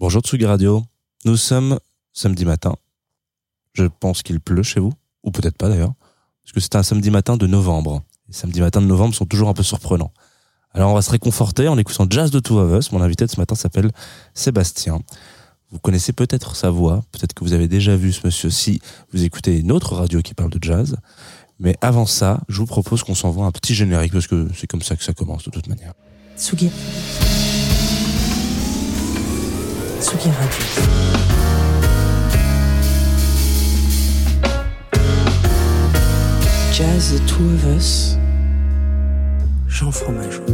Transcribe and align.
Bonjour 0.00 0.22
Tsugi 0.22 0.46
Radio. 0.46 0.84
Nous 1.24 1.36
sommes 1.36 1.80
samedi 2.12 2.44
matin. 2.44 2.76
Je 3.72 3.82
pense 3.82 4.22
qu'il 4.22 4.38
pleut 4.38 4.62
chez 4.62 4.78
vous, 4.78 4.92
ou 5.24 5.32
peut-être 5.32 5.56
pas 5.56 5.68
d'ailleurs, 5.68 5.94
parce 6.44 6.52
que 6.52 6.60
c'est 6.60 6.76
un 6.76 6.84
samedi 6.84 7.10
matin 7.10 7.36
de 7.36 7.48
novembre. 7.48 8.04
Les 8.28 8.34
samedis 8.34 8.60
matins 8.60 8.80
de 8.80 8.86
novembre 8.86 9.16
sont 9.16 9.26
toujours 9.26 9.48
un 9.48 9.54
peu 9.54 9.64
surprenants. 9.64 10.12
Alors 10.72 10.92
on 10.92 10.94
va 10.94 11.02
se 11.02 11.10
réconforter 11.10 11.66
en 11.66 11.76
écoutant 11.78 12.06
Jazz 12.08 12.30
de 12.30 12.38
Two 12.38 12.58
of 12.58 12.78
Us. 12.78 12.92
Mon 12.92 13.02
invité 13.02 13.26
de 13.26 13.30
ce 13.32 13.40
matin 13.40 13.56
s'appelle 13.56 13.90
Sébastien. 14.34 15.00
Vous 15.72 15.80
connaissez 15.80 16.12
peut-être 16.12 16.54
sa 16.54 16.70
voix, 16.70 17.02
peut-être 17.10 17.32
que 17.32 17.42
vous 17.42 17.52
avez 17.52 17.66
déjà 17.66 17.96
vu 17.96 18.12
ce 18.12 18.20
monsieur 18.24 18.50
si 18.50 18.80
vous 19.12 19.24
écoutez 19.24 19.58
une 19.58 19.72
autre 19.72 19.96
radio 19.96 20.22
qui 20.22 20.32
parle 20.32 20.50
de 20.50 20.62
jazz. 20.62 20.96
Mais 21.58 21.76
avant 21.80 22.06
ça, 22.06 22.40
je 22.48 22.60
vous 22.60 22.66
propose 22.66 23.02
qu'on 23.02 23.16
s'envoie 23.16 23.46
un 23.46 23.52
petit 23.52 23.74
générique 23.74 24.12
parce 24.12 24.28
que 24.28 24.46
c'est 24.54 24.68
comme 24.68 24.82
ça 24.82 24.94
que 24.94 25.02
ça 25.02 25.12
commence 25.12 25.42
de 25.42 25.50
toute 25.50 25.66
manière. 25.66 25.94
Tsugi. 26.36 26.70
Tsugi 30.00 30.30
Radio. 30.30 30.64
Jazz 36.72 37.10
The 37.12 37.18
Two 37.26 37.54
of 37.54 37.64
Us. 37.76 38.16
Jean 39.66 39.90
Fromageau. 39.90 40.46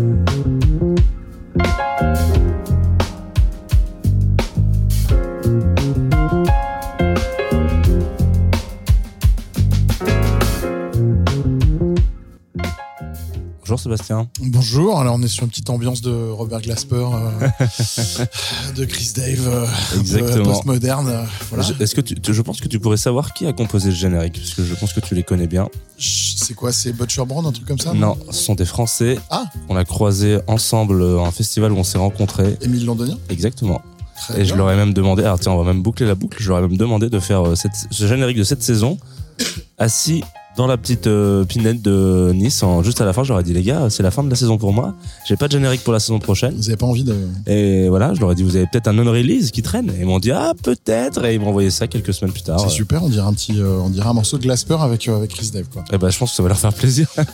Bonjour 13.66 13.80
Sébastien. 13.80 14.28
Bonjour, 14.40 15.00
alors 15.00 15.14
on 15.14 15.22
est 15.22 15.28
sur 15.28 15.44
une 15.44 15.48
petite 15.48 15.70
ambiance 15.70 16.02
de 16.02 16.12
Robert 16.12 16.60
Glasper, 16.60 16.96
euh, 17.14 17.48
de 18.76 18.84
Chris 18.84 19.12
Dave, 19.16 19.48
euh, 19.48 19.66
Exactement. 19.98 20.44
postmoderne. 20.52 21.08
euh, 21.08 21.22
voilà. 21.48 21.64
Est-ce 21.80 21.94
que 21.94 22.02
tu, 22.02 22.14
tu- 22.14 22.34
je 22.34 22.42
pense 22.42 22.60
que 22.60 22.68
tu 22.68 22.78
pourrais 22.78 22.98
savoir 22.98 23.32
qui 23.32 23.46
a 23.46 23.54
composé 23.54 23.88
le 23.88 23.94
générique 23.94 24.34
parce 24.38 24.52
que 24.52 24.62
je 24.64 24.74
pense 24.74 24.92
que 24.92 25.00
tu 25.00 25.14
les 25.14 25.22
connais 25.22 25.46
bien. 25.46 25.68
C'est 25.98 26.52
quoi, 26.52 26.72
c'est 26.72 26.92
Butcher 26.92 27.24
Brown, 27.24 27.46
un 27.46 27.52
truc 27.52 27.66
comme 27.66 27.78
ça 27.78 27.94
Non, 27.94 28.18
ce 28.30 28.42
sont 28.44 28.54
des 28.54 28.66
Français. 28.66 29.18
Ah. 29.30 29.44
On 29.70 29.76
a 29.76 29.84
croisé 29.86 30.40
ensemble 30.46 31.02
à 31.02 31.22
un 31.26 31.30
festival 31.30 31.72
où 31.72 31.76
on 31.78 31.84
s'est 31.84 31.96
rencontrés. 31.98 32.58
Émile 32.60 32.84
Londonien 32.84 33.16
Exactement. 33.30 33.80
Très 34.28 34.42
Et 34.42 34.44
je 34.44 34.54
leur 34.54 34.70
ai 34.70 34.76
même 34.76 34.92
demandé, 34.92 35.22
alors 35.24 35.40
tiens, 35.40 35.52
on 35.52 35.62
va 35.62 35.72
même 35.72 35.82
boucler 35.82 36.04
la 36.06 36.14
boucle, 36.14 36.36
je 36.38 36.48
leur 36.50 36.58
ai 36.58 36.62
même 36.62 36.76
demandé 36.76 37.08
de 37.08 37.18
faire 37.18 37.46
euh, 37.48 37.54
cette- 37.54 37.86
ce 37.90 38.06
générique 38.06 38.36
de 38.36 38.44
cette 38.44 38.62
saison 38.62 38.98
assis 39.78 40.22
dans 40.56 40.66
la 40.66 40.76
petite 40.76 41.06
euh, 41.06 41.44
pinette 41.44 41.82
de 41.82 42.32
Nice. 42.34 42.62
En, 42.62 42.82
juste 42.82 43.00
à 43.00 43.04
la 43.04 43.12
fin, 43.12 43.24
je 43.24 43.30
leur 43.30 43.40
ai 43.40 43.42
dit, 43.42 43.52
les 43.52 43.62
gars, 43.62 43.90
c'est 43.90 44.02
la 44.02 44.10
fin 44.10 44.22
de 44.22 44.30
la 44.30 44.36
saison 44.36 44.58
pour 44.58 44.72
moi. 44.72 44.94
J'ai 45.26 45.36
pas 45.36 45.48
de 45.48 45.52
générique 45.52 45.82
pour 45.82 45.92
la 45.92 46.00
saison 46.00 46.18
prochaine. 46.18 46.54
Vous 46.56 46.68
avez 46.68 46.76
pas 46.76 46.86
envie 46.86 47.04
de. 47.04 47.16
Et 47.46 47.88
voilà, 47.88 48.14
je 48.14 48.20
leur 48.20 48.32
ai 48.32 48.34
dit, 48.34 48.42
vous 48.42 48.56
avez 48.56 48.66
peut-être 48.66 48.88
un 48.88 48.92
non-release 48.92 49.50
qui 49.50 49.62
traîne. 49.62 49.90
Et 49.90 50.00
ils 50.00 50.06
m'ont 50.06 50.18
dit, 50.20 50.30
ah, 50.30 50.52
peut-être. 50.62 51.24
Et 51.24 51.34
ils 51.34 51.40
m'ont 51.40 51.48
envoyé 51.48 51.70
ça 51.70 51.86
quelques 51.86 52.14
semaines 52.14 52.32
plus 52.32 52.42
tard. 52.42 52.60
C'est 52.60 52.68
super, 52.68 53.02
on 53.02 53.08
dirait 53.08 53.26
un 53.26 53.32
petit, 53.32 53.60
euh, 53.60 53.78
on 53.82 53.90
dirait 53.90 54.08
un 54.08 54.12
morceau 54.14 54.38
de 54.38 54.42
Glasper 54.42 54.76
avec 54.80 55.08
avec 55.08 55.30
Chris 55.30 55.50
Dave 55.52 55.66
quoi. 55.72 55.84
Eh 55.92 55.98
ben, 55.98 56.10
je 56.10 56.18
pense 56.18 56.30
que 56.30 56.36
ça 56.36 56.42
va 56.42 56.48
leur 56.48 56.58
faire 56.58 56.72
plaisir. 56.72 57.08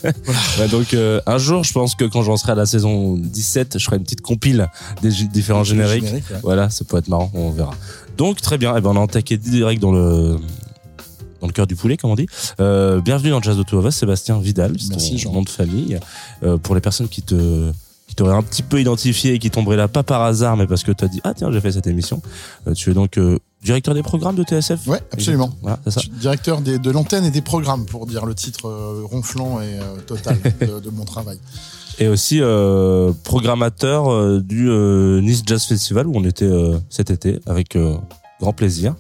Ouais, 0.59 0.69
donc, 0.69 0.95
euh, 0.95 1.21
un 1.27 1.39
jour, 1.39 1.65
je 1.65 1.73
pense 1.73 1.95
que 1.95 2.05
quand 2.05 2.23
j'en 2.23 2.37
serai 2.37 2.53
à 2.53 2.55
la 2.55 2.67
saison 2.67 3.17
17, 3.17 3.79
je 3.79 3.85
ferai 3.85 3.97
une 3.97 4.03
petite 4.03 4.21
compile 4.21 4.69
des 5.03 5.11
différents 5.33 5.65
génériques. 5.65 6.05
ouais. 6.05 6.23
Voilà, 6.43 6.71
ça 6.71 6.85
peut 6.85 6.97
être 6.99 7.09
marrant, 7.09 7.31
on 7.35 7.51
verra. 7.51 7.73
Donc 8.17 8.41
très 8.41 8.59
bien, 8.59 8.75
eh 8.77 8.81
ben 8.81 8.91
on 8.91 9.01
a 9.01 9.05
attaqué 9.05 9.39
direct 9.39 9.81
dans 9.81 9.93
le 9.93 10.37
dans 11.41 11.47
le 11.47 11.53
cœur 11.53 11.67
du 11.67 11.77
poulet, 11.77 11.97
comme 11.97 12.11
on 12.11 12.15
dit. 12.17 12.27
Euh, 12.61 13.01
bienvenue 13.01 13.31
dans 13.31 13.41
Jazz 13.43 13.57
de 13.57 13.63
Two 13.63 13.91
Sébastien 13.91 14.39
Vidal, 14.39 14.75
c'est 14.79 14.91
Merci, 14.91 15.13
ton 15.13 15.19
Jean. 15.19 15.33
nom 15.33 15.43
de 15.43 15.49
famille. 15.49 15.99
Euh, 16.43 16.57
pour 16.59 16.75
les 16.75 16.81
personnes 16.81 17.09
qui 17.09 17.23
te 17.23 17.71
qui 18.07 18.17
t'auraient 18.17 18.35
un 18.35 18.43
petit 18.43 18.65
peu 18.65 18.81
identifié 18.81 19.35
et 19.35 19.39
qui 19.39 19.51
tomberaient 19.53 19.77
là 19.77 19.87
pas 19.87 20.03
par 20.03 20.23
hasard, 20.23 20.57
mais 20.57 20.67
parce 20.67 20.83
que 20.83 20.91
tu 20.91 21.05
as 21.05 21.09
dit 21.09 21.21
ah 21.23 21.33
tiens 21.33 21.51
j'ai 21.53 21.61
fait 21.61 21.71
cette 21.73 21.87
émission. 21.87 22.21
Euh, 22.67 22.75
tu 22.75 22.91
es 22.91 22.95
donc 22.95 23.19
euh, 23.19 23.39
directeur 23.63 23.95
des 23.95 24.03
programmes 24.03 24.35
de 24.35 24.43
TSF. 24.43 24.87
Ouais, 24.89 25.01
absolument. 25.13 25.53
Voilà, 25.63 25.79
c'est 25.85 25.93
ça. 25.93 26.01
Je 26.01 26.07
suis 26.07 26.19
Directeur 26.19 26.61
des- 26.61 26.79
de 26.81 26.91
l'antenne 26.91 27.25
et 27.25 27.31
des 27.31 27.41
programmes 27.43 27.87
pour 27.87 28.07
dire 28.07 28.27
le 28.27 28.35
titre 28.35 28.67
euh, 28.69 29.03
ronflant 29.09 29.61
et 29.61 29.79
euh, 29.79 30.01
total 30.07 30.39
de, 30.61 30.81
de 30.81 30.91
mon 30.91 31.05
travail. 31.05 31.39
Et 32.01 32.09
aussi 32.09 32.39
euh, 32.41 33.13
programmateur 33.25 34.11
euh, 34.11 34.41
du 34.41 34.69
euh, 34.69 35.21
Nice 35.21 35.43
Jazz 35.47 35.63
Festival 35.65 36.07
où 36.09 36.13
on 36.17 36.25
était 36.25 36.45
euh, 36.47 36.79
cet 36.89 37.11
été 37.11 37.39
avec 37.47 37.77
euh, 37.77 37.95
grand 38.41 38.53
plaisir. 38.53 38.95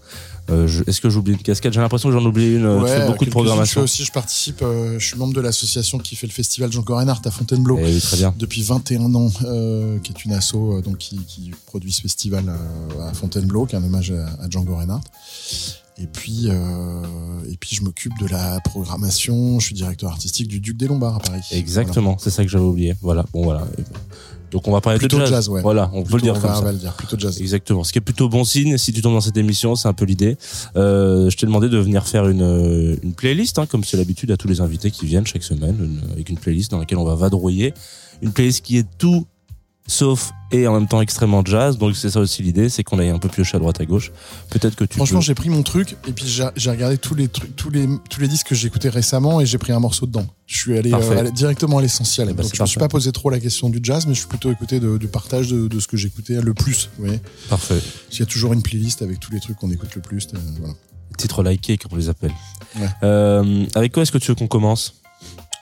Euh, 0.50 0.66
je- 0.66 0.83
Est-ce 0.87 1.00
que 1.00 1.09
j'oublie 1.11 1.33
une 1.33 1.38
casquette? 1.43 1.72
J'ai 1.72 1.81
l'impression 1.81 2.09
que 2.09 2.19
j'en 2.19 2.25
oublie 2.25 2.56
une. 2.56 2.65
euh, 2.65 2.81
tu 2.81 2.87
fais 2.87 3.06
beaucoup 3.06 3.12
de 3.12 3.19
quelques-unes. 3.19 3.25
Je 3.27 3.31
programmation. 3.31 3.81
fais 3.81 3.84
aussi, 3.84 4.05
je 4.05 4.12
participe, 4.12 4.62
euh, 4.62 4.99
je 4.99 5.06
suis 5.06 5.16
membre 5.16 5.33
de 5.34 5.41
l'association 5.41 5.99
qui 5.99 6.16
fait 6.16 6.27
le 6.27 6.33
festival 6.33 6.71
Jean 6.72 6.83
Reinhardt 6.87 7.22
à 7.27 7.31
Fontainebleau. 7.31 7.78
Eh 7.81 7.84
oui, 7.84 8.00
très 8.00 8.16
bien. 8.16 8.34
depuis 8.38 8.62
21 8.62 9.15
ans, 9.15 9.31
euh, 9.44 9.99
qui 10.00 10.12
est 10.12 10.25
une 10.25 10.33
asso 10.33 10.55
euh, 10.56 10.83
donc 10.83 10.99
qui, 10.99 11.19
qui 11.27 11.53
produit 11.66 11.93
ce 11.93 12.03
festival 12.03 12.44
euh, 12.49 13.09
à 13.09 13.12
Fontainebleau, 13.15 13.66
qui 13.66 13.75
est 13.77 13.78
un 13.78 13.84
hommage 13.84 14.11
à, 14.12 14.27
à 14.44 14.50
Django 14.50 14.77
Reinhardt. 14.77 15.05
Et 16.03 16.06
puis, 16.06 16.44
euh, 16.47 17.03
et 17.50 17.56
puis 17.59 17.77
je 17.77 17.82
m'occupe 17.82 18.19
de 18.19 18.27
la 18.27 18.59
programmation. 18.61 19.61
Je 19.61 19.67
suis 19.67 19.75
directeur 19.75 20.11
artistique 20.11 20.49
du 20.49 20.59
Duc 20.59 20.77
des 20.78 20.87
Lombards 20.88 21.17
à 21.17 21.21
Paris. 21.21 21.41
Exactement, 21.53 22.17
c'est 22.19 22.31
ça 22.31 22.43
que 22.43 22.49
j'avais 22.50 22.65
oublié. 22.65 22.94
Voilà, 23.03 23.25
bon 23.34 23.44
voilà. 23.44 23.67
Donc 24.50 24.66
on 24.69 24.72
va 24.72 24.81
parler 24.81 24.99
Plutôt 24.99 25.16
de 25.19 25.22
jazz. 25.22 25.31
jazz, 25.31 25.49
ouais. 25.49 25.62
Voilà, 25.62 25.91
on 25.93 26.03
Voilà. 26.03 26.09
peut 26.11 26.16
le 26.16 26.22
dire 26.22 26.33
Plutôt, 26.34 26.49
comme 26.49 26.50
on 26.50 26.55
va, 26.55 26.55
ça. 26.56 26.62
on 26.62 26.65
va 26.66 26.72
le 26.72 26.78
dire, 26.78 26.93
plutôt 26.94 27.16
jazz. 27.19 27.41
Exactement. 27.41 27.84
Ce 27.84 27.93
qui 27.93 27.99
est 27.99 28.03
plutôt 28.03 28.28
bon 28.28 28.44
signe 28.44 28.77
si 28.78 28.93
tu 28.93 29.00
tombes 29.03 29.15
dans 29.15 29.21
cette 29.21 29.37
émission, 29.37 29.77
c'est 29.77 29.88
un 29.88 29.93
peu 29.93 30.05
l'idée. 30.05 30.37
Euh, 30.77 31.31
je 31.31 31.37
t'ai 31.37 31.47
demandé 31.47 31.69
de 31.69 31.78
venir 31.78 32.06
faire 32.06 32.28
une, 32.28 32.43
euh, 32.43 32.97
une 33.03 33.12
playlist, 33.15 33.59
hein, 33.59 33.66
comme 33.66 33.84
c'est 33.84 33.97
l'habitude 33.97 34.31
à 34.31 34.37
tous 34.37 34.49
les 34.49 34.61
invités 34.61 34.91
qui 34.91 35.06
viennent 35.06 35.27
chaque 35.27 35.43
semaine, 35.44 35.77
une- 35.81 36.11
avec 36.12 36.28
une 36.28 36.38
playlist 36.38 36.71
dans 36.71 36.78
laquelle 36.78 36.99
on 36.99 37.05
va 37.05 37.15
vadrouiller. 37.15 37.75
Une 38.22 38.33
playlist 38.33 38.65
qui 38.65 38.77
est 38.78 38.87
tout 38.99 39.27
sauf 39.90 40.30
et 40.52 40.66
en 40.66 40.74
même 40.74 40.86
temps 40.86 41.00
extrêmement 41.00 41.44
jazz. 41.44 41.76
Donc 41.78 41.96
c'est 41.96 42.10
ça 42.10 42.20
aussi 42.20 42.42
l'idée, 42.42 42.68
c'est 42.68 42.84
qu'on 42.84 42.98
aille 42.98 43.08
un 43.10 43.18
peu 43.18 43.28
piocher 43.28 43.56
à 43.56 43.60
droite 43.60 43.80
à 43.80 43.84
gauche. 43.84 44.12
Peut-être 44.50 44.76
que 44.76 44.84
tu 44.84 44.96
Franchement, 44.96 45.18
peux- 45.18 45.24
j'ai 45.24 45.34
pris 45.34 45.50
mon 45.50 45.62
truc 45.62 45.96
et 46.08 46.12
puis 46.12 46.26
j'ai 46.26 46.70
regardé 46.70 46.96
tous 46.96 47.14
les 47.14 47.28
trucs, 47.28 47.54
tous 47.56 47.70
les 47.70 47.88
tous 48.08 48.20
les 48.20 48.28
disques 48.28 48.46
que 48.48 48.54
j'ai 48.54 48.68
écoutés 48.68 48.88
récemment 48.88 49.40
et 49.40 49.46
j'ai 49.46 49.58
pris 49.58 49.72
un 49.72 49.80
morceau 49.80 50.06
dedans. 50.06 50.26
Je 50.46 50.56
suis 50.56 50.76
allé, 50.78 50.92
euh, 50.92 51.30
directement 51.30 51.78
à 51.78 51.82
l'essentiel. 51.82 52.28
Eh 52.30 52.34
ben, 52.34 52.42
Donc 52.42 52.54
je 52.54 52.62
me 52.62 52.66
suis 52.66 52.78
pas 52.80 52.88
posé 52.88 53.12
trop 53.12 53.30
la 53.30 53.40
question 53.40 53.68
du 53.68 53.80
jazz, 53.82 54.06
mais 54.06 54.14
je 54.14 54.20
suis 54.20 54.28
plutôt 54.28 54.50
écouté 54.50 54.80
du 54.80 55.08
partage 55.08 55.48
de, 55.48 55.68
de 55.68 55.80
ce 55.80 55.86
que 55.88 55.96
j'écoutais 55.96 56.40
le 56.40 56.54
plus. 56.54 56.88
Vous 56.98 57.04
voyez, 57.06 57.20
Parfait. 57.48 57.80
Qu'il 58.10 58.20
y 58.20 58.22
a 58.22 58.26
toujours 58.26 58.52
une 58.52 58.62
playlist 58.62 59.02
avec 59.02 59.20
tous 59.20 59.32
les 59.32 59.40
trucs 59.40 59.56
qu'on 59.56 59.70
écoute 59.70 59.94
le 59.94 60.00
plus. 60.00 60.28
voilà. 60.58 60.74
Titre 61.18 61.42
liké, 61.42 61.76
comme 61.76 61.92
on 61.92 61.96
les 61.96 62.08
appelle. 62.08 62.32
Ouais. 62.78 62.86
Euh, 63.02 63.66
avec 63.74 63.92
quoi 63.92 64.02
est-ce 64.04 64.12
que 64.12 64.18
tu 64.18 64.28
veux 64.28 64.34
qu'on 64.36 64.46
commence? 64.46 65.00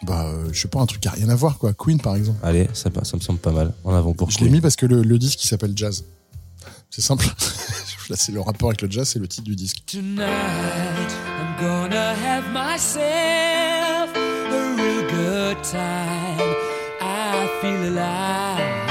Bah, 0.02 0.26
euh, 0.26 0.48
je 0.52 0.60
sais 0.60 0.68
pas, 0.68 0.80
un 0.80 0.86
truc 0.86 1.00
qui 1.00 1.08
a 1.08 1.12
rien 1.12 1.28
à 1.28 1.34
voir, 1.34 1.58
quoi. 1.58 1.72
Queen, 1.74 2.00
par 2.00 2.14
exemple. 2.16 2.38
Allez, 2.42 2.68
ça, 2.72 2.88
ça 3.02 3.16
me 3.16 3.20
semble 3.22 3.38
pas 3.40 3.50
mal. 3.52 3.72
En 3.84 3.94
avant 3.94 4.12
pour 4.14 4.30
Je 4.30 4.36
Queen. 4.38 4.46
l'ai 4.48 4.52
mis 4.54 4.60
parce 4.60 4.76
que 4.76 4.86
le, 4.86 5.02
le 5.02 5.18
disque, 5.18 5.42
il 5.44 5.48
s'appelle 5.48 5.72
Jazz. 5.74 6.04
C'est 6.90 7.02
simple. 7.02 7.26
Là, 8.08 8.16
c'est 8.16 8.32
le 8.32 8.40
rapport 8.40 8.70
avec 8.70 8.80
le 8.80 8.90
jazz, 8.90 9.06
c'est 9.06 9.18
le 9.18 9.28
titre 9.28 9.44
du 9.44 9.54
disque. 9.54 9.82
Tonight, 9.84 10.16
I'm 10.18 11.60
gonna 11.60 12.14
have 12.14 12.44
myself 12.54 14.16
a 14.16 14.76
real 14.78 15.02
good 15.10 15.62
time. 15.62 16.54
I 17.02 17.46
feel 17.60 17.92
alive. 17.92 18.87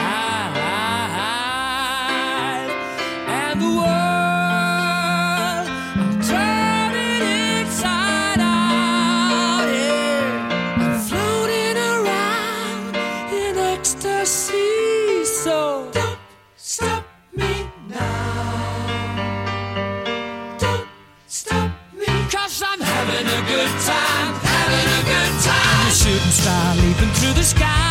The 27.37 27.43
sky 27.43 27.86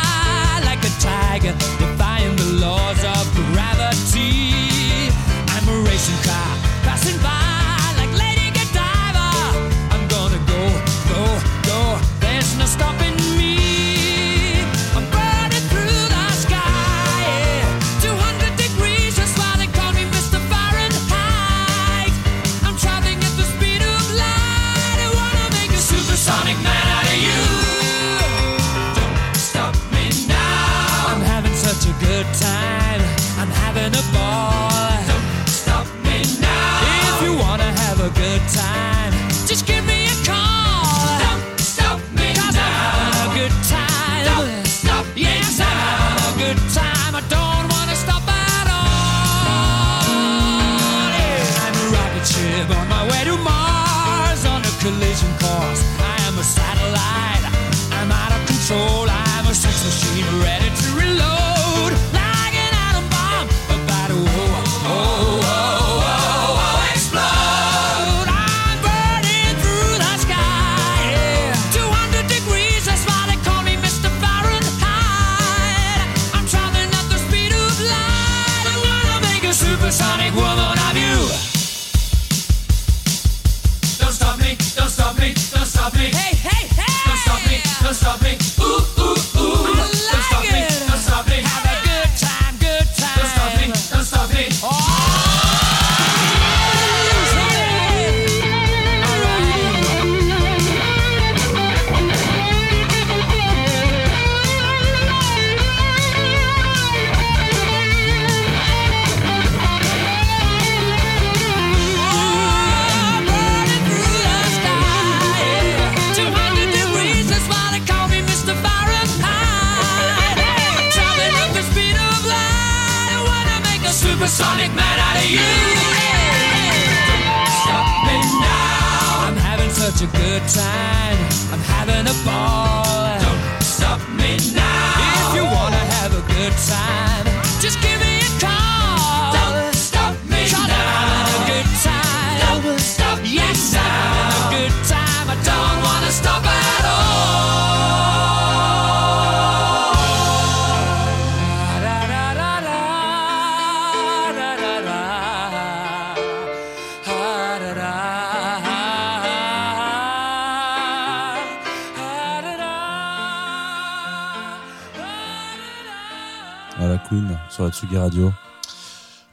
Tsugi 167.76 167.98
Radio. 167.98 168.32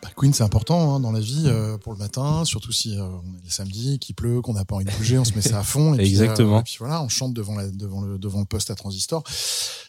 Bah, 0.02 0.10
Queen, 0.18 0.34
c'est 0.34 0.44
important 0.44 0.96
hein, 0.96 1.00
dans 1.00 1.14
la 1.14 1.22
vie 1.22 1.44
euh, 1.46 1.78
pour 1.78 1.94
le 1.94 1.98
matin, 1.98 2.44
surtout 2.44 2.74
si 2.74 2.98
euh, 3.00 3.04
on 3.04 3.38
est 3.38 3.44
les 3.46 3.50
samedis, 3.50 4.00
qu'il 4.00 4.16
pleut, 4.16 4.42
qu'on 4.42 4.52
n'a 4.52 4.66
pas 4.66 4.76
envie 4.76 4.84
de 4.84 4.92
bouger, 4.92 5.18
on 5.18 5.24
se 5.24 5.34
met 5.34 5.42
ça 5.42 5.60
à 5.60 5.64
fond. 5.64 5.94
Et 5.94 6.00
puis, 6.00 6.08
Exactement. 6.10 6.58
euh, 6.58 6.60
et 6.60 6.64
puis 6.64 6.76
voilà, 6.78 7.02
on 7.02 7.08
chante 7.08 7.34
devant, 7.34 7.56
la, 7.56 7.70
devant, 7.70 8.02
le, 8.02 8.18
devant 8.20 8.40
le 8.42 8.46
poste 8.46 8.70
à 8.70 8.76
transistor. 8.76 9.24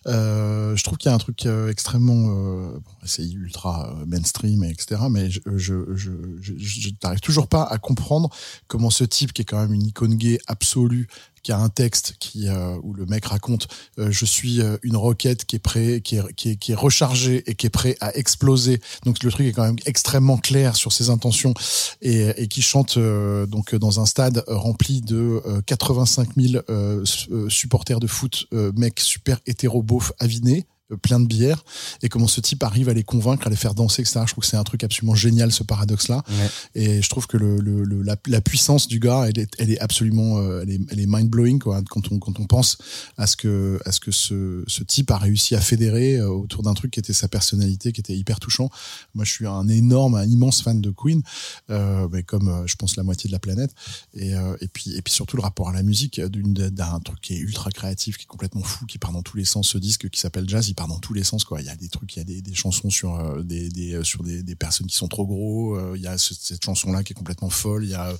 Euh, 0.06 0.76
je 0.76 0.84
trouve 0.84 0.98
qu'il 0.98 1.08
y 1.08 1.12
a 1.12 1.16
un 1.16 1.18
truc 1.18 1.44
extrêmement, 1.68 2.28
bon, 2.74 2.80
c'est 3.04 3.28
ultra 3.28 3.92
mainstream, 4.06 4.62
et 4.62 4.70
etc. 4.70 5.00
Mais 5.10 5.30
je, 5.30 5.40
je, 5.56 5.74
je, 5.96 6.12
je, 6.40 6.52
je 6.56 6.90
n'arrive 7.02 7.20
toujours 7.20 7.48
pas 7.48 7.64
à 7.64 7.78
comprendre 7.78 8.30
comment 8.68 8.90
ce 8.90 9.02
type, 9.02 9.32
qui 9.32 9.42
est 9.42 9.46
quand 9.46 9.60
même 9.60 9.74
une 9.74 9.86
icône 9.86 10.14
gay 10.14 10.38
absolue, 10.46 11.08
qui 11.44 11.52
a 11.52 11.58
un 11.58 11.68
texte 11.68 12.16
qui 12.18 12.48
euh, 12.48 12.76
où 12.82 12.92
le 12.94 13.06
mec 13.06 13.26
raconte 13.26 13.68
euh, 14.00 14.10
je 14.10 14.24
suis 14.24 14.60
euh, 14.60 14.76
une 14.82 14.96
roquette 14.96 15.44
qui 15.44 15.54
est 15.56 15.60
prêt 15.60 16.00
qui 16.02 16.16
est, 16.16 16.32
qui 16.34 16.50
est 16.50 16.56
qui 16.56 16.72
est 16.72 16.74
rechargée 16.74 17.44
et 17.48 17.54
qui 17.54 17.66
est 17.66 17.70
prêt 17.70 17.96
à 18.00 18.16
exploser. 18.16 18.80
Donc 19.04 19.22
le 19.22 19.30
truc 19.30 19.46
est 19.46 19.52
quand 19.52 19.64
même 19.64 19.76
extrêmement 19.86 20.38
clair 20.38 20.74
sur 20.74 20.90
ses 20.92 21.10
intentions 21.10 21.54
et, 22.02 22.30
et 22.42 22.48
qui 22.48 22.62
chante 22.62 22.96
euh, 22.96 23.46
donc 23.46 23.74
dans 23.76 24.00
un 24.00 24.06
stade 24.06 24.42
rempli 24.48 25.02
de 25.02 25.40
euh, 25.46 25.60
85 25.66 26.30
000 26.36 26.64
euh, 26.70 27.04
su- 27.04 27.30
euh, 27.30 27.48
supporters 27.48 28.00
de 28.00 28.06
foot 28.08 28.46
mecs 28.76 29.00
super 29.00 29.38
hétéro 29.46 29.82
beauf 29.82 30.12
avinés 30.18 30.66
plein 31.02 31.18
de 31.20 31.26
bière 31.26 31.64
et 32.02 32.08
comment 32.08 32.26
ce 32.28 32.40
type 32.40 32.62
arrive 32.62 32.88
à 32.88 32.92
les 32.92 33.04
convaincre 33.04 33.46
à 33.46 33.50
les 33.50 33.56
faire 33.56 33.74
danser 33.74 34.02
etc 34.02 34.20
je 34.26 34.32
trouve 34.32 34.42
que 34.44 34.50
c'est 34.50 34.56
un 34.58 34.64
truc 34.64 34.84
absolument 34.84 35.14
génial 35.14 35.50
ce 35.50 35.62
paradoxe 35.62 36.08
là 36.08 36.22
Ouais. 36.28 36.50
et 36.74 37.02
je 37.02 37.08
trouve 37.08 37.26
que 37.26 37.36
le, 37.36 37.58
le, 37.58 37.84
le- 37.84 38.02
la, 38.02 38.16
la 38.26 38.40
puissance 38.40 38.86
du 38.88 38.98
gars, 39.00 39.24
elle 39.28 39.38
est, 39.38 39.52
elle 39.58 39.70
est 39.70 39.78
absolument, 39.80 40.38
euh, 40.38 40.60
elle 40.62 40.70
est, 40.70 40.80
elle 40.90 41.00
est 41.00 41.06
mind 41.06 41.28
blowing 41.30 41.58
quoi. 41.58 41.82
Quand 41.88 42.10
on 42.12 42.18
quand 42.18 42.38
on 42.40 42.46
pense 42.46 42.76
à 43.16 43.26
ce 43.26 43.36
que 43.36 43.78
à 43.84 43.92
ce 43.92 44.00
que 44.00 44.10
ce, 44.10 44.62
ce 44.66 44.82
type 44.84 45.10
a 45.10 45.18
réussi 45.18 45.54
à 45.54 45.60
fédérer 45.60 46.16
euh, 46.16 46.28
autour 46.28 46.62
d'un 46.62 46.74
truc 46.74 46.90
qui 46.92 47.00
était 47.00 47.12
sa 47.12 47.28
personnalité, 47.28 47.92
qui 47.92 48.00
était 48.00 48.16
hyper 48.16 48.40
touchant. 48.40 48.68
Moi, 49.14 49.24
je 49.24 49.32
suis 49.32 49.46
un 49.46 49.68
énorme, 49.68 50.14
un 50.16 50.26
immense 50.26 50.62
fan 50.62 50.80
de 50.80 50.90
Queen, 50.90 51.22
euh, 51.70 52.08
mais 52.12 52.22
comme 52.22 52.48
euh, 52.48 52.66
je 52.66 52.76
pense 52.76 52.96
la 52.96 53.02
moitié 53.02 53.28
de 53.28 53.32
la 53.32 53.38
planète. 53.38 53.74
Et 54.14 54.34
euh, 54.34 54.56
et 54.60 54.68
puis 54.68 54.94
et 54.96 55.02
puis 55.02 55.12
surtout 55.12 55.36
le 55.36 55.42
rapport 55.42 55.68
à 55.68 55.72
la 55.72 55.82
musique 55.82 56.18
euh, 56.18 56.28
d'une 56.28 56.52
d'un 56.52 57.00
truc 57.00 57.20
qui 57.20 57.34
est 57.34 57.38
ultra 57.38 57.70
créatif, 57.70 58.16
qui 58.18 58.24
est 58.24 58.26
complètement 58.26 58.62
fou, 58.62 58.86
qui 58.86 58.98
part 58.98 59.12
dans 59.12 59.22
tous 59.22 59.36
les 59.36 59.44
sens. 59.44 59.68
Ce 59.68 59.78
disque 59.78 60.08
qui 60.10 60.20
s'appelle 60.20 60.48
Jazz, 60.48 60.68
dans 60.74 60.98
tous 60.98 61.14
les 61.14 61.24
sens 61.24 61.44
quoi. 61.44 61.60
Il 61.60 61.66
y 61.66 61.70
a 61.70 61.76
des 61.76 61.88
trucs, 61.88 62.16
il 62.16 62.18
y 62.18 62.22
a 62.38 62.40
des, 62.40 62.54
chansons 62.54 62.90
sur 62.90 63.14
euh, 63.14 63.42
des, 63.42 63.94
euh, 63.94 64.04
sur 64.04 64.22
des, 64.22 64.54
personnes 64.54 64.86
qui 64.86 64.96
sont 64.96 65.08
trop 65.08 65.26
gros. 65.26 65.76
euh, 65.76 65.94
Il 65.96 66.02
y 66.02 66.06
a 66.06 66.18
ce- 66.18 66.34
cette 66.34 66.64
chanson 66.64 66.92
là 66.92 67.02
qui 67.02 67.12
est 67.12 67.16
complètement 67.16 67.50
folle. 67.50 67.84
Il 67.84 67.90
y 67.90 67.94
a 67.94 68.12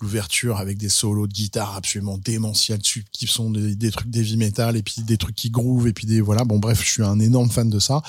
l'ouverture 0.00 0.58
avec 0.58 0.78
des 0.78 0.88
solos 0.88 1.26
de 1.26 1.32
guitare 1.32 1.76
absolument 1.76 2.18
démentiels 2.18 2.78
dessus, 2.78 3.04
qui 3.12 3.26
sont 3.26 3.50
des, 3.50 3.90
trucs 3.90 4.10
d'heavy 4.10 4.36
metal 4.36 4.76
et 4.76 4.82
puis 4.82 5.02
des 5.02 5.16
trucs 5.16 5.36
qui 5.36 5.50
groove 5.50 5.86
et 5.86 5.92
puis 5.92 6.06
des 6.06 6.20
voilà. 6.20 6.44
Bon 6.44 6.58
bref, 6.58 6.82
je 6.82 6.90
suis 6.90 7.02
un 7.02 7.20
énorme 7.20 7.50
fan 7.50 7.68
de 7.68 7.78
ça 7.78 8.02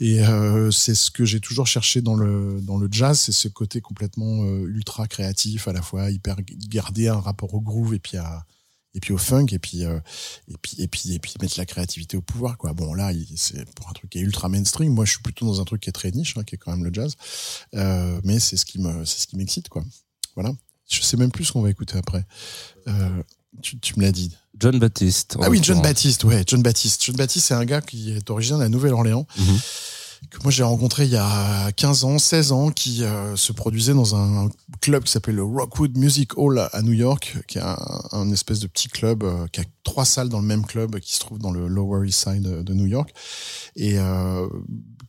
et 0.00 0.20
c'est 0.72 0.94
ce 0.94 1.10
que 1.10 1.24
j'ai 1.24 1.40
toujours 1.40 1.66
cherché 1.66 2.02
dans 2.02 2.14
le 2.14 2.60
dans 2.62 2.78
le 2.78 2.88
jazz, 2.90 3.18
c'est 3.18 3.32
ce 3.32 3.48
côté 3.48 3.80
complètement 3.80 4.44
ultra 4.66 5.06
créatif, 5.06 5.68
à 5.68 5.72
la 5.72 5.82
fois 5.82 6.10
hyper 6.10 6.36
gardé 6.68 7.08
un 7.08 7.20
rapport 7.20 7.54
au 7.54 7.60
groove 7.60 7.94
et 7.94 7.98
puis 7.98 8.16
à 8.16 8.44
et 8.94 9.00
puis 9.00 9.12
au 9.12 9.18
funk 9.18 9.46
et 9.52 9.58
puis 9.58 9.84
euh, 9.84 9.98
et 10.48 10.56
puis 10.60 10.74
et 10.78 10.88
puis 10.88 11.14
et 11.14 11.18
puis 11.18 11.34
mettre 11.40 11.58
la 11.58 11.66
créativité 11.66 12.16
au 12.16 12.22
pouvoir 12.22 12.58
quoi. 12.58 12.72
Bon 12.72 12.92
là 12.94 13.12
c'est 13.36 13.64
pour 13.74 13.88
un 13.88 13.92
truc 13.92 14.10
qui 14.10 14.18
est 14.18 14.22
ultra 14.22 14.48
mainstream. 14.48 14.92
Moi 14.92 15.04
je 15.04 15.12
suis 15.12 15.22
plutôt 15.22 15.46
dans 15.46 15.60
un 15.60 15.64
truc 15.64 15.82
qui 15.82 15.88
est 15.88 15.92
très 15.92 16.10
niche 16.10 16.36
hein, 16.36 16.42
qui 16.44 16.56
est 16.56 16.58
quand 16.58 16.72
même 16.72 16.84
le 16.84 16.92
jazz. 16.92 17.14
Euh, 17.74 18.20
mais 18.24 18.40
c'est 18.40 18.56
ce 18.56 18.64
qui 18.64 18.80
me 18.80 19.04
c'est 19.04 19.20
ce 19.20 19.26
qui 19.26 19.36
m'excite 19.36 19.68
quoi. 19.68 19.84
Voilà. 20.34 20.52
Je 20.90 21.00
sais 21.02 21.16
même 21.16 21.30
plus 21.30 21.44
ce 21.44 21.52
qu'on 21.52 21.62
va 21.62 21.70
écouter 21.70 21.98
après. 21.98 22.26
Euh, 22.88 23.22
tu, 23.62 23.78
tu 23.78 23.96
me 23.98 24.02
l'as 24.04 24.12
dit. 24.12 24.34
John 24.58 24.78
Baptiste. 24.78 25.36
ah 25.40 25.48
oui 25.48 25.60
John. 25.62 25.80
Baptiste 25.80 26.24
ouais 26.24 26.42
John 26.46 26.62
Baptiste. 26.62 27.04
John 27.04 27.16
Baptiste 27.16 27.46
c'est 27.46 27.54
un 27.54 27.64
gars 27.64 27.80
qui 27.80 28.10
est 28.10 28.28
originaire 28.30 28.58
de 28.58 28.64
la 28.64 28.68
Nouvelle-Orléans. 28.68 29.26
Mhm. 29.38 29.58
Que 30.28 30.38
moi 30.42 30.50
j'ai 30.50 30.62
rencontré 30.62 31.04
il 31.04 31.10
y 31.10 31.16
a 31.16 31.72
15 31.72 32.04
ans, 32.04 32.18
16 32.18 32.52
ans, 32.52 32.70
qui 32.70 33.04
euh, 33.04 33.36
se 33.36 33.52
produisait 33.52 33.94
dans 33.94 34.14
un 34.14 34.48
club 34.80 35.04
qui 35.04 35.12
s'appelle 35.12 35.36
le 35.36 35.42
Rockwood 35.42 35.96
Music 35.96 36.36
Hall 36.36 36.58
à 36.72 36.82
New 36.82 36.92
York, 36.92 37.38
qui 37.48 37.58
est 37.58 37.62
un, 38.12 38.30
espèce 38.30 38.60
de 38.60 38.66
petit 38.66 38.88
club 38.88 39.22
euh, 39.22 39.46
qui 39.52 39.60
a 39.60 39.64
trois 39.82 40.04
salles 40.04 40.28
dans 40.28 40.40
le 40.40 40.46
même 40.46 40.64
club 40.64 41.00
qui 41.00 41.14
se 41.14 41.20
trouve 41.20 41.38
dans 41.38 41.50
le 41.50 41.66
Lower 41.66 42.06
East 42.06 42.28
Side 42.28 42.42
de, 42.42 42.74
New 42.74 42.86
York. 42.86 43.12
Et 43.76 43.98
euh, 43.98 44.46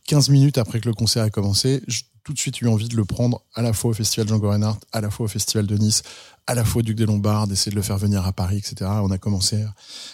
15 0.06 0.30
minutes 0.30 0.58
après 0.58 0.80
que 0.80 0.88
le 0.88 0.94
concert 0.94 1.22
a 1.22 1.30
commencé, 1.30 1.82
j'ai 1.86 2.02
tout 2.24 2.32
de 2.32 2.38
suite 2.38 2.60
eu 2.60 2.68
envie 2.68 2.88
de 2.88 2.96
le 2.96 3.04
prendre 3.04 3.42
à 3.54 3.62
la 3.62 3.72
fois 3.72 3.90
au 3.90 3.94
Festival 3.94 4.28
Django 4.28 4.48
Reinhardt, 4.48 4.78
à 4.92 5.00
la 5.00 5.10
fois 5.10 5.26
au 5.26 5.28
Festival 5.28 5.66
de 5.66 5.76
Nice, 5.76 6.02
à 6.48 6.54
la 6.54 6.64
fois 6.64 6.82
Duc 6.82 6.96
des 6.96 7.06
Lombards, 7.06 7.46
d'essayer 7.46 7.70
de 7.70 7.76
le 7.76 7.82
faire 7.82 7.98
venir 7.98 8.26
à 8.26 8.32
Paris, 8.32 8.58
etc. 8.58 8.90
On 9.02 9.12
a 9.12 9.18
commencé. 9.18 9.64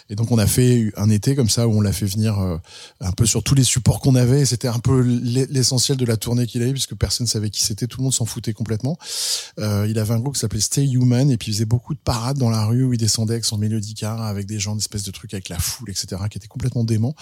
Et 0.09 0.15
donc 0.15 0.31
on 0.31 0.37
a 0.37 0.45
fait 0.45 0.91
un 0.95 1.09
été 1.09 1.35
comme 1.35 1.49
ça 1.49 1.67
où 1.67 1.71
on 1.73 1.81
l'a 1.81 1.91
fait 1.91 2.05
venir 2.05 2.37
euh, 2.39 2.57
un 3.01 3.11
peu 3.11 3.25
sur 3.25 3.41
tous 3.41 3.55
les 3.55 3.63
supports 3.63 3.99
qu'on 3.99 4.13
avait. 4.13 4.45
C'était 4.45 4.67
un 4.67 4.77
peu 4.77 5.01
l'e- 5.01 5.47
l'essentiel 5.49 5.97
de 5.97 6.05
la 6.05 6.17
tournée 6.17 6.45
qu'il 6.45 6.61
a 6.61 6.67
eu 6.67 6.73
puisque 6.73 6.93
personne 6.95 7.25
savait 7.25 7.49
qui 7.49 7.63
c'était. 7.63 7.87
Tout 7.87 7.97
le 7.97 8.03
monde 8.03 8.13
s'en 8.13 8.25
foutait 8.25 8.53
complètement. 8.53 8.97
Euh, 9.59 9.87
il 9.89 9.97
avait 9.97 10.13
un 10.13 10.19
groupe 10.19 10.35
qui 10.35 10.39
s'appelait 10.41 10.59
Stay 10.59 10.87
Human 10.87 11.31
et 11.31 11.37
puis 11.37 11.49
il 11.51 11.55
faisait 11.55 11.65
beaucoup 11.65 11.95
de 11.95 11.99
parades 11.99 12.37
dans 12.37 12.51
la 12.51 12.63
rue 12.65 12.83
où 12.83 12.93
il 12.93 12.99
descendait 12.99 13.33
avec 13.33 13.45
son 13.45 13.57
mélodica, 13.57 14.13
avec 14.13 14.45
des 14.45 14.59
gens 14.59 14.75
d'espèce 14.75 15.03
de 15.03 15.11
trucs 15.11 15.33
avec 15.33 15.49
la 15.49 15.57
foule, 15.57 15.89
etc. 15.89 16.21
qui 16.29 16.37
était 16.37 16.47
complètement 16.47 16.83
dément. 16.83 17.15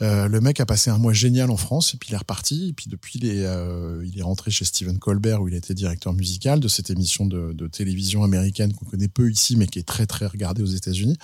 Euh, 0.00 0.26
le 0.26 0.40
mec 0.40 0.58
a 0.60 0.66
passé 0.66 0.88
un 0.88 0.98
mois 0.98 1.12
génial 1.12 1.50
en 1.50 1.58
France 1.58 1.92
et 1.92 1.98
puis 1.98 2.08
il 2.10 2.14
est 2.14 2.18
reparti. 2.18 2.70
Et 2.70 2.72
puis 2.72 2.86
depuis, 2.88 3.18
il 3.18 3.26
est, 3.28 4.22
rentré 4.22 4.50
chez 4.50 4.64
Stephen 4.64 4.98
Colbert 4.98 5.42
où 5.42 5.48
il 5.48 5.54
était 5.54 5.74
directeur 5.74 6.14
musical 6.14 6.60
de 6.60 6.68
cette 6.68 6.88
émission 6.90 7.26
de 7.26 7.68
télévision 7.68 8.24
américaine 8.24 8.37
qu'on 8.76 8.86
connaît 8.86 9.08
peu 9.08 9.30
ici 9.30 9.56
mais 9.56 9.66
qui 9.66 9.78
est 9.78 9.86
très 9.86 10.06
très 10.06 10.26
regardée 10.26 10.62
aux 10.62 10.66
États-Unis. 10.66 11.16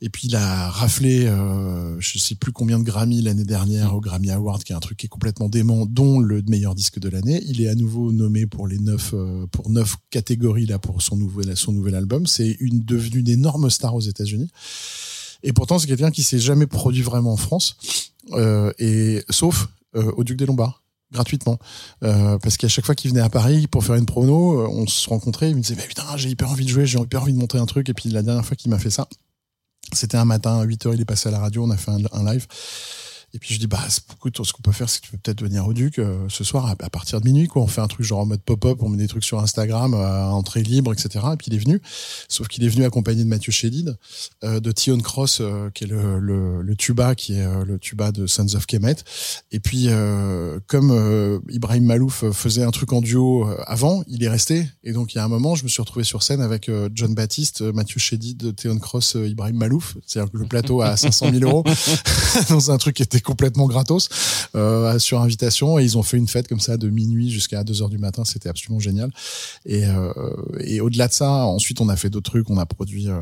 Et 0.00 0.10
puis 0.10 0.28
il 0.28 0.36
a 0.36 0.70
raflé, 0.70 1.26
euh, 1.26 1.98
je 2.00 2.18
sais 2.18 2.34
plus 2.34 2.52
combien 2.52 2.78
de 2.78 2.84
Grammy 2.84 3.22
l'année 3.22 3.44
dernière 3.44 3.94
au 3.94 4.00
Grammy 4.00 4.30
Award, 4.30 4.62
qui 4.62 4.72
est 4.72 4.76
un 4.76 4.80
truc 4.80 4.98
qui 4.98 5.06
est 5.06 5.08
complètement 5.08 5.48
dément, 5.48 5.86
dont 5.86 6.20
le 6.20 6.42
meilleur 6.48 6.74
disque 6.74 6.98
de 6.98 7.08
l'année. 7.08 7.42
Il 7.46 7.62
est 7.62 7.68
à 7.68 7.74
nouveau 7.74 8.12
nommé 8.12 8.46
pour 8.46 8.66
les 8.66 8.78
neuf, 8.78 9.12
euh, 9.14 9.46
pour 9.46 9.70
neuf 9.70 9.96
catégories 10.10 10.66
là 10.66 10.78
pour 10.78 11.00
son 11.00 11.16
nouvel, 11.16 11.56
son 11.56 11.72
nouvel 11.72 11.94
album. 11.94 12.26
C'est 12.26 12.56
une 12.60 12.84
devenue 12.84 13.20
une 13.20 13.30
énorme 13.30 13.70
star 13.70 13.94
aux 13.94 14.00
États-Unis. 14.00 14.50
Et 15.42 15.52
pourtant 15.52 15.78
c'est 15.78 15.86
quelqu'un 15.86 16.10
qui 16.10 16.22
s'est 16.22 16.38
jamais 16.38 16.66
produit 16.66 17.02
vraiment 17.02 17.32
en 17.32 17.36
France, 17.36 17.76
euh, 18.32 18.72
et 18.78 19.22
sauf 19.30 19.68
euh, 19.96 20.10
au 20.16 20.24
Duc 20.24 20.36
des 20.36 20.46
Lombards 20.46 20.83
gratuitement. 21.14 21.58
Euh, 22.02 22.38
parce 22.38 22.58
qu'à 22.58 22.68
chaque 22.68 22.84
fois 22.84 22.94
qu'il 22.94 23.10
venait 23.10 23.22
à 23.22 23.30
Paris 23.30 23.66
pour 23.66 23.82
faire 23.84 23.94
une 23.94 24.06
promo 24.06 24.60
euh, 24.60 24.68
on 24.70 24.86
se 24.86 25.08
rencontrait 25.08 25.50
il 25.50 25.56
me 25.56 25.62
disait 25.62 25.76
mais 25.76 25.86
putain 25.86 26.02
j'ai 26.16 26.28
hyper 26.28 26.50
envie 26.50 26.64
de 26.64 26.70
jouer 26.70 26.84
j'ai 26.86 26.98
hyper 26.98 27.22
envie 27.22 27.32
de 27.32 27.38
montrer 27.38 27.58
un 27.58 27.66
truc. 27.66 27.88
Et 27.88 27.94
puis 27.94 28.10
la 28.10 28.22
dernière 28.22 28.44
fois 28.44 28.56
qu'il 28.56 28.70
m'a 28.70 28.78
fait 28.78 28.90
ça 28.90 29.08
c'était 29.92 30.16
un 30.16 30.24
matin 30.24 30.58
à 30.60 30.66
8h 30.66 30.94
il 30.94 31.00
est 31.00 31.04
passé 31.04 31.28
à 31.28 31.32
la 31.32 31.38
radio 31.38 31.64
on 31.64 31.70
a 31.70 31.76
fait 31.76 31.90
un 31.90 32.24
live 32.32 32.46
et 33.34 33.38
puis 33.38 33.52
je 33.52 33.58
dis 33.58 33.66
bah 33.66 33.80
écoute 34.12 34.40
ce 34.44 34.52
qu'on 34.52 34.62
peut 34.62 34.72
faire 34.72 34.88
c'est 34.88 35.00
que 35.00 35.06
tu 35.06 35.10
peux 35.10 35.18
peut-être 35.18 35.42
venir 35.42 35.66
au 35.66 35.72
Duc 35.72 35.98
euh, 35.98 36.24
ce 36.28 36.44
soir 36.44 36.66
à, 36.66 36.70
à 36.70 36.90
partir 36.90 37.20
de 37.20 37.26
minuit 37.26 37.48
quoi. 37.48 37.62
On 37.62 37.66
fait 37.66 37.80
un 37.80 37.88
truc 37.88 38.06
genre 38.06 38.20
en 38.20 38.26
mode 38.26 38.40
pop-up 38.40 38.78
on 38.80 38.88
met 38.88 38.96
des 38.96 39.08
trucs 39.08 39.24
sur 39.24 39.40
Instagram 39.40 39.92
euh, 39.92 40.26
entrée 40.26 40.62
libre 40.62 40.92
etc 40.92 41.24
et 41.32 41.36
puis 41.36 41.48
il 41.48 41.54
est 41.54 41.58
venu. 41.58 41.82
Sauf 42.28 42.46
qu'il 42.46 42.64
est 42.64 42.68
venu 42.68 42.84
accompagné 42.84 43.24
de 43.24 43.28
Mathieu 43.28 43.50
Chédid 43.50 43.96
euh, 44.44 44.60
de 44.60 44.70
Tion 44.70 44.98
Cross 44.98 45.38
euh, 45.40 45.68
qui 45.70 45.84
est 45.84 45.86
le, 45.88 46.20
le, 46.20 46.62
le 46.62 46.76
tuba 46.76 47.16
qui 47.16 47.34
est 47.34 47.42
euh, 47.44 47.64
le 47.64 47.78
tuba 47.80 48.12
de 48.12 48.28
Sons 48.28 48.54
of 48.54 48.66
Kemet. 48.66 48.96
Et 49.50 49.58
puis 49.58 49.86
euh, 49.88 50.60
comme 50.68 50.92
euh, 50.92 51.40
Ibrahim 51.50 51.86
Malouf 51.86 52.24
faisait 52.30 52.62
un 52.62 52.70
truc 52.70 52.92
en 52.92 53.00
duo 53.00 53.48
avant 53.66 54.04
il 54.06 54.22
est 54.22 54.28
resté. 54.28 54.64
Et 54.84 54.92
donc 54.92 55.14
il 55.14 55.18
y 55.18 55.20
a 55.20 55.24
un 55.24 55.28
moment 55.28 55.56
je 55.56 55.64
me 55.64 55.68
suis 55.68 55.82
retrouvé 55.82 56.04
sur 56.04 56.22
scène 56.22 56.40
avec 56.40 56.70
John 56.94 57.14
Baptiste 57.16 57.62
Mathieu 57.62 57.98
Chédid 57.98 58.54
Théon 58.54 58.78
Cross 58.78 59.16
Ibrahim 59.16 59.56
Malouf. 59.56 59.96
C'est-à-dire 60.06 60.30
que 60.30 60.38
le 60.38 60.46
plateau 60.46 60.82
à 60.82 60.96
500 60.96 61.32
000 61.32 61.50
euros. 61.50 61.64
Dans 62.48 62.70
un 62.70 62.78
truc 62.78 62.96
qui 62.96 63.02
était 63.02 63.20
complètement 63.24 63.66
gratos 63.66 64.08
euh, 64.54 64.98
sur 64.98 65.20
invitation 65.20 65.78
et 65.78 65.84
ils 65.84 65.98
ont 65.98 66.02
fait 66.02 66.16
une 66.16 66.28
fête 66.28 66.48
comme 66.48 66.60
ça 66.60 66.76
de 66.76 66.88
minuit 66.88 67.30
jusqu'à 67.30 67.64
2 67.64 67.82
heures 67.82 67.88
du 67.88 67.98
matin. 67.98 68.24
C'était 68.24 68.48
absolument 68.48 68.80
génial. 68.80 69.10
Et, 69.66 69.86
euh, 69.86 70.12
et 70.60 70.80
au-delà 70.80 71.08
de 71.08 71.12
ça, 71.12 71.30
ensuite 71.30 71.80
on 71.80 71.88
a 71.88 71.96
fait 71.96 72.10
d'autres 72.10 72.30
trucs. 72.30 72.50
On 72.50 72.58
a 72.58 72.66
produit 72.66 73.08
euh, 73.08 73.20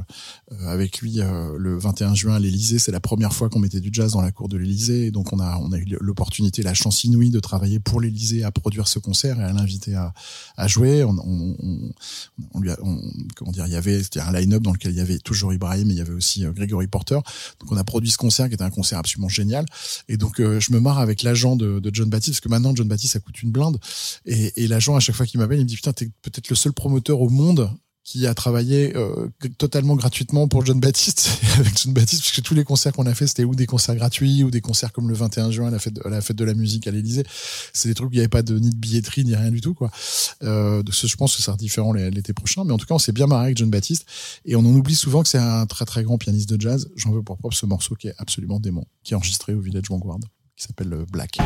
avec 0.67 1.01
lui 1.01 1.21
euh, 1.21 1.55
le 1.57 1.79
21 1.79 2.15
juin 2.15 2.35
à 2.35 2.39
l'Élysée. 2.39 2.79
C'est 2.79 2.93
la 2.93 3.01
première 3.01 3.33
fois 3.33 3.49
qu'on 3.49 3.61
mettait 3.61 3.81
du 3.81 3.91
jazz 3.93 4.13
dans 4.13 4.23
la 4.23 4.33
cour 4.33 4.49
de 4.49 4.57
l'Élysée. 4.57 5.07
Et 5.07 5.11
donc 5.11 5.33
on 5.33 5.41
a 5.41 5.59
on 5.59 5.73
a 5.73 5.79
eu 5.79 5.87
l'opportunité, 6.01 6.63
la 6.63 6.75
chance 6.75 7.05
inouïe 7.05 7.31
de 7.31 7.41
travailler 7.41 7.79
pour 7.79 8.01
l'Élysée 8.01 8.45
à 8.45 8.51
produire 8.51 8.89
ce 8.89 8.99
concert 8.99 9.41
et 9.41 9.45
à 9.45 9.53
l'inviter 9.53 9.95
à, 9.95 10.13
à 10.57 10.69
jouer. 10.69 11.05
On, 11.05 11.17
on, 11.19 11.57
on, 11.63 11.91
on 12.55 12.61
lui 12.61 12.71
a, 12.71 12.77
comment 13.37 13.53
dire, 13.53 13.67
il 13.67 13.73
y 13.73 13.77
avait 13.77 14.03
un 14.17 14.33
line-up 14.33 14.63
dans 14.63 14.73
lequel 14.73 14.93
il 14.93 14.99
y 14.99 15.01
avait 15.01 15.19
toujours 15.19 15.53
Ibrahim, 15.53 15.89
mais 15.89 15.95
il 15.95 15.99
y 15.99 16.01
avait 16.01 16.13
aussi 16.13 16.45
euh, 16.45 16.53
Gregory 16.53 16.87
Porter. 16.87 17.19
Donc 17.61 17.71
on 17.71 17.77
a 17.77 17.85
produit 17.85 18.11
ce 18.11 18.17
concert 18.19 18.49
qui 18.49 18.55
était 18.55 18.63
un 18.63 18.71
concert 18.71 18.99
absolument 18.99 19.29
génial. 19.29 19.65
Et 20.09 20.17
donc 20.17 20.41
euh, 20.41 20.61
je 20.61 20.73
me 20.73 20.81
marre 20.81 20.99
avec 20.99 21.23
l'agent 21.23 21.57
de, 21.57 21.81
John 21.93 22.09
Baptiste 22.09 22.35
parce 22.35 22.41
que 22.41 22.49
maintenant 22.49 22.75
John 22.75 22.89
Baptiste 22.89 23.15
ça 23.15 23.21
coûte 23.21 23.43
une 23.43 23.51
blinde. 23.51 23.79
Et, 24.27 24.65
et 24.65 24.69
l'agent 24.69 24.97
à 24.97 25.01
chaque 25.01 25.17
fois 25.17 25.27
qu'il 25.27 25.41
m'appelle, 25.41 25.59
il 25.59 25.65
me 25.65 25.69
dit 25.69 25.77
putain 25.77 25.93
t'es 25.93 26.11
peut-être 26.23 26.49
le 26.49 26.57
seul 26.57 26.73
promoteur 26.73 27.21
au 27.21 27.29
monde 27.29 27.71
qui 28.05 28.27
a 28.27 28.35
travaillé 28.35 28.97
euh, 28.97 29.29
totalement 29.59 29.95
gratuitement 29.95 30.49
pour 30.49 30.67
John 30.67 30.81
Baptiste 30.81 31.39
avec 31.59 31.81
John 31.81 31.93
Baptiste 31.93 32.23
puisque 32.23 32.43
tous 32.43 32.55
les 32.55 32.65
concerts 32.65 32.93
qu'on 32.93 33.07
a 33.07 33.15
fait 33.15 33.27
c'était 33.27 33.45
ou 33.45 33.55
des 33.55 33.67
concerts 33.67 33.95
gratuits 33.95 34.43
ou 34.43 34.51
des 34.51 34.61
concerts 34.61 34.93
comme 34.93 35.09
le 35.09 35.15
21 35.15 35.51
juin 35.53 35.69
à 35.69 35.71
la 35.71 36.21
fête 36.21 36.37
de, 36.37 36.45
la 36.45 36.55
musique 36.55 36.87
à 36.89 36.91
l'Élysée. 36.91 37.25
C'est 37.73 37.89
des 37.89 37.95
trucs 37.95 38.11
où 38.11 38.13
il 38.13 38.17
n'y 38.17 38.21
avait 38.21 38.29
pas 38.29 38.43
de 38.43 38.59
ni 38.59 38.71
de 38.71 38.77
billetterie 38.77 39.25
ni 39.25 39.37
rien 39.37 39.51
du 39.51 39.61
tout 39.61 39.75
quoi. 39.75 39.91
Euh, 40.43 40.83
ce, 40.91 41.07
je 41.07 41.17
pense 41.17 41.37
que 41.37 41.39
ça 41.39 41.47
sera 41.47 41.57
différent 41.57 41.93
l'été 41.93 42.33
prochain 42.33 42.65
mais 42.65 42.73
en 42.73 42.79
tout 42.79 42.87
cas 42.87 42.95
on 42.95 42.99
s'est 42.99 43.13
bien 43.13 43.27
marré 43.27 43.47
avec 43.47 43.59
John 43.59 43.71
Baptiste 43.71 44.07
et 44.45 44.57
on 44.57 44.61
en 44.61 44.75
oublie 44.75 44.97
souvent 44.97 45.23
que 45.23 45.29
c'est 45.29 45.39
un 45.39 45.67
très 45.67 45.85
très 45.85 46.03
grand 46.03 46.19
pianiste 46.19 46.49
de 46.49 46.61
jazz. 46.61 46.91
J'en 46.97 47.13
veux 47.13 47.23
pour 47.23 47.39
propre 47.39 47.57
ce 47.57 47.67
morceau 47.67 47.95
qui 47.95 48.09
est 48.09 48.15
absolument 48.19 48.59
dément 48.59 48.87
qui 49.05 49.15
est 49.15 49.17
enregistré 49.17 49.55
au 49.55 49.61
Village 49.61 49.89
Vanguard 49.89 50.19
qui 50.57 50.65
s'appelle 50.67 50.93
euh, 50.93 51.05
Black 51.11 51.39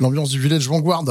L'ambiance 0.00 0.30
du 0.30 0.40
Village 0.40 0.66
Vanguard, 0.68 1.04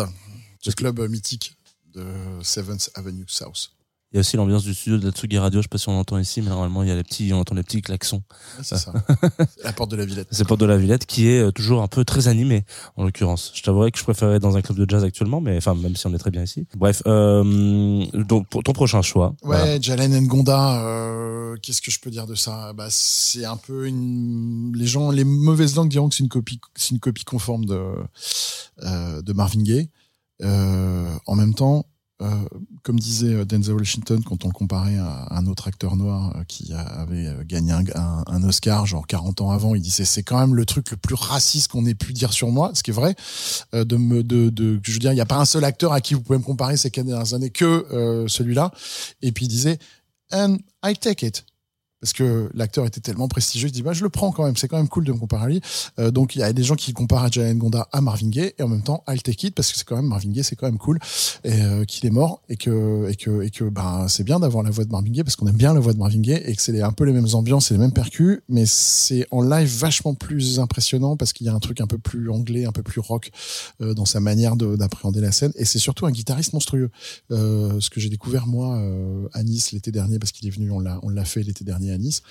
ce 0.59 0.71
club 0.71 0.99
mythique 1.09 1.55
de 1.93 2.03
7th 2.41 2.89
Avenue 2.95 3.25
South. 3.27 3.71
Il 4.13 4.17
y 4.17 4.19
a 4.19 4.21
aussi 4.21 4.37
l'ambiance 4.37 4.63
du 4.63 4.75
studio 4.75 4.99
de 4.99 5.05
la 5.05 5.11
Tsugi 5.11 5.39
Radio. 5.39 5.59
Je 5.59 5.63
sais 5.63 5.69
pas 5.69 5.79
si 5.79 5.89
on 5.89 5.93
l'entend 5.93 6.19
ici, 6.19 6.43
mais 6.43 6.49
normalement, 6.49 6.83
il 6.83 6.89
y 6.89 6.91
a 6.91 6.95
les 6.95 7.03
petits, 7.03 7.33
on 7.33 7.39
entend 7.39 7.55
les 7.55 7.63
petits 7.63 7.81
klaxons. 7.81 8.21
C'est 8.61 8.77
ça. 8.77 8.93
la 9.63 9.73
porte 9.73 9.89
de 9.89 9.95
la 9.95 10.05
Villette. 10.05 10.27
C'est 10.29 10.47
Porte 10.47 10.59
de 10.59 10.67
la 10.67 10.77
Villette 10.77 11.07
qui 11.07 11.29
est 11.29 11.39
euh, 11.39 11.51
toujours 11.51 11.81
un 11.81 11.87
peu 11.87 12.05
très 12.05 12.27
animé, 12.27 12.63
en 12.95 13.05
l'occurrence. 13.05 13.51
Je 13.55 13.63
t'avouerais 13.63 13.89
que 13.89 13.97
je 13.97 14.03
préférais 14.03 14.35
être 14.35 14.43
dans 14.43 14.55
un 14.55 14.61
club 14.61 14.77
de 14.77 14.87
jazz 14.87 15.03
actuellement, 15.03 15.41
mais 15.41 15.57
enfin, 15.57 15.73
même 15.73 15.95
si 15.95 16.05
on 16.05 16.13
est 16.13 16.19
très 16.19 16.29
bien 16.29 16.43
ici. 16.43 16.67
Bref, 16.77 17.01
euh, 17.07 18.05
donc, 18.13 18.47
pour 18.49 18.61
ton 18.61 18.73
prochain 18.73 19.01
choix. 19.01 19.29
Ouais, 19.41 19.57
voilà. 19.57 19.81
Jalen 19.81 20.27
Ngonda, 20.27 20.85
euh, 20.85 21.55
qu'est-ce 21.63 21.81
que 21.81 21.89
je 21.89 21.99
peux 21.99 22.11
dire 22.11 22.27
de 22.27 22.35
ça? 22.35 22.71
Bah, 22.73 22.87
C'est 22.91 23.45
un 23.45 23.57
peu 23.57 23.87
une... 23.87 24.73
Les 24.75 24.85
gens, 24.85 25.09
les 25.09 25.23
mauvaises 25.23 25.75
langues 25.75 25.89
diront 25.89 26.09
que 26.09 26.15
c'est 26.15 26.23
une 26.23 26.29
copie, 26.29 26.59
c'est 26.75 26.91
une 26.91 26.99
copie 26.99 27.23
conforme 27.23 27.65
de, 27.65 27.81
euh, 28.83 29.21
de 29.23 29.33
Marvin 29.33 29.63
Gaye. 29.63 29.89
Euh, 30.41 31.15
en 31.25 31.35
même 31.35 31.53
temps, 31.53 31.85
euh, 32.23 32.29
comme 32.83 32.99
disait 32.99 33.33
euh, 33.33 33.45
Denzel 33.45 33.75
Washington 33.75 34.23
quand 34.23 34.45
on 34.45 34.47
le 34.47 34.53
comparait 34.53 34.97
à 34.97 35.27
un 35.31 35.45
autre 35.47 35.67
acteur 35.67 35.95
noir 35.95 36.35
euh, 36.35 36.43
qui 36.47 36.73
avait 36.73 37.29
gagné 37.45 37.73
un, 37.73 38.43
Oscar 38.43 38.85
genre 38.85 39.07
40 39.07 39.41
ans 39.41 39.51
avant, 39.51 39.75
il 39.75 39.81
disait 39.81 40.05
c'est 40.05 40.23
quand 40.23 40.39
même 40.39 40.55
le 40.55 40.65
truc 40.65 40.91
le 40.91 40.97
plus 40.97 41.15
raciste 41.15 41.71
qu'on 41.71 41.85
ait 41.85 41.95
pu 41.95 42.13
dire 42.13 42.33
sur 42.33 42.49
moi, 42.49 42.71
ce 42.73 42.83
qui 42.83 42.91
est 42.91 42.93
vrai. 42.93 43.15
De 43.73 43.95
me, 43.97 44.23
de, 44.23 44.49
de, 44.49 44.79
je 44.83 44.91
veux 44.91 44.99
dire, 44.99 45.11
il 45.11 45.15
n'y 45.15 45.21
a 45.21 45.25
pas 45.25 45.37
un 45.37 45.45
seul 45.45 45.63
acteur 45.63 45.93
à 45.93 46.01
qui 46.01 46.13
vous 46.13 46.21
pouvez 46.21 46.39
me 46.39 46.43
comparer 46.43 46.77
ces 46.77 46.89
quatre 46.91 47.05
dernières 47.05 47.33
années 47.33 47.49
que 47.49 48.25
celui-là. 48.27 48.71
Et 49.21 49.31
puis 49.31 49.45
il 49.45 49.49
disait 49.49 49.79
and 50.31 50.57
I 50.83 50.95
take 50.95 51.25
it. 51.25 51.45
Parce 52.03 52.11
que 52.11 52.49
l'acteur 52.53 52.85
était 52.85 52.99
tellement 52.99 53.29
prestigieux, 53.29 53.69
il 53.69 53.71
dit 53.71 53.81
bah 53.81 53.93
je 53.93 54.03
le 54.03 54.09
prends 54.09 54.33
quand 54.33 54.43
même, 54.43 54.57
c'est 54.57 54.67
quand 54.67 54.75
même 54.75 54.89
cool 54.89 55.05
de 55.05 55.13
me 55.13 55.17
comparer 55.17 55.45
à 55.45 55.47
lui. 55.47 55.61
Euh, 55.99 56.11
donc 56.11 56.35
il 56.35 56.39
y 56.39 56.43
a 56.43 56.51
des 56.51 56.61
gens 56.61 56.75
qui 56.75 56.91
comparent 56.91 57.31
Jalen 57.31 57.57
Gonda 57.57 57.87
à 57.93 58.01
Marvin 58.01 58.27
Gaye 58.27 58.51
et 58.59 58.61
en 58.63 58.67
même 58.67 58.83
temps 58.83 59.05
I'll 59.07 59.21
take 59.23 59.47
it 59.47 59.55
parce 59.55 59.71
que 59.71 59.77
c'est 59.77 59.85
quand 59.85 59.95
même 59.95 60.07
Marvin 60.07 60.29
Gaye, 60.31 60.43
c'est 60.43 60.57
quand 60.57 60.65
même 60.65 60.77
cool 60.77 60.99
et 61.45 61.61
euh, 61.61 61.85
qu'il 61.85 62.05
est 62.05 62.09
mort 62.09 62.41
et 62.49 62.57
que 62.57 63.07
et 63.09 63.15
que 63.15 63.41
et 63.43 63.49
que 63.51 63.63
ben 63.63 64.09
c'est 64.09 64.25
bien 64.25 64.41
d'avoir 64.41 64.65
la 64.65 64.69
voix 64.69 64.83
de 64.83 64.91
Marvin 64.91 65.11
Gaye 65.11 65.23
parce 65.23 65.37
qu'on 65.37 65.47
aime 65.47 65.55
bien 65.55 65.73
la 65.73 65.79
voix 65.79 65.93
de 65.93 65.97
Marvin 65.97 66.19
Gaye 66.19 66.43
et 66.45 66.53
que 66.53 66.61
c'est 66.61 66.81
un 66.81 66.91
peu 66.91 67.05
les 67.05 67.13
mêmes 67.13 67.29
ambiances 67.35 67.71
et 67.71 67.75
les 67.75 67.79
mêmes 67.79 67.93
percus, 67.93 68.41
mais 68.49 68.65
c'est 68.65 69.25
en 69.31 69.41
live 69.41 69.69
vachement 69.69 70.13
plus 70.13 70.59
impressionnant 70.59 71.15
parce 71.15 71.31
qu'il 71.31 71.47
y 71.47 71.49
a 71.49 71.53
un 71.53 71.59
truc 71.59 71.79
un 71.79 71.87
peu 71.87 71.97
plus 71.97 72.29
anglais, 72.29 72.65
un 72.65 72.73
peu 72.73 72.83
plus 72.83 72.99
rock 72.99 73.31
euh, 73.79 73.93
dans 73.93 74.03
sa 74.05 74.19
manière 74.19 74.57
de- 74.57 74.75
d'appréhender 74.75 75.21
la 75.21 75.31
scène 75.31 75.53
et 75.55 75.63
c'est 75.63 75.79
surtout 75.79 76.05
un 76.05 76.11
guitariste 76.11 76.51
monstrueux. 76.51 76.89
Ce 77.29 77.89
que 77.89 78.01
j'ai 78.01 78.09
découvert 78.09 78.45
moi 78.45 78.77
à 79.31 79.43
Nice 79.43 79.71
l'été 79.71 79.91
dernier 79.91 80.19
parce 80.19 80.33
qu'il 80.33 80.45
est 80.49 80.51
venu, 80.51 80.69
on 80.69 80.81
l'a 80.81 80.99
on 81.03 81.07
l'a 81.09 81.23
fait 81.23 81.43
l'été 81.43 81.63
dernier 81.63 81.92
à 81.93 81.97
Nice. 81.97 82.21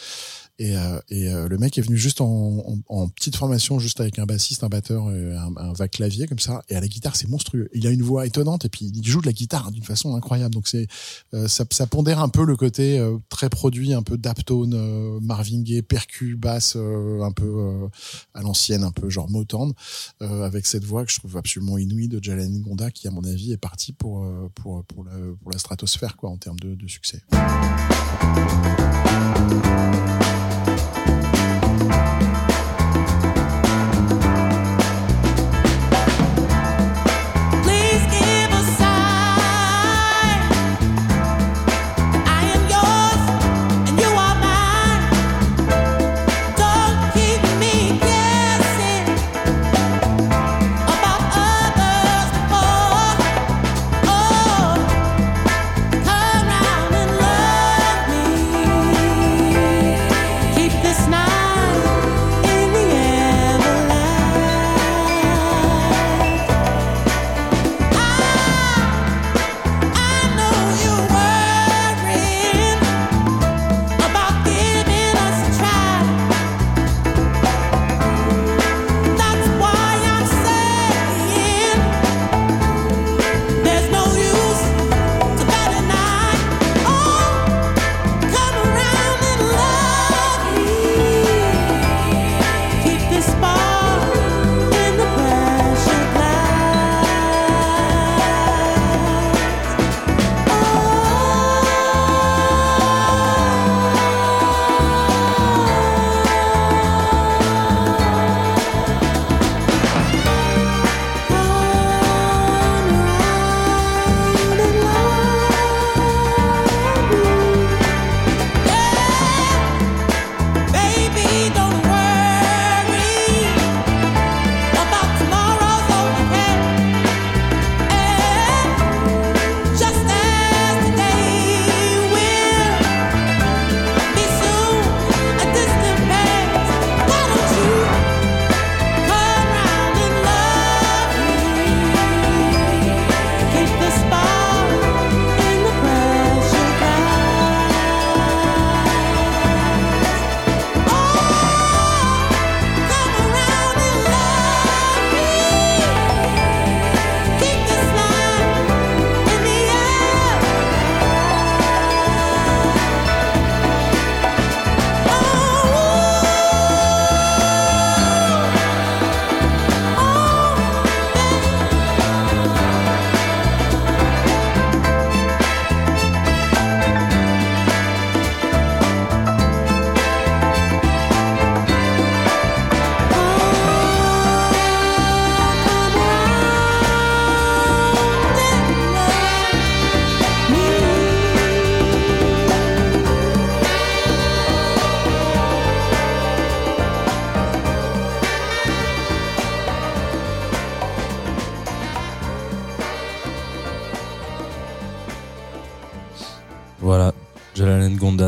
Et, 0.63 0.77
euh, 0.77 1.01
euh, 1.11 1.49
le 1.49 1.59
mec 1.59 1.77
est 1.77 1.83
venu 1.83 1.97
juste 1.97 2.21
en, 2.21 3.09
petite 3.17 3.35
formation, 3.35 3.81
juste 3.81 4.01
avec 4.01 4.21
un 4.21 4.27
bassiste, 4.27 4.63
un 4.63 4.69
batteur, 4.69 5.09
un, 5.09 5.57
un 5.57 5.73
va 5.73 5.89
clavier 5.89 6.29
comme 6.29 6.39
ça. 6.39 6.63
Et 6.69 6.77
à 6.77 6.81
la 6.81 6.87
guitare, 6.87 7.17
c'est 7.17 7.29
monstrueux. 7.29 7.69
Il 7.75 7.85
a 7.89 7.91
une 7.91 8.03
voix 8.03 8.27
étonnante 8.27 8.65
et 8.65 8.69
puis 8.69 8.93
il 8.95 9.05
joue 9.05 9.21
de 9.21 9.27
la 9.27 9.33
guitare 9.33 9.73
d'une 9.73 9.83
façon 9.83 10.15
incroyable. 10.15 10.55
Donc 10.55 10.69
c'est 10.69 10.87
euh, 11.35 11.49
ça, 11.49 11.65
pondère 11.87 12.21
un 12.21 12.29
peu 12.29 12.45
le 12.45 12.55
côté 12.55 13.05
très 13.29 13.49
produit, 13.49 13.93
un 13.93 14.05
peu 14.05 14.17
daptone, 14.17 15.19
Marvin 15.21 15.63
Gaye, 15.63 15.83
percu, 15.83 16.37
basse, 16.37 16.77
un 16.77 17.33
peu 17.33 17.89
à 18.35 18.43
l'ancienne, 18.43 18.85
un 18.85 18.93
peu 18.93 19.11
genre 19.11 19.29
Motown, 19.29 19.73
avec 20.21 20.67
cette 20.67 20.85
voix 20.85 21.05
que 21.05 21.11
je 21.11 21.19
trouve 21.19 21.37
absolument 21.37 21.77
inouïe 21.77 22.07
de 22.07 22.23
Jalen 22.23 22.61
Gonda, 22.61 22.93
qui 22.93 23.09
à 23.09 23.11
mon 23.11 23.25
avis 23.25 23.53
est 23.53 23.57
parti 23.57 23.93
pour 23.93 24.25
pour 24.55 24.85
pour 24.85 25.05
la 25.51 25.59
stratosphère 25.59 26.17
quoi 26.17 26.31
en 26.31 26.37
termes 26.37 26.61
de, 26.61 26.77
de 26.77 26.87
succès. 26.87 27.23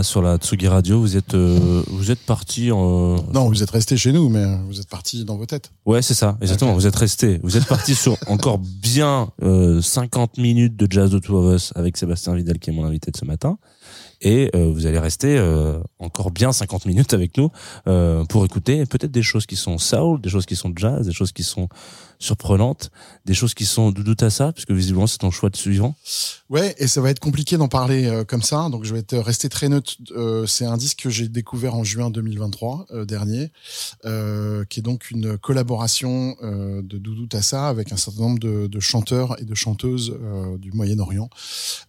Sur 0.05 0.23
la 0.23 0.37
Tsugi 0.37 0.69
Radio. 0.69 1.01
Vous 1.01 1.17
êtes, 1.17 1.35
euh, 1.35 1.83
vous 1.89 2.11
êtes 2.11 2.21
parti 2.21 2.71
en. 2.71 3.17
Non, 3.33 3.49
vous 3.49 3.63
êtes 3.63 3.71
resté 3.71 3.97
chez 3.97 4.13
nous, 4.13 4.29
mais 4.29 4.45
vous 4.69 4.81
êtes 4.81 4.89
parti 4.89 5.25
dans 5.25 5.37
vos 5.37 5.47
têtes. 5.47 5.73
Ouais, 5.87 6.03
c'est 6.03 6.15
ça, 6.15 6.37
exactement. 6.41 6.75
Vous 6.75 6.87
êtes 6.87 6.95
resté. 6.97 7.41
Vous 7.43 7.57
êtes 7.57 7.67
parti 7.67 7.95
sur 7.95 8.17
encore 8.29 8.59
bien 8.59 9.31
euh, 9.43 9.81
50 9.81 10.39
minutes 10.39 10.77
de 10.77 10.87
Jazz 10.89 11.11
de 11.11 11.19
Two 11.19 11.37
of 11.37 11.57
Us 11.57 11.73
avec 11.75 11.97
Sébastien 11.97 12.35
Vidal 12.35 12.59
qui 12.59 12.71
est 12.71 12.73
mon 12.73 12.85
invité 12.85 13.11
de 13.11 13.17
ce 13.17 13.25
matin. 13.25 13.59
Et 14.25 14.51
euh, 14.55 14.73
vous 14.73 14.87
allez 14.87 14.99
rester 14.99 15.37
euh, 15.37 15.79
encore 15.99 16.31
bien 16.31 16.51
50 16.51 16.87
minutes 16.87 17.13
avec 17.13 17.37
nous 17.37 17.51
euh, 17.87 18.25
pour 18.25 18.45
écouter 18.45 18.87
peut-être 18.87 19.13
des 19.13 19.23
choses 19.23 19.45
qui 19.45 19.55
sont 19.55 19.77
soul, 19.77 20.21
des 20.21 20.31
choses 20.31 20.47
qui 20.47 20.57
sont 20.57 20.73
jazz, 20.75 21.07
des 21.07 21.13
choses 21.13 21.31
qui 21.31 21.43
sont 21.43 21.69
surprenantes, 22.19 22.91
des 23.27 23.35
choses 23.35 23.55
qui 23.55 23.67
sont 23.67 23.91
Doudou 23.91 24.15
Tassa, 24.15 24.53
puisque 24.53 24.71
visiblement 24.71 25.07
c'est 25.07 25.19
ton 25.19 25.31
choix 25.31 25.51
de 25.51 25.57
suivant. 25.57 25.95
Ouais, 26.49 26.75
et 26.79 26.87
ça 26.87 27.01
va 27.01 27.11
être 27.11 27.21
compliqué 27.21 27.57
d'en 27.57 27.69
parler 27.69 28.07
euh, 28.07 28.25
comme 28.25 28.43
ça, 28.43 28.69
donc 28.71 28.85
je 28.85 28.95
vais 28.95 29.01
être 29.01 29.17
resté 29.19 29.49
très 29.49 29.69
neutre. 29.69 29.95
Euh, 30.13 30.47
c'est 30.47 30.65
un 30.65 30.77
disque 30.77 31.03
que 31.03 31.11
j'ai 31.11 31.29
découvert 31.29 31.75
en 31.75 31.85
juin 31.85 32.11
2023 32.11 32.87
euh, 32.91 33.05
dernier, 33.05 33.51
qui 34.71 34.81
est 34.81 34.83
donc 34.83 35.11
une 35.11 35.37
collaboration 35.37 36.37
de 36.43 36.99
Doudou 36.99 37.27
Tassa 37.27 37.69
avec 37.69 37.93
un 37.93 37.97
certain 37.97 38.23
nombre 38.23 38.39
de, 38.39 38.67
de 38.67 38.81
chanteurs 38.81 39.41
et 39.41 39.45
de 39.45 39.55
chanteuses 39.55 40.17
du 40.59 40.73
Moyen-Orient, 40.73 41.29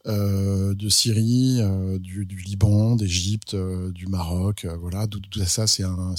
de 0.05 0.89
Syrie, 0.89 1.61
euh, 1.61 1.99
du, 2.25 2.37
Liban, 2.37 2.95
d'Égypte, 2.95 3.53
euh, 3.53 3.91
du 3.91 4.07
Maroc. 4.07 4.65
euh, 4.65 4.75
voilà, 4.77 5.07
Doudou 5.07 5.29
Tassa, 5.39 5.67
c'est 5.67 5.83
un, 5.83 6.15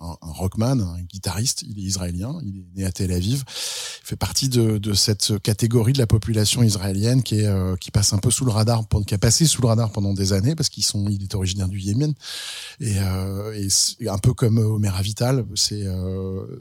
un, 0.00 0.16
rockman, 0.20 0.80
un 0.80 1.00
guitariste. 1.02 1.64
Il 1.68 1.78
est 1.78 1.82
israélien, 1.82 2.38
il 2.42 2.58
est 2.58 2.80
né 2.80 2.84
à 2.84 2.92
Tel 2.92 3.12
Aviv. 3.12 3.44
Il 3.46 4.06
fait 4.06 4.16
partie 4.16 4.48
de, 4.48 4.92
cette 4.94 5.38
catégorie 5.42 5.92
de 5.92 5.98
la 5.98 6.06
population 6.06 6.62
israélienne 6.62 7.22
qui 7.22 7.40
est 7.40 7.46
euh, 7.46 7.76
qui 7.76 7.90
passe 7.90 8.12
un 8.12 8.18
peu 8.18 8.30
sous 8.30 8.44
le 8.44 8.50
radar, 8.50 8.84
qui 9.06 9.14
a 9.14 9.18
passé 9.18 9.46
sous 9.46 9.62
le 9.62 9.68
radar 9.68 9.90
pendant 9.90 10.14
des 10.14 10.32
années 10.32 10.54
parce 10.54 10.68
qu'ils 10.68 10.84
sont, 10.84 11.08
il 11.08 11.22
est 11.22 11.34
originaire 11.34 11.68
du 11.68 11.80
Yémen 11.80 12.14
et, 12.80 12.98
euh, 12.98 13.68
un 14.08 14.18
peu 14.18 14.34
comme 14.34 14.58
Omer 14.58 14.94
Avital. 14.94 15.44
C'est 15.54 15.84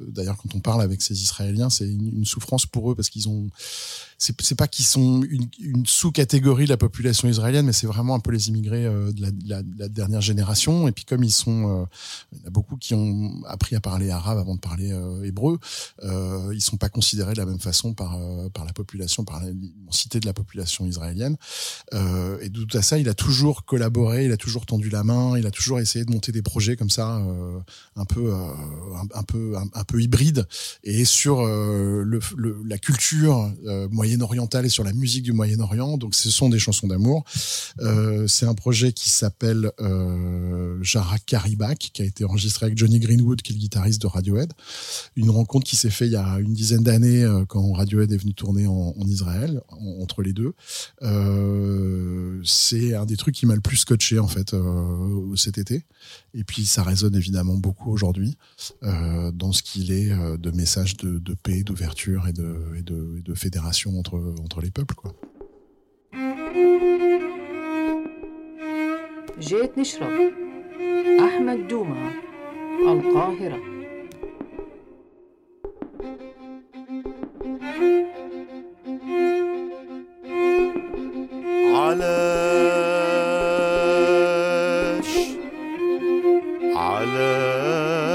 d'ailleurs 0.07 0.37
quand 0.37 0.55
on 0.55 0.59
parle 0.59 0.81
avec 0.81 1.01
ces 1.01 1.21
Israéliens, 1.21 1.69
c'est 1.69 1.87
une, 1.87 2.17
une 2.17 2.25
souffrance 2.25 2.65
pour 2.65 2.91
eux 2.91 2.95
parce 2.95 3.09
qu'ils 3.09 3.29
ont 3.29 3.49
c'est 4.23 4.41
c'est 4.41 4.55
pas 4.55 4.67
qu'ils 4.67 4.85
sont 4.85 5.21
une, 5.23 5.47
une 5.59 5.85
sous-catégorie 5.85 6.65
de 6.65 6.69
la 6.69 6.77
population 6.77 7.27
israélienne, 7.27 7.65
mais 7.65 7.73
c'est 7.73 7.87
vraiment 7.87 8.15
un 8.15 8.19
peu 8.19 8.31
les 8.31 8.42
immigrés 8.47 8.85
euh, 8.85 9.11
de, 9.11 9.21
la, 9.21 9.61
de 9.61 9.83
de 9.83 9.87
dernière 9.87 10.21
génération. 10.21 10.87
Et 10.87 10.91
puis 10.91 11.05
comme 11.05 11.23
ils 11.23 11.31
sont, 11.31 11.81
euh, 11.81 11.85
il 12.31 12.39
y 12.39 12.43
en 12.43 12.47
a 12.47 12.49
beaucoup 12.49 12.77
qui 12.77 12.93
ont 12.93 13.43
appris 13.47 13.75
à 13.75 13.79
parler 13.79 14.09
arabe 14.09 14.37
avant 14.37 14.55
de 14.55 14.59
parler 14.59 14.91
euh, 14.91 15.23
hébreu, 15.23 15.59
ils 16.53 16.61
sont 16.61 16.77
pas 16.77 16.89
considérés 16.89 17.33
de 17.33 17.39
la 17.39 17.45
même 17.45 17.59
façon 17.59 17.93
par 17.93 18.17
par 18.53 18.65
la 18.65 18.73
population, 18.73 19.23
par 19.23 19.41
l'immensité 19.43 20.19
de 20.19 20.25
la 20.25 20.33
population 20.33 20.85
israélienne. 20.85 21.37
Et 22.41 22.49
tout 22.49 22.77
à 22.77 22.81
ça, 22.81 22.97
il 22.97 23.09
a 23.09 23.13
toujours 23.13 23.65
collaboré, 23.65 24.25
il 24.25 24.31
a 24.31 24.37
toujours 24.37 24.65
tendu 24.65 24.89
la 24.89 25.03
main, 25.03 25.37
il 25.37 25.45
a 25.45 25.51
toujours 25.51 25.79
essayé 25.79 26.05
de 26.05 26.11
monter 26.11 26.31
des 26.31 26.41
projets 26.41 26.75
comme 26.75 26.89
ça, 26.89 27.21
un 27.95 28.05
peu 28.05 28.33
un, 28.33 29.23
peu 29.23 29.55
un, 29.57 29.83
peu 29.83 30.01
hybride 30.01 30.47
et 30.83 31.05
sur 31.05 31.41
la 31.43 32.77
culture 32.77 33.51
euh, 33.65 33.87
moyen-orientale 33.89 34.65
et 34.65 34.69
sur 34.69 34.83
la 34.83 34.93
musique 34.93 35.23
du 35.23 35.33
Moyen-Orient. 35.33 35.97
Donc, 35.97 36.15
ce 36.15 36.29
sont 36.29 36.49
des 36.49 36.59
chansons 36.59 36.87
d'amour. 36.87 37.23
C'est 38.27 38.45
un 38.45 38.53
projet 38.53 38.91
qui 38.93 39.09
s'appelle 39.09 39.71
euh, 39.79 40.77
Jara 40.81 41.17
Karibak, 41.19 41.77
qui 41.77 42.01
a 42.01 42.05
été 42.05 42.25
enregistré 42.25 42.65
avec 42.67 42.77
Johnny 42.77 42.99
Greenwood, 42.99 43.41
qui 43.41 43.53
est 43.53 43.55
le 43.55 43.59
guitariste 43.59 44.01
de 44.01 44.07
Radiohead. 44.07 44.51
Une 45.15 45.29
rencontre 45.29 45.65
qui 45.65 45.75
s'est 45.75 45.89
faite 45.89 46.09
il 46.09 46.13
y 46.13 46.15
a 46.17 46.39
une 46.39 46.53
dizaine 46.53 46.83
d'années 46.83 47.23
euh, 47.23 47.45
quand 47.45 47.71
Radiohead 47.71 48.11
est 48.11 48.17
venu 48.17 48.33
tourner 48.33 48.67
en, 48.67 48.93
Israël, 49.07 49.61
en- 49.69 50.01
entre 50.01 50.21
les 50.21 50.33
deux. 50.33 50.53
Euh, 51.01 52.41
c'est 52.43 52.93
un 52.95 53.05
des 53.05 53.17
trucs 53.17 53.35
qui 53.35 53.45
m'a 53.45 53.55
le 53.55 53.61
plus 53.61 53.77
scotché 53.77 54.19
en 54.19 54.27
fait 54.27 54.53
euh, 54.53 55.35
cet 55.35 55.57
été. 55.57 55.83
Et 56.33 56.43
puis 56.43 56.65
ça 56.65 56.83
résonne 56.83 57.15
évidemment 57.15 57.55
beaucoup 57.55 57.91
aujourd'hui 57.91 58.37
dans 58.81 59.51
ce 59.51 59.63
qu'il 59.63 59.91
est 59.91 60.09
de 60.09 60.51
message 60.51 60.97
de, 60.97 61.33
paix, 61.33 61.63
d'ouverture 61.63 62.27
et 62.27 62.33
de, 62.33 63.33
fédération 63.35 63.97
entre, 63.97 64.61
les 64.61 64.71
peuples. 64.71 64.95
جيت 69.39 69.77
نشرب. 69.77 70.31
أحمد 71.19 71.67
دومة 71.67 72.11
القاهرة. 72.79 73.59
علاش 84.13 85.11
علاش 86.75 88.07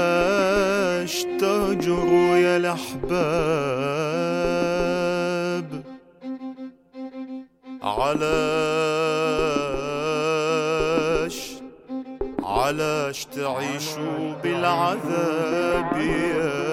تهجروا 1.39 2.37
يا 2.37 2.57
الأحباب 2.57 3.48
تعيشوا 13.17 14.33
بالعذاب 14.43 15.97
يا 15.97 16.68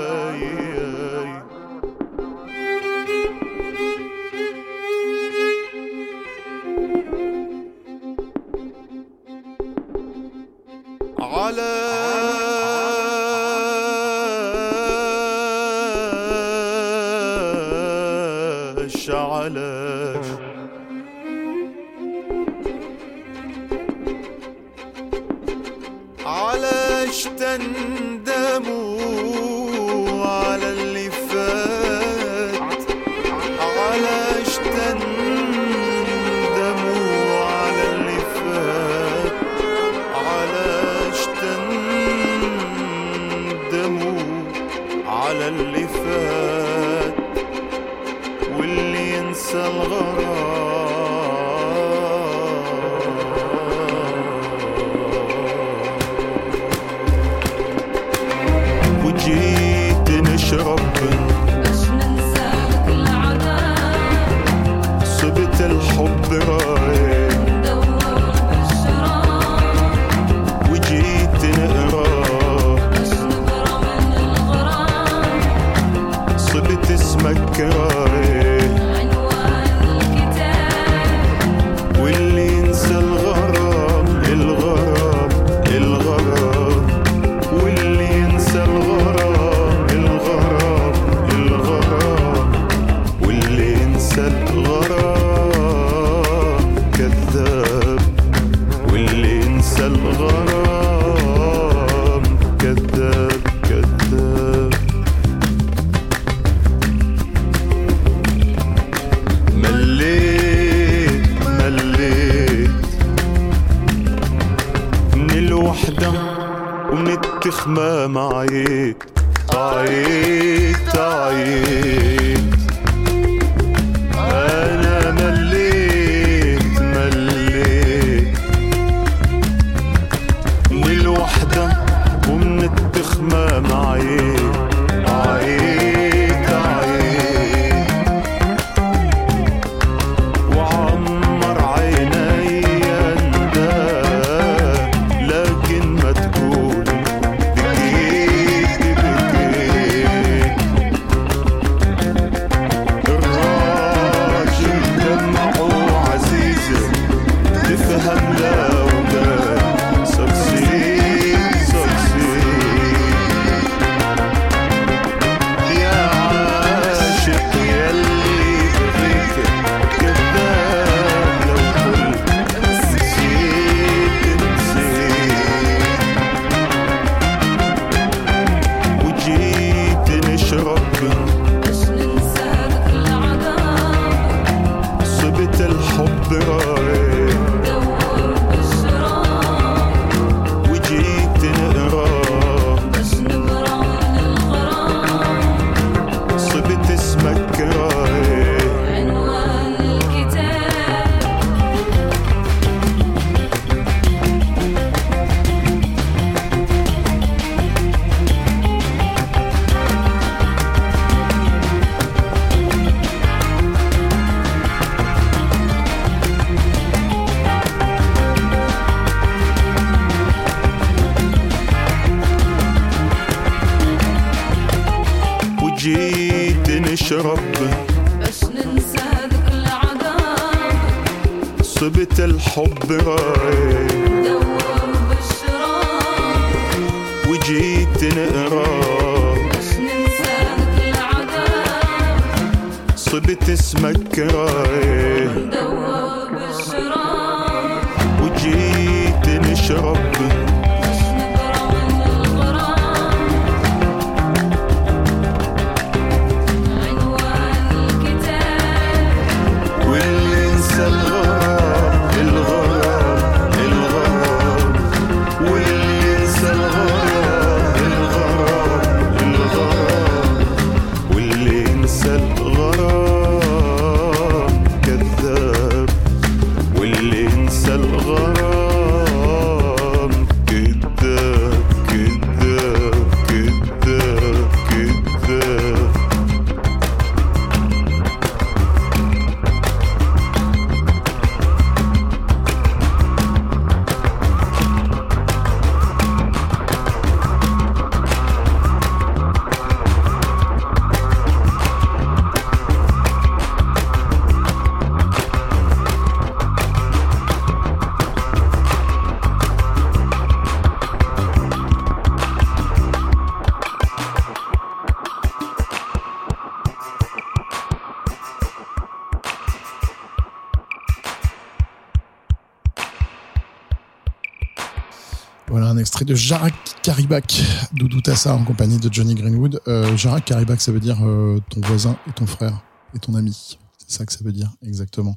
extrait 325.86 326.04
de 326.04 326.16
Jarak 326.16 326.52
Karibak, 326.82 327.44
Doudou 327.74 328.00
Tassa 328.00 328.34
en 328.34 328.42
compagnie 328.42 328.78
de 328.78 328.92
Johnny 328.92 329.14
Greenwood. 329.14 329.60
Euh, 329.68 329.96
Jarak 329.96 330.24
Karibak, 330.24 330.60
ça 330.60 330.72
veut 330.72 330.80
dire 330.80 330.98
euh, 331.06 331.38
ton 331.48 331.60
voisin 331.60 331.96
et 332.08 332.12
ton 332.12 332.26
frère 332.26 332.64
et 332.96 332.98
ton 332.98 333.14
ami. 333.14 333.56
C'est 333.86 333.98
ça 333.98 334.04
que 334.04 334.12
ça 334.12 334.18
veut 334.24 334.32
dire 334.32 334.50
exactement. 334.64 335.14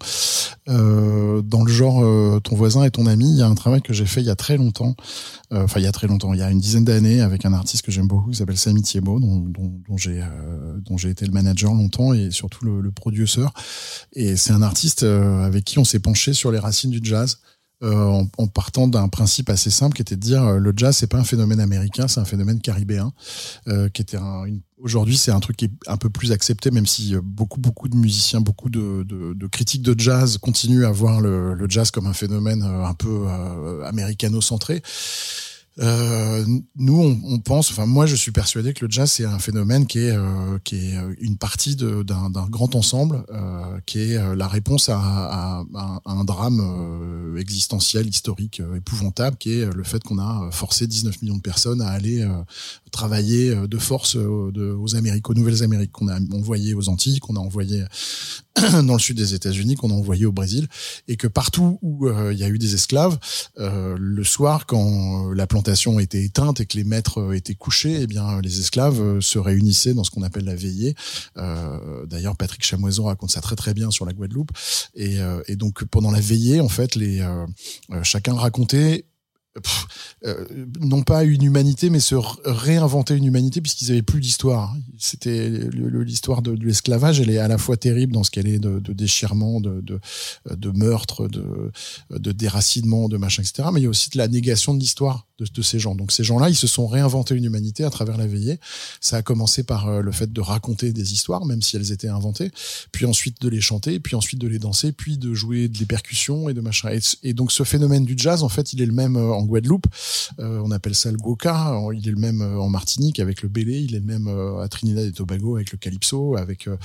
Euh, 0.67 1.41
dans 1.41 1.63
le 1.63 1.73
genre 1.73 2.03
euh, 2.03 2.39
ton 2.39 2.55
voisin 2.55 2.83
et 2.83 2.91
ton 2.91 3.07
ami, 3.07 3.31
il 3.31 3.37
y 3.37 3.41
a 3.41 3.47
un 3.47 3.55
travail 3.55 3.81
que 3.81 3.93
j'ai 3.93 4.05
fait 4.05 4.21
il 4.21 4.27
y 4.27 4.29
a 4.29 4.35
très 4.35 4.57
longtemps. 4.57 4.93
Euh, 5.53 5.63
Enfin, 5.63 5.79
il 5.79 5.83
y 5.85 5.87
a 5.87 5.91
très 5.91 6.05
longtemps, 6.05 6.35
il 6.35 6.39
y 6.39 6.43
a 6.43 6.51
une 6.51 6.59
dizaine 6.59 6.85
d'années, 6.85 7.21
avec 7.21 7.45
un 7.45 7.53
artiste 7.53 7.83
que 7.83 7.91
j'aime 7.91 8.07
beaucoup, 8.07 8.29
qui 8.29 8.37
s'appelle 8.37 8.59
Samy 8.59 8.83
Thiebaud, 8.83 9.19
dont, 9.19 9.39
dont, 9.39 9.73
dont 9.89 9.97
j'ai 9.97 10.21
euh, 10.21 10.77
dont 10.85 10.97
j'ai 10.97 11.09
été 11.09 11.25
le 11.25 11.31
manager 11.31 11.73
longtemps 11.73 12.13
et 12.13 12.29
surtout 12.29 12.63
le, 12.65 12.81
le 12.81 12.91
producer. 12.91 13.45
Et 14.13 14.35
c'est 14.35 14.53
un 14.53 14.61
artiste 14.61 15.01
euh, 15.01 15.43
avec 15.43 15.65
qui 15.65 15.79
on 15.79 15.83
s'est 15.83 15.99
penché 15.99 16.33
sur 16.33 16.51
les 16.51 16.59
racines 16.59 16.91
du 16.91 16.99
jazz 17.01 17.39
euh, 17.83 17.93
en, 18.05 18.27
en 18.37 18.47
partant 18.47 18.87
d'un 18.87 19.07
principe 19.07 19.49
assez 19.49 19.69
simple 19.69 19.95
qui 19.95 20.01
était 20.01 20.15
de 20.15 20.21
dire 20.21 20.43
euh, 20.43 20.57
le 20.57 20.73
jazz 20.75 20.97
c'est 20.97 21.07
pas 21.07 21.17
un 21.17 21.23
phénomène 21.23 21.59
américain 21.59 22.07
c'est 22.07 22.19
un 22.19 22.25
phénomène 22.25 22.59
caribéen 22.59 23.13
euh, 23.67 23.89
qui 23.89 24.01
était 24.01 24.17
un, 24.17 24.45
une 24.45 24.61
aujourd'hui 24.81 25.17
c'est 25.17 25.31
un 25.31 25.39
truc 25.39 25.57
qui 25.57 25.65
est 25.65 25.71
un 25.87 25.97
peu 25.97 26.09
plus 26.09 26.31
accepté 26.31 26.71
même 26.71 26.85
si 26.85 27.15
euh, 27.15 27.21
beaucoup 27.23 27.59
beaucoup 27.59 27.87
de 27.87 27.95
musiciens 27.95 28.41
beaucoup 28.41 28.69
de, 28.69 29.03
de, 29.03 29.33
de 29.33 29.47
critiques 29.47 29.81
de 29.81 29.95
jazz 29.97 30.37
continuent 30.37 30.85
à 30.85 30.91
voir 30.91 31.21
le, 31.21 31.53
le 31.53 31.69
jazz 31.69 31.91
comme 31.91 32.07
un 32.07 32.13
phénomène 32.13 32.63
euh, 32.63 32.85
un 32.85 32.93
peu 32.93 33.25
euh, 33.27 33.83
américano-centré 33.85 34.81
euh, 35.81 36.45
nous, 36.75 36.99
on, 37.01 37.19
on 37.35 37.39
pense, 37.39 37.71
enfin 37.71 37.85
moi, 37.85 38.05
je 38.05 38.15
suis 38.15 38.31
persuadé 38.31 38.73
que 38.73 38.85
le 38.85 38.91
jazz 38.91 39.11
c'est 39.11 39.25
un 39.25 39.39
phénomène 39.39 39.87
qui 39.87 39.99
est 39.99 40.11
euh, 40.15 40.57
qui 40.63 40.75
est 40.91 40.97
euh, 40.97 41.13
une 41.21 41.37
partie 41.37 41.75
d'un 41.75 42.29
grand 42.49 42.75
ensemble, 42.75 43.23
euh, 43.31 43.79
qui 43.85 43.99
est 43.99 44.17
euh, 44.17 44.35
la 44.35 44.47
réponse 44.47 44.89
à, 44.89 44.97
à- 44.99 45.63
à 45.73 46.11
un 46.11 46.23
drame 46.25 46.59
euh, 46.61 47.37
existentiel, 47.39 48.07
historique, 48.07 48.61
épouvantable, 48.75 49.37
qui 49.37 49.53
est 49.59 49.73
le 49.73 49.83
fait 49.83 50.03
qu'on 50.03 50.19
a 50.19 50.49
forcé 50.51 50.87
19 50.87 51.21
millions 51.21 51.37
de 51.37 51.41
personnes 51.41 51.81
à 51.81 51.87
aller 51.89 52.27
travailler 52.91 53.55
de 53.55 53.77
force 53.77 54.15
aux 54.15 54.95
Amériques, 54.95 55.29
aux 55.29 55.33
Nouvelles-Amériques, 55.33 55.91
qu'on 55.91 56.07
a 56.09 56.19
envoyé 56.33 56.73
aux 56.73 56.89
Antilles, 56.89 57.19
qu'on 57.19 57.35
a 57.35 57.39
envoyé 57.39 57.83
dans 58.83 58.93
le 58.93 58.99
sud 58.99 59.17
des 59.17 59.33
États-Unis, 59.33 59.75
qu'on 59.75 59.91
a 59.91 59.93
envoyé 59.93 60.25
au 60.25 60.31
Brésil, 60.31 60.67
et 61.07 61.17
que 61.17 61.27
partout 61.27 61.79
où 61.81 62.07
euh, 62.07 62.33
il 62.33 62.39
y 62.39 62.43
a 62.43 62.49
eu 62.49 62.57
des 62.57 62.73
esclaves, 62.73 63.17
euh, 63.59 63.95
le 63.99 64.23
soir, 64.23 64.65
quand 64.65 65.29
euh, 65.29 65.35
la 65.35 65.47
plantation 65.47 65.99
était 65.99 66.23
éteinte 66.23 66.59
et 66.59 66.65
que 66.65 66.77
les 66.77 66.83
maîtres 66.83 67.33
étaient 67.33 67.55
couchés, 67.55 67.99
eh 68.01 68.07
bien, 68.07 68.41
les 68.41 68.59
esclaves 68.59 69.19
se 69.19 69.39
réunissaient 69.39 69.93
dans 69.93 70.03
ce 70.03 70.11
qu'on 70.11 70.23
appelle 70.23 70.45
la 70.45 70.55
veillée. 70.55 70.95
D'ailleurs, 72.07 72.35
Patrick 72.35 72.63
Chamoiseau 72.63 73.03
raconte 73.03 73.31
ça 73.31 73.41
très 73.41 73.55
très 73.55 73.73
bien 73.73 73.91
sur 73.91 74.05
la 74.05 74.13
Guadeloupe. 74.13 74.51
Et, 74.95 75.19
donc, 75.55 75.83
pendant 75.85 76.11
la 76.11 76.19
veillée, 76.19 76.59
en 76.59 76.69
fait, 76.69 76.97
chacun 78.03 78.33
racontait 78.33 79.05
euh, 80.25 80.45
non 80.79 81.01
pas 81.01 81.23
une 81.23 81.43
humanité, 81.43 81.89
mais 81.89 81.99
se 81.99 82.15
réinventer 82.45 83.15
une 83.15 83.25
humanité 83.25 83.61
puisqu'ils 83.61 83.91
avaient 83.91 84.01
plus 84.01 84.19
d'histoire. 84.19 84.75
C'était 84.97 85.49
l'histoire 85.49 86.41
de, 86.41 86.51
l'esclavage. 86.51 87.19
Elle 87.19 87.29
est 87.29 87.39
à 87.39 87.47
la 87.47 87.57
fois 87.57 87.77
terrible 87.77 88.13
dans 88.13 88.23
ce 88.23 88.31
qu'elle 88.31 88.47
est 88.47 88.59
de, 88.59 88.79
de 88.79 88.93
déchirement, 88.93 89.61
de, 89.61 89.81
de, 89.81 89.99
de 90.49 90.71
meurtre, 90.71 91.27
de, 91.27 91.71
de 92.11 92.31
déracinement, 92.31 93.09
de 93.09 93.17
machin, 93.17 93.43
etc. 93.43 93.69
Mais 93.73 93.81
il 93.81 93.83
y 93.83 93.87
a 93.87 93.89
aussi 93.89 94.09
de 94.09 94.17
la 94.17 94.27
négation 94.27 94.73
de 94.73 94.79
l'histoire 94.79 95.28
de, 95.39 95.45
de 95.51 95.61
ces 95.61 95.79
gens. 95.79 95.95
Donc 95.95 96.11
ces 96.11 96.23
gens-là, 96.23 96.49
ils 96.49 96.55
se 96.55 96.67
sont 96.67 96.87
réinventés 96.87 97.35
une 97.35 97.45
humanité 97.45 97.83
à 97.83 97.89
travers 97.89 98.17
la 98.17 98.27
veillée. 98.27 98.59
Ça 99.01 99.17
a 99.17 99.21
commencé 99.21 99.63
par 99.63 99.87
euh, 99.87 100.01
le 100.01 100.11
fait 100.11 100.31
de 100.31 100.41
raconter 100.41 100.93
des 100.93 101.13
histoires, 101.13 101.45
même 101.45 101.61
si 101.61 101.75
elles 101.75 101.91
étaient 101.91 102.07
inventées, 102.07 102.51
puis 102.91 103.05
ensuite 103.05 103.41
de 103.41 103.49
les 103.49 103.61
chanter, 103.61 103.99
puis 103.99 104.15
ensuite 104.15 104.39
de 104.39 104.47
les 104.47 104.59
danser, 104.59 104.91
puis 104.91 105.17
de 105.17 105.33
jouer 105.33 105.67
des 105.67 105.85
percussions 105.85 106.49
et 106.49 106.53
de 106.53 106.61
machin. 106.61 106.89
Et, 107.23 107.33
donc 107.33 107.51
ce 107.51 107.63
phénomène 107.63 108.05
du 108.05 108.15
jazz, 108.17 108.43
en 108.43 108.49
fait, 108.49 108.73
il 108.73 108.81
est 108.81 108.85
le 108.85 108.93
même 108.93 109.15
euh, 109.15 109.33
en 109.33 109.43
Guadeloupe. 109.43 109.87
Euh, 110.39 110.61
on 110.63 110.71
appelle 110.71 110.95
ça 110.95 111.11
le 111.11 111.17
goka. 111.17 111.79
Il 111.93 112.07
est 112.07 112.11
le 112.11 112.17
même 112.17 112.41
euh, 112.41 112.59
en 112.59 112.69
Martinique 112.69 113.19
avec 113.19 113.41
le 113.41 113.49
bélé. 113.49 113.79
Il 113.79 113.95
est 113.95 113.99
le 113.99 114.05
même 114.05 114.27
à 114.61 114.67
Trinidad 114.67 115.05
et 115.05 115.11
Tobago 115.11 115.55
avec 115.55 115.71
le 115.71 115.77
calypso, 115.77 116.35
avec 116.35 116.67
euh, 116.67 116.77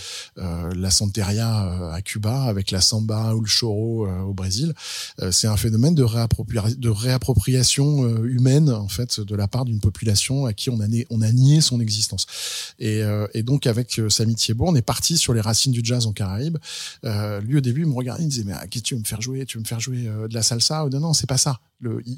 la 0.75 0.91
santeria 0.91 1.93
à 1.93 2.01
Cuba, 2.03 2.43
avec 2.43 2.71
la 2.71 2.81
samba 2.81 3.35
ou 3.35 3.41
le 3.41 3.49
choro 3.49 4.07
au 4.07 4.35
Brésil. 4.35 4.73
C'est 5.31 5.47
un 5.47 5.57
phénomène 5.57 5.95
de, 5.95 6.05
réappropria- 6.05 6.77
de 6.77 6.89
réappropriation 6.89 8.05
euh, 8.05 8.23
en 8.47 8.89
fait 8.89 9.21
de 9.21 9.35
la 9.35 9.49
part 9.49 9.65
d'une 9.65 9.81
population 9.81 10.47
à 10.47 10.53
qui 10.53 10.71
on 10.71 10.81
a, 10.81 11.33
nié 11.33 11.61
son 11.61 11.81
existence. 11.81 12.27
Et, 12.79 13.03
euh, 13.03 13.27
donc 13.43 13.67
avec 13.67 13.99
euh, 13.99 14.09
Samy 14.09 14.35
Thiebaud, 14.35 14.67
on 14.69 14.75
est 14.75 14.83
parti 14.83 15.19
sur 15.19 15.35
les 15.35 15.41
racines 15.41 15.73
du 15.73 15.81
jazz 15.83 16.07
en 16.07 16.13
Caraïbes. 16.13 16.59
Euh, 17.05 17.41
lui 17.41 17.57
au 17.57 17.61
début, 17.61 17.83
il 17.83 17.89
me 17.89 17.95
regardait, 17.95 18.23
il 18.23 18.27
me 18.27 18.31
disait 18.31 18.45
mais 18.45 18.55
qu'est-ce 18.71 18.83
que 18.83 18.89
tu 18.89 18.95
veux 18.95 19.01
me 19.01 19.07
faire 19.07 19.21
jouer? 19.21 19.45
Tu 19.47 19.59
veux 19.59 19.63
me 19.63 19.69
faire 19.69 19.81
jouer 19.81 20.05
de 20.05 20.35
la 20.35 20.43
salsa? 20.43 20.87
Non 20.91 21.01
non, 21.01 21.13
c'est 21.13 21.29
pas 21.29 21.39
ça. 21.39 21.61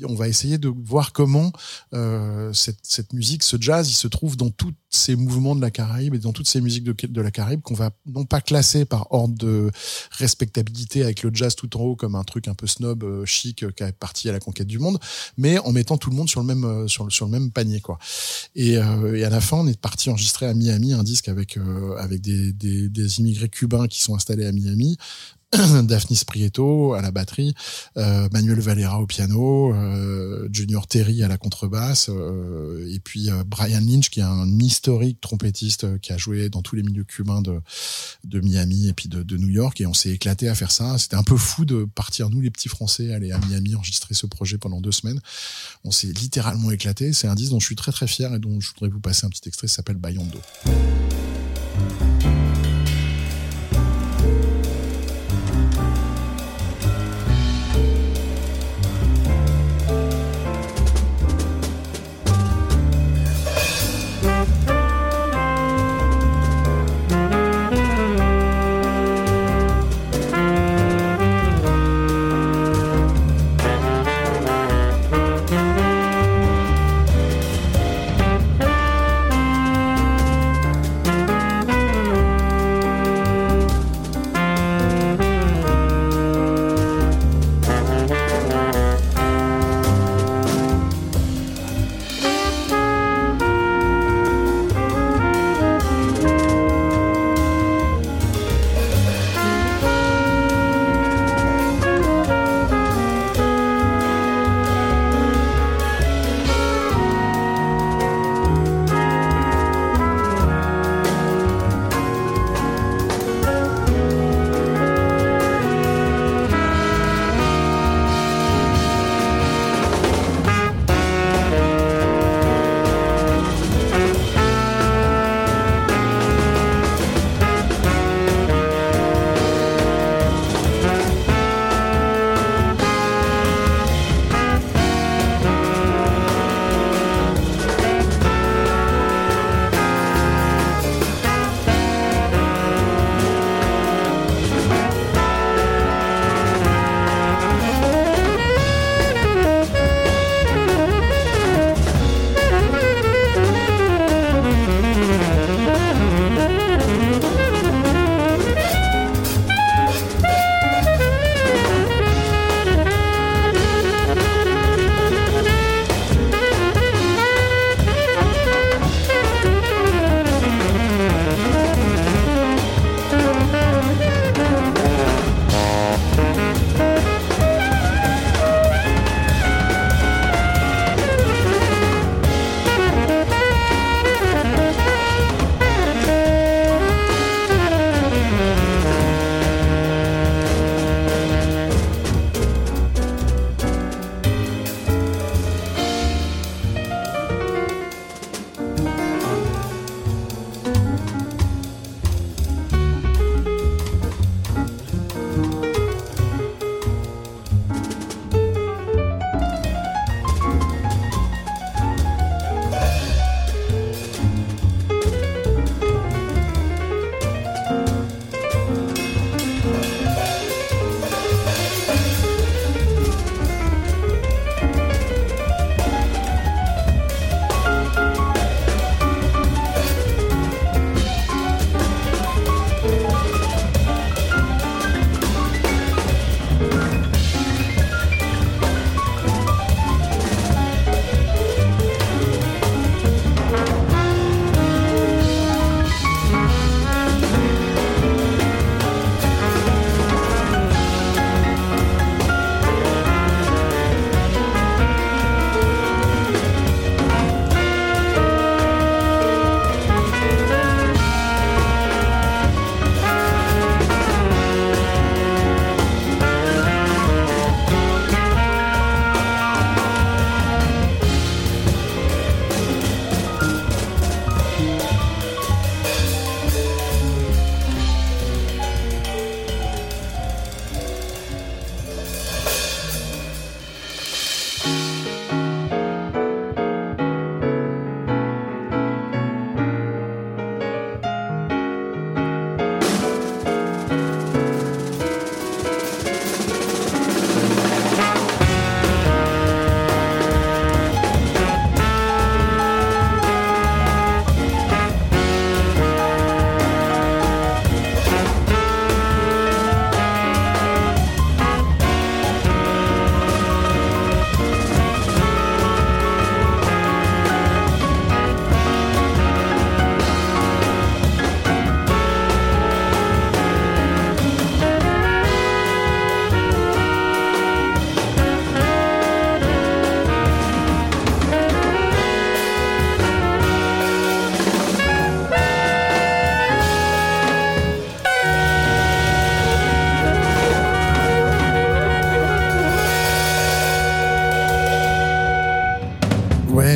On 0.08 0.14
va 0.14 0.28
essayer 0.28 0.58
de 0.58 0.68
voir 0.68 1.12
comment 1.12 1.52
euh, 1.94 2.52
cette, 2.52 3.12
musique, 3.12 3.42
ce 3.42 3.56
jazz, 3.60 3.88
il 3.88 3.94
se 3.94 4.08
trouve 4.08 4.36
dans 4.36 4.50
tous 4.50 4.72
ces 4.90 5.16
mouvements 5.16 5.54
de 5.54 5.60
la 5.60 5.70
Caraïbe 5.70 6.14
et 6.14 6.18
dans 6.18 6.32
toutes 6.32 6.48
ces 6.48 6.60
musiques 6.60 6.84
de, 6.84 7.20
la 7.20 7.30
Caraïbe 7.30 7.60
qu'on 7.60 7.74
va 7.74 7.90
non 8.06 8.24
pas 8.24 8.40
classer 8.40 8.84
par 8.84 9.12
ordre 9.12 9.34
de 9.34 9.70
respectabilité 10.10 11.02
avec 11.02 11.22
le 11.22 11.30
jazz 11.32 11.54
tout 11.54 11.76
en 11.76 11.80
haut 11.80 11.96
comme 11.96 12.14
un 12.14 12.24
truc 12.24 12.48
un 12.48 12.54
peu 12.54 12.66
snob, 12.66 13.04
euh, 13.04 13.24
chic, 13.24 13.62
euh, 13.62 13.70
qui 13.70 13.82
est 13.82 13.92
parti 13.92 14.28
à 14.28 14.32
la 14.32 14.40
conquête 14.40 14.66
du 14.66 14.78
monde, 14.78 14.98
mais 15.36 15.58
en 15.58 15.72
mettant 15.72 15.98
tout 15.98 16.10
le 16.10 16.16
monde 16.16 16.28
sur 16.28 16.40
le 16.40 17.28
même 17.28 17.50
panier 17.50 17.80
quoi. 17.80 17.98
Et, 18.54 18.76
à 18.78 19.30
la 19.30 19.40
fin, 19.40 19.58
on 19.58 19.66
est 19.66 19.78
parti 19.78 20.10
enregistrer 20.10 20.46
à 20.46 20.54
Miami 20.54 20.92
un 20.92 21.02
disque 21.02 21.28
avec 21.28 21.58
des 22.20 22.52
des 22.52 23.20
immigrés 23.20 23.48
cubains 23.48 23.86
qui 23.86 24.02
sont 24.02 24.14
installés 24.14 24.46
à 24.46 24.52
Miami. 24.52 24.96
Daphnis 25.84 26.22
Prieto 26.26 26.94
à 26.94 27.02
la 27.02 27.12
batterie, 27.12 27.54
euh, 27.96 28.28
Manuel 28.32 28.58
Valera 28.58 29.00
au 29.00 29.06
piano, 29.06 29.72
euh, 29.72 30.48
Junior 30.52 30.88
Terry 30.88 31.22
à 31.22 31.28
la 31.28 31.38
contrebasse, 31.38 32.08
euh, 32.10 32.92
et 32.92 32.98
puis 32.98 33.28
Brian 33.46 33.80
Lynch 33.80 34.10
qui 34.10 34.18
est 34.18 34.24
un 34.24 34.58
historique 34.58 35.20
trompettiste 35.20 36.00
qui 36.00 36.12
a 36.12 36.16
joué 36.16 36.48
dans 36.48 36.62
tous 36.62 36.74
les 36.74 36.82
milieux 36.82 37.04
cubains 37.04 37.42
de, 37.42 37.60
Miami 38.40 38.88
et 38.88 38.92
puis 38.92 39.08
de, 39.08 39.22
de 39.22 39.36
New 39.36 39.48
York, 39.48 39.80
et 39.80 39.86
on 39.86 39.94
s'est 39.94 40.10
éclaté 40.10 40.48
à 40.48 40.54
faire 40.56 40.72
ça. 40.72 40.98
C'était 40.98 41.16
un 41.16 41.22
peu 41.22 41.36
fou 41.36 41.64
de 41.64 41.84
partir, 41.84 42.28
nous 42.28 42.40
les 42.40 42.50
petits 42.50 42.68
Français, 42.68 43.14
aller 43.14 43.30
à 43.30 43.38
Miami 43.38 43.76
enregistrer 43.76 44.14
ce 44.14 44.26
projet 44.26 44.58
pendant 44.58 44.80
deux 44.80 44.92
semaines. 44.92 45.20
On 45.84 45.92
s'est 45.92 46.08
littéralement 46.08 46.72
éclaté. 46.72 47.12
C'est 47.12 47.28
un 47.28 47.36
disque 47.36 47.52
dont 47.52 47.60
je 47.60 47.66
suis 47.66 47.76
très 47.76 47.92
très 47.92 48.08
fier 48.08 48.34
et 48.34 48.40
dont 48.40 48.60
je 48.60 48.72
voudrais 48.72 48.88
vous 48.88 49.00
passer 49.00 49.26
un 49.26 49.30
petit 49.30 49.48
extrait, 49.48 49.68
ça 49.68 49.76
s'appelle 49.76 49.96
Bayando. 49.96 50.40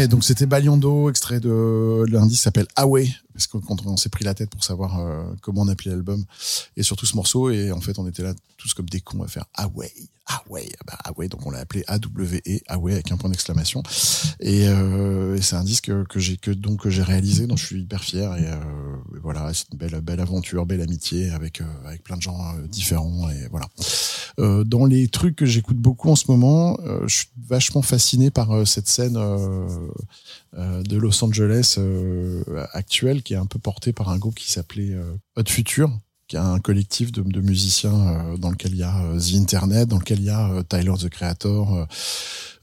Donc 0.09 0.25
c'était 0.25 0.47
Baliando, 0.47 1.09
extrait 1.11 1.41
de 1.41 2.05
l'indice 2.11 2.43
s'appelle 2.43 2.67
Away, 2.77 3.09
parce 3.41 3.47
que 3.47 3.67
quand 3.67 3.87
on 3.87 3.97
s'est 3.97 4.11
pris 4.11 4.25
la 4.25 4.35
tête 4.35 4.51
pour 4.51 4.63
savoir 4.63 5.01
euh, 5.01 5.25
comment 5.41 5.63
on 5.63 5.69
appelait 5.69 5.93
l'album, 5.93 6.25
et 6.77 6.83
surtout 6.83 7.07
ce 7.07 7.17
morceau, 7.17 7.51
et 7.51 7.73
en 7.73 7.81
fait 7.81 7.99
on 7.99 8.07
était 8.07 8.23
là 8.23 8.35
tous 8.59 8.75
comme 8.75 8.89
des 8.89 9.01
cons 9.01 9.23
à 9.23 9.29
faire 9.29 9.47
Away, 9.55 9.91
Away, 10.27 10.69
ah 10.79 10.83
bah 10.87 10.99
Away, 11.05 11.29
donc 11.29 11.47
on 11.47 11.51
l'a 11.51 11.61
appelé 11.61 11.83
A-W-E, 11.87 12.59
Away 12.69 12.93
avec 12.93 13.11
un 13.13 13.17
point 13.17 13.31
d'exclamation, 13.31 13.83
et, 14.41 14.69
euh, 14.69 15.37
et 15.37 15.41
c'est 15.41 15.57
un 15.57 15.65
disque 15.65 15.91
que, 16.05 16.21
j'ai 16.21 16.37
donc 16.55 16.87
j'ai 16.87 17.03
réalisé, 17.03 17.47
dont 17.47 17.57
je 17.57 17.65
suis 17.65 17.81
hyper 17.81 18.05
fier, 18.05 18.31
et, 18.37 18.47
euh, 18.47 19.17
et 19.17 19.21
voilà, 19.23 19.51
c'est 19.55 19.73
une 19.73 19.79
belle 19.79 19.99
belle 20.03 20.21
aventure, 20.21 20.67
belle 20.67 20.83
amitié 20.83 21.31
avec 21.31 21.63
avec 21.87 22.03
plein 22.03 22.19
de 22.19 22.23
gens 22.23 22.55
différents, 22.69 23.31
et 23.31 23.49
voilà. 23.51 23.69
Dans 24.65 24.85
les 24.85 25.09
trucs 25.09 25.37
que 25.37 25.47
j'écoute 25.47 25.77
beaucoup 25.79 26.11
en 26.11 26.17
ce 26.17 26.31
moment, 26.31 26.79
je 27.07 27.15
suis 27.15 27.29
vachement 27.49 27.83
fasciné 27.83 28.31
par 28.31 28.67
cette 28.67 28.89
scène 28.89 29.19
de 30.57 30.97
Los 30.97 31.25
Angeles 31.25 31.77
euh, 31.79 32.43
actuelle 32.73 33.23
qui 33.23 33.35
est 33.35 33.39
un 33.39 33.47
peu 33.47 33.59
portée 33.59 33.93
par 33.93 34.09
un 34.09 34.19
groupe 34.19 34.35
qui 34.35 34.51
s'appelait 34.51 34.93
euh, 34.93 35.15
Hot 35.37 35.49
Future 35.49 35.91
qui 36.31 36.37
est 36.37 36.39
un 36.39 36.61
collectif 36.61 37.11
de, 37.11 37.23
de 37.23 37.41
musiciens 37.41 37.93
euh, 37.93 38.37
dans 38.37 38.51
lequel 38.51 38.71
il 38.71 38.79
y 38.79 38.83
a 38.85 39.03
euh, 39.03 39.19
The 39.19 39.35
Internet, 39.35 39.89
dans 39.89 39.99
lequel 39.99 40.21
il 40.21 40.27
y 40.27 40.31
a 40.31 40.49
euh, 40.49 40.63
Tyler 40.63 40.95
the 40.97 41.09
Creator, 41.09 41.75
euh, 41.75 41.85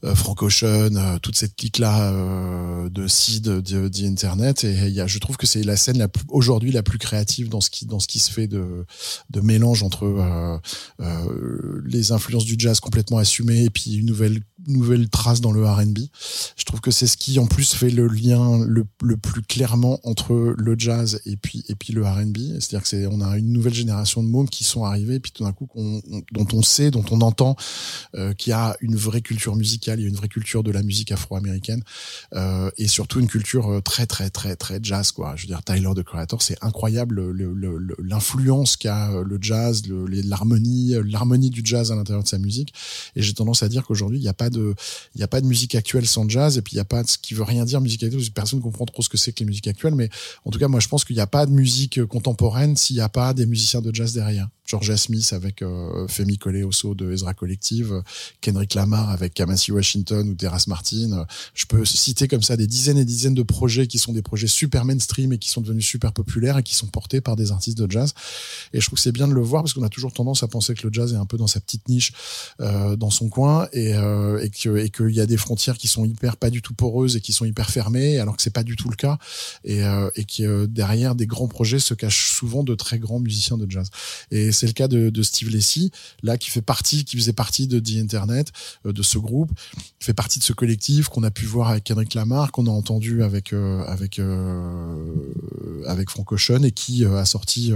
euh, 0.04 0.14
Frank 0.14 0.42
Ocean, 0.42 0.96
euh, 0.96 1.18
toute 1.18 1.36
cette 1.36 1.54
clique-là 1.54 2.12
euh, 2.12 2.88
de 2.88 3.06
Sid, 3.06 3.42
de, 3.42 3.88
The 3.88 4.04
Internet. 4.04 4.64
Et 4.64 4.88
y 4.88 5.02
a, 5.02 5.06
je 5.06 5.18
trouve 5.18 5.36
que 5.36 5.46
c'est 5.46 5.64
la 5.64 5.76
scène 5.76 6.06
aujourd'hui 6.28 6.72
la 6.72 6.82
plus 6.82 6.98
créative 6.98 7.50
dans 7.50 7.60
ce 7.60 7.68
qui 7.68 7.84
dans 7.84 8.00
ce 8.00 8.06
qui 8.06 8.20
se 8.20 8.30
fait 8.30 8.46
de 8.46 8.86
de 9.28 9.40
mélange 9.40 9.82
entre 9.82 10.06
euh, 10.06 10.56
euh, 11.00 11.82
les 11.84 12.12
influences 12.12 12.46
du 12.46 12.54
jazz 12.56 12.80
complètement 12.80 13.18
assumées 13.18 13.64
et 13.64 13.70
puis 13.70 13.96
une 13.96 14.06
nouvelle 14.06 14.40
nouvelle 14.66 15.08
trace 15.08 15.40
dans 15.40 15.52
le 15.52 15.64
R&B. 15.64 15.98
Je 16.56 16.64
trouve 16.64 16.80
que 16.80 16.90
c'est 16.90 17.06
ce 17.06 17.16
qui 17.16 17.38
en 17.38 17.46
plus 17.46 17.72
fait 17.74 17.90
le 17.90 18.06
lien 18.08 18.64
le, 18.66 18.84
le 19.02 19.16
plus 19.16 19.42
clairement 19.42 20.00
entre 20.04 20.54
le 20.56 20.74
jazz 20.78 21.20
et 21.26 21.36
puis 21.36 21.64
et 21.68 21.74
puis 21.74 21.92
le 21.92 22.04
R&B. 22.04 22.36
C'est-à-dire 22.58 22.82
que 22.82 22.88
c'est 22.88 23.06
on 23.06 23.20
a 23.20 23.38
une 23.38 23.52
nouvelle 23.52 23.74
génération 23.74 24.22
de 24.22 24.28
mômes 24.28 24.48
qui 24.48 24.64
sont 24.64 24.84
arrivés 24.84 25.14
et 25.16 25.20
puis 25.20 25.30
tout 25.32 25.44
d'un 25.44 25.52
coup 25.52 25.68
dont 26.32 26.46
on 26.52 26.62
sait, 26.62 26.90
dont 26.90 27.04
on 27.10 27.20
entend 27.20 27.56
euh, 28.16 28.34
qu'il 28.34 28.50
y 28.50 28.54
a 28.54 28.76
une 28.80 28.96
vraie 28.96 29.20
culture 29.22 29.54
musicale, 29.56 30.00
il 30.00 30.02
y 30.02 30.06
a 30.06 30.08
une 30.08 30.16
vraie 30.16 30.28
culture 30.28 30.62
de 30.62 30.70
la 30.70 30.82
musique 30.82 31.12
afro-américaine 31.12 31.82
euh, 32.34 32.70
et 32.78 32.88
surtout 32.88 33.20
une 33.20 33.28
culture 33.28 33.68
euh, 33.70 33.80
très 33.80 34.06
très 34.06 34.28
très 34.30 34.56
très 34.56 34.80
jazz 34.82 35.12
quoi. 35.12 35.34
Je 35.36 35.42
veux 35.42 35.48
dire 35.48 35.62
Tyler 35.62 35.90
the 35.94 36.02
Creator, 36.02 36.42
c'est 36.42 36.56
incroyable 36.62 37.14
le- 37.32 37.54
le- 37.54 37.78
le- 37.78 37.96
l'influence 38.02 38.76
qu'a 38.76 39.10
euh, 39.12 39.24
le 39.24 39.38
jazz, 39.40 39.82
l'harmonie, 39.88 40.94
euh, 40.94 41.02
l'harmonie 41.06 41.50
du 41.50 41.62
jazz 41.64 41.92
à 41.92 41.94
l'intérieur 41.94 42.22
de 42.22 42.28
sa 42.28 42.38
musique. 42.38 42.72
Et 43.16 43.22
j'ai 43.22 43.34
tendance 43.34 43.62
à 43.62 43.68
dire 43.68 43.84
qu'aujourd'hui 43.86 44.18
il 44.18 44.22
n'y 44.22 44.28
a 44.28 44.34
pas 44.34 44.47
de 44.50 44.74
il 45.14 45.20
y 45.20 45.24
a 45.24 45.28
pas 45.28 45.40
de 45.40 45.46
musique 45.46 45.74
actuelle 45.74 46.06
sans 46.06 46.28
jazz 46.28 46.58
et 46.58 46.62
puis 46.62 46.74
il 46.74 46.76
y 46.76 46.80
a 46.80 46.84
pas 46.84 47.04
ce 47.04 47.18
qui 47.18 47.34
veut 47.34 47.42
rien 47.42 47.64
dire 47.64 47.80
musique 47.80 48.02
actuelle. 48.02 48.20
parce 48.20 48.28
que 48.28 48.34
Personne 48.34 48.58
ne 48.58 48.64
comprend 48.64 48.84
trop 48.84 49.02
ce 49.02 49.08
que 49.08 49.16
c'est 49.16 49.32
que 49.32 49.40
les 49.40 49.46
musiques 49.46 49.68
actuelles, 49.68 49.94
mais 49.94 50.08
en 50.44 50.50
tout 50.50 50.58
cas 50.58 50.68
moi 50.68 50.80
je 50.80 50.88
pense 50.88 51.04
qu'il 51.04 51.16
n'y 51.16 51.22
a 51.22 51.26
pas 51.26 51.46
de 51.46 51.52
musique 51.52 52.04
contemporaine 52.06 52.76
s'il 52.76 52.96
n'y 52.96 53.02
a 53.02 53.08
pas 53.08 53.34
des 53.34 53.46
musiciens 53.46 53.80
de 53.80 53.94
jazz 53.94 54.12
derrière. 54.12 54.48
Georgia 54.68 54.96
Smith 54.96 55.32
avec 55.32 55.62
euh, 55.62 56.06
Femi 56.08 56.36
Koleoso 56.36 56.94
de 56.94 57.10
Ezra 57.12 57.32
Collective, 57.32 58.02
Kendrick 58.42 58.74
Lamar 58.74 59.10
avec 59.10 59.34
Kamasi 59.34 59.72
Washington 59.72 60.28
ou 60.28 60.34
Terrace 60.34 60.66
Martin. 60.66 61.26
Je 61.54 61.64
peux 61.66 61.84
citer 61.84 62.28
comme 62.28 62.42
ça 62.42 62.56
des 62.56 62.66
dizaines 62.66 62.98
et 62.98 63.04
dizaines 63.04 63.34
de 63.34 63.42
projets 63.42 63.86
qui 63.86 63.98
sont 63.98 64.12
des 64.12 64.22
projets 64.22 64.46
super 64.46 64.84
mainstream 64.84 65.32
et 65.32 65.38
qui 65.38 65.48
sont 65.48 65.62
devenus 65.62 65.86
super 65.86 66.12
populaires 66.12 66.58
et 66.58 66.62
qui 66.62 66.74
sont 66.74 66.86
portés 66.86 67.20
par 67.20 67.34
des 67.34 67.50
artistes 67.50 67.78
de 67.78 67.90
jazz. 67.90 68.12
Et 68.72 68.80
je 68.80 68.86
trouve 68.86 68.98
que 68.98 69.02
c'est 69.02 69.12
bien 69.12 69.26
de 69.26 69.32
le 69.32 69.40
voir 69.40 69.62
parce 69.62 69.72
qu'on 69.72 69.82
a 69.82 69.88
toujours 69.88 70.12
tendance 70.12 70.42
à 70.42 70.48
penser 70.48 70.74
que 70.74 70.86
le 70.86 70.92
jazz 70.92 71.12
est 71.12 71.16
un 71.16 71.26
peu 71.26 71.38
dans 71.38 71.46
sa 71.46 71.60
petite 71.60 71.88
niche, 71.88 72.12
euh, 72.60 72.96
dans 72.96 73.10
son 73.10 73.28
coin, 73.28 73.68
et, 73.72 73.94
euh, 73.94 74.38
et 74.42 74.50
que 74.50 74.76
et 74.76 74.90
qu'il 74.90 75.10
y 75.10 75.20
a 75.20 75.26
des 75.26 75.36
frontières 75.36 75.78
qui 75.78 75.88
sont 75.88 76.04
hyper 76.04 76.36
pas 76.36 76.50
du 76.50 76.62
tout 76.62 76.74
poreuses 76.74 77.16
et 77.16 77.20
qui 77.20 77.32
sont 77.32 77.44
hyper 77.44 77.70
fermées, 77.70 78.18
alors 78.18 78.36
que 78.36 78.42
c'est 78.42 78.50
pas 78.50 78.62
du 78.62 78.76
tout 78.76 78.90
le 78.90 78.96
cas, 78.96 79.18
et, 79.64 79.82
euh, 79.84 80.10
et 80.14 80.24
que 80.24 80.42
euh, 80.42 80.66
derrière 80.66 81.14
des 81.14 81.26
grands 81.26 81.48
projets 81.48 81.78
se 81.78 81.94
cachent 81.94 82.30
souvent 82.30 82.62
de 82.62 82.74
très 82.74 82.98
grands 82.98 83.20
musiciens 83.20 83.56
de 83.56 83.70
jazz. 83.70 83.90
C'est 84.58 84.66
le 84.66 84.72
cas 84.72 84.88
de, 84.88 85.10
de 85.10 85.22
Steve 85.22 85.50
Lacy, 85.50 85.90
là 86.22 86.36
qui 86.36 86.50
fait 86.50 86.62
partie, 86.62 87.04
qui 87.04 87.16
faisait 87.16 87.32
partie 87.32 87.66
de 87.66 87.78
The 87.78 87.96
Internet, 87.96 88.52
euh, 88.86 88.92
de 88.92 89.02
ce 89.02 89.18
groupe, 89.18 89.50
qui 89.98 90.06
fait 90.06 90.14
partie 90.14 90.38
de 90.38 90.44
ce 90.44 90.52
collectif 90.52 91.08
qu'on 91.08 91.22
a 91.22 91.30
pu 91.30 91.46
voir 91.46 91.68
avec 91.68 91.84
Kendrick 91.84 92.14
Lamar, 92.14 92.52
qu'on 92.52 92.66
a 92.66 92.70
entendu 92.70 93.22
avec 93.22 93.52
euh, 93.52 93.84
avec 93.86 94.18
euh, 94.18 95.84
avec 95.86 96.10
Frank 96.10 96.30
Ocean 96.32 96.62
et 96.62 96.72
qui 96.72 97.04
euh, 97.04 97.16
a 97.18 97.24
sorti 97.24 97.72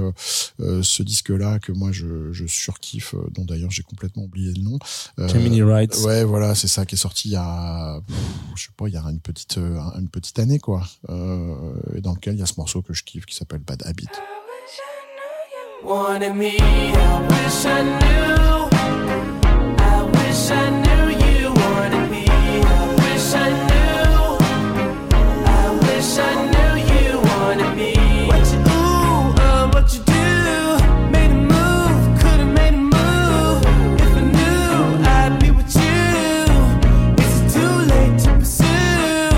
ce 0.58 1.02
disque-là 1.02 1.58
que 1.58 1.72
moi 1.72 1.92
je, 1.92 2.32
je 2.32 2.46
surkiffe, 2.46 3.14
dont 3.32 3.44
d'ailleurs 3.44 3.70
j'ai 3.70 3.82
complètement 3.82 4.24
oublié 4.24 4.52
le 4.52 4.62
nom. 4.62 4.78
Gemini 5.18 5.62
Rights. 5.62 5.98
Ouais, 6.04 6.24
voilà, 6.24 6.54
c'est 6.54 6.68
ça 6.68 6.84
qui 6.86 6.94
est 6.94 6.98
sorti 6.98 7.28
il 7.28 7.32
y 7.32 7.36
a, 7.36 8.00
pff, 8.06 8.16
je 8.56 8.64
sais 8.64 8.70
pas, 8.76 8.88
il 8.88 8.94
y 8.94 8.96
a 8.96 9.02
une 9.02 9.20
petite, 9.20 9.58
une 9.58 10.08
petite 10.08 10.38
année 10.38 10.58
quoi, 10.58 10.86
et 11.08 12.00
dans 12.00 12.14
lequel 12.14 12.34
il 12.34 12.40
y 12.40 12.42
a 12.42 12.46
ce 12.46 12.54
morceau 12.56 12.82
que 12.82 12.92
je 12.92 13.02
kiffe 13.04 13.26
qui 13.26 13.36
s'appelle 13.36 13.60
Bad 13.60 13.82
Habit. 13.86 14.08
Wanted 15.84 16.34
me. 16.34 16.58
I 16.58 17.20
wish 17.28 17.66
I 17.66 17.82
knew. 17.82 18.68
I 19.78 20.02
wish 20.16 20.50
I 20.50 20.70
knew 20.82 21.04
you 21.24 21.52
wanted 21.52 22.10
me. 22.10 22.24
I 22.28 22.86
wish 23.02 23.34
I 23.34 23.48
knew. 23.68 24.38
I 25.44 25.64
wish 25.86 26.18
I 26.18 26.32
knew 26.52 26.72
you 26.92 27.08
wanted 27.30 27.72
me. 27.76 27.92
What 28.28 28.44
you 28.52 28.58
ooh, 28.60 29.34
uh, 29.42 29.70
what 29.72 29.86
you 29.94 30.02
do? 30.04 30.22
Made 31.10 31.30
a 31.30 31.40
move, 31.54 32.20
could've 32.20 32.52
made 32.58 32.74
a 32.74 32.84
move. 32.96 33.62
If 34.04 34.12
I 34.16 34.24
knew, 34.36 34.72
I'd 35.18 35.34
be 35.40 35.50
with 35.50 35.74
you. 35.74 36.04
Is 37.22 37.32
it 37.40 37.46
too 37.56 37.74
late 37.92 38.16
to 38.24 38.30
pursue? 38.38 39.32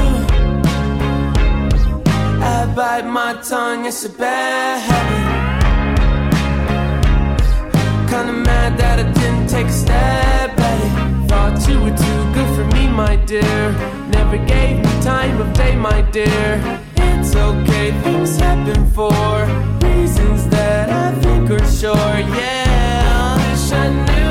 I 2.42 2.72
bite 2.76 3.06
my 3.06 3.40
tongue, 3.42 3.86
it's 3.86 4.04
a 4.04 4.10
bad 4.10 4.80
habit. 4.80 5.33
My 12.94 13.16
dear. 13.16 13.72
Never 14.10 14.38
gave 14.38 14.78
me 14.78 15.02
time 15.02 15.40
of 15.40 15.52
day, 15.52 15.74
my 15.74 16.00
dear. 16.12 16.80
It's 16.96 17.34
okay, 17.34 17.90
things 18.02 18.36
happen 18.36 18.86
for 18.92 19.10
reasons 19.86 20.48
that 20.48 20.90
I 20.90 21.12
think 21.20 21.50
are 21.50 21.66
sure. 21.66 22.18
Yeah, 22.38 23.36
I 23.36 23.50
wish 23.50 23.72
I 23.72 23.88
knew. 23.88 24.23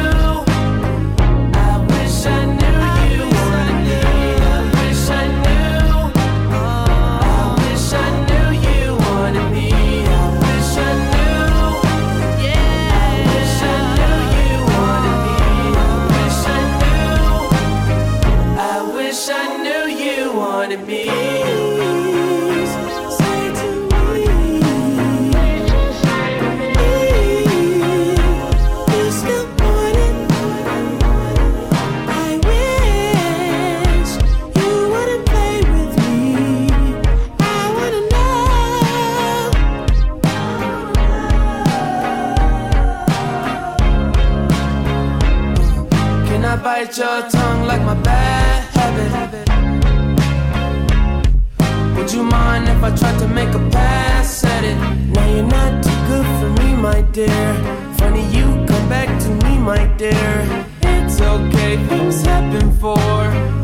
I 52.84 52.94
tried 52.98 53.18
to 53.20 53.28
make 53.30 53.54
a 53.56 53.70
pass 53.70 54.44
at 54.44 54.66
it? 54.66 54.76
Now 55.14 55.26
you're 55.34 55.46
not 55.46 55.82
too 55.82 56.00
good 56.08 56.26
for 56.40 56.50
me, 56.62 56.76
my 56.76 57.02
dear. 57.14 57.54
Funny 57.98 58.26
you 58.36 58.44
come 58.68 58.90
back 58.90 59.08
to 59.24 59.30
me, 59.46 59.58
my 59.58 59.86
dear. 59.96 60.68
It's 60.82 61.22
okay, 61.22 61.78
things 61.88 62.22
happen 62.24 62.72
for 62.80 63.63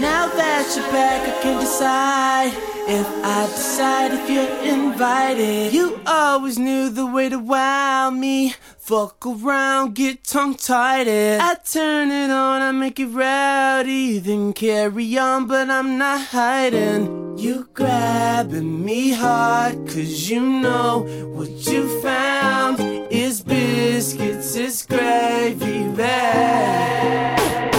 Now 0.00 0.26
that 0.26 0.72
you're 0.76 0.90
back, 0.92 1.22
I 1.28 1.42
can 1.42 1.60
decide. 1.60 2.52
if 2.88 3.06
I 3.24 3.46
decide 3.46 4.12
if 4.12 4.30
you're 4.30 4.74
invited. 4.74 5.72
You 5.72 6.00
always 6.06 6.58
knew 6.58 6.88
the 6.88 7.06
way 7.06 7.28
to 7.28 7.38
wow 7.38 8.10
me. 8.10 8.54
Fuck 8.78 9.26
around, 9.26 9.96
get 9.96 10.22
tongue 10.22 10.54
tied. 10.54 11.08
I 11.08 11.56
turn 11.64 12.10
it 12.12 12.30
on, 12.30 12.62
I 12.62 12.70
make 12.70 13.00
it 13.00 13.06
rowdy, 13.06 14.18
then 14.20 14.52
carry 14.52 15.18
on, 15.18 15.48
but 15.48 15.68
I'm 15.68 15.98
not 15.98 16.20
hiding. 16.20 17.36
You 17.36 17.68
grabbing 17.74 18.84
me 18.84 19.10
hard, 19.10 19.74
cause 19.88 20.30
you 20.30 20.40
know 20.40 21.00
what 21.34 21.50
you 21.66 22.00
found 22.00 22.78
is 23.10 23.42
biscuits, 23.42 24.54
is 24.54 24.86
gravy 24.86 25.88
bag. 25.96 27.75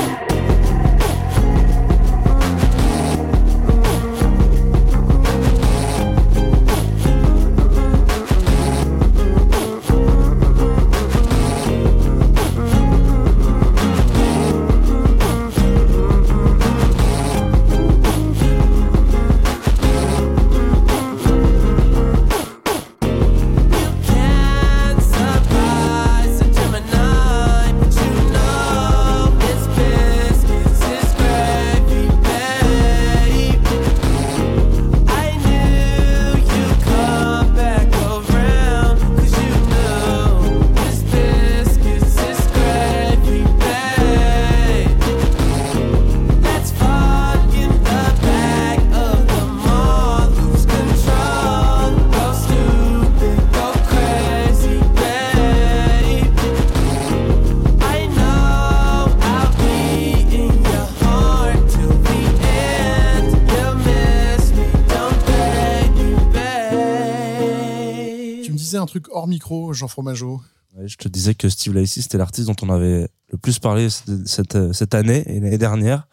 Truc 68.99 69.13
hors 69.15 69.27
micro, 69.27 69.73
Jean 69.73 69.87
Fromageau. 69.87 70.41
Ouais, 70.75 70.87
je 70.87 70.97
te 70.97 71.07
disais 71.07 71.35
que 71.35 71.49
Steve 71.49 71.73
Lacy, 71.73 72.01
c'était 72.01 72.17
l'artiste 72.17 72.47
dont 72.47 72.55
on 72.61 72.69
avait 72.69 73.07
le 73.31 73.37
plus 73.37 73.59
parlé 73.59 73.89
cette, 73.89 74.27
cette, 74.27 74.73
cette 74.73 74.95
année 74.95 75.23
et 75.27 75.39
l'année 75.39 75.57
dernière. 75.57 76.07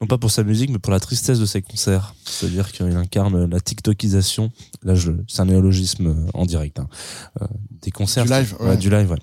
Non 0.00 0.06
pas 0.08 0.18
pour 0.18 0.30
sa 0.30 0.42
musique, 0.42 0.70
mais 0.70 0.78
pour 0.78 0.92
la 0.92 1.00
tristesse 1.00 1.38
de 1.38 1.46
ses 1.46 1.62
concerts. 1.62 2.14
C'est-à-dire 2.24 2.72
qu'il 2.72 2.84
incarne 2.96 3.48
la 3.48 3.60
TikTokisation. 3.60 4.50
Là, 4.82 4.94
c'est 5.28 5.40
un 5.40 5.44
néologisme 5.46 6.26
en 6.34 6.44
direct. 6.46 6.78
hein. 6.80 6.88
Euh, 7.40 7.46
des 7.82 7.90
concerts. 7.90 8.24
Du 8.24 8.30
live, 8.32 8.56
Ouais, 8.60 8.68
ouais. 8.70 8.76
du 8.76 8.90
live, 8.90 9.10
ouais. 9.12 9.18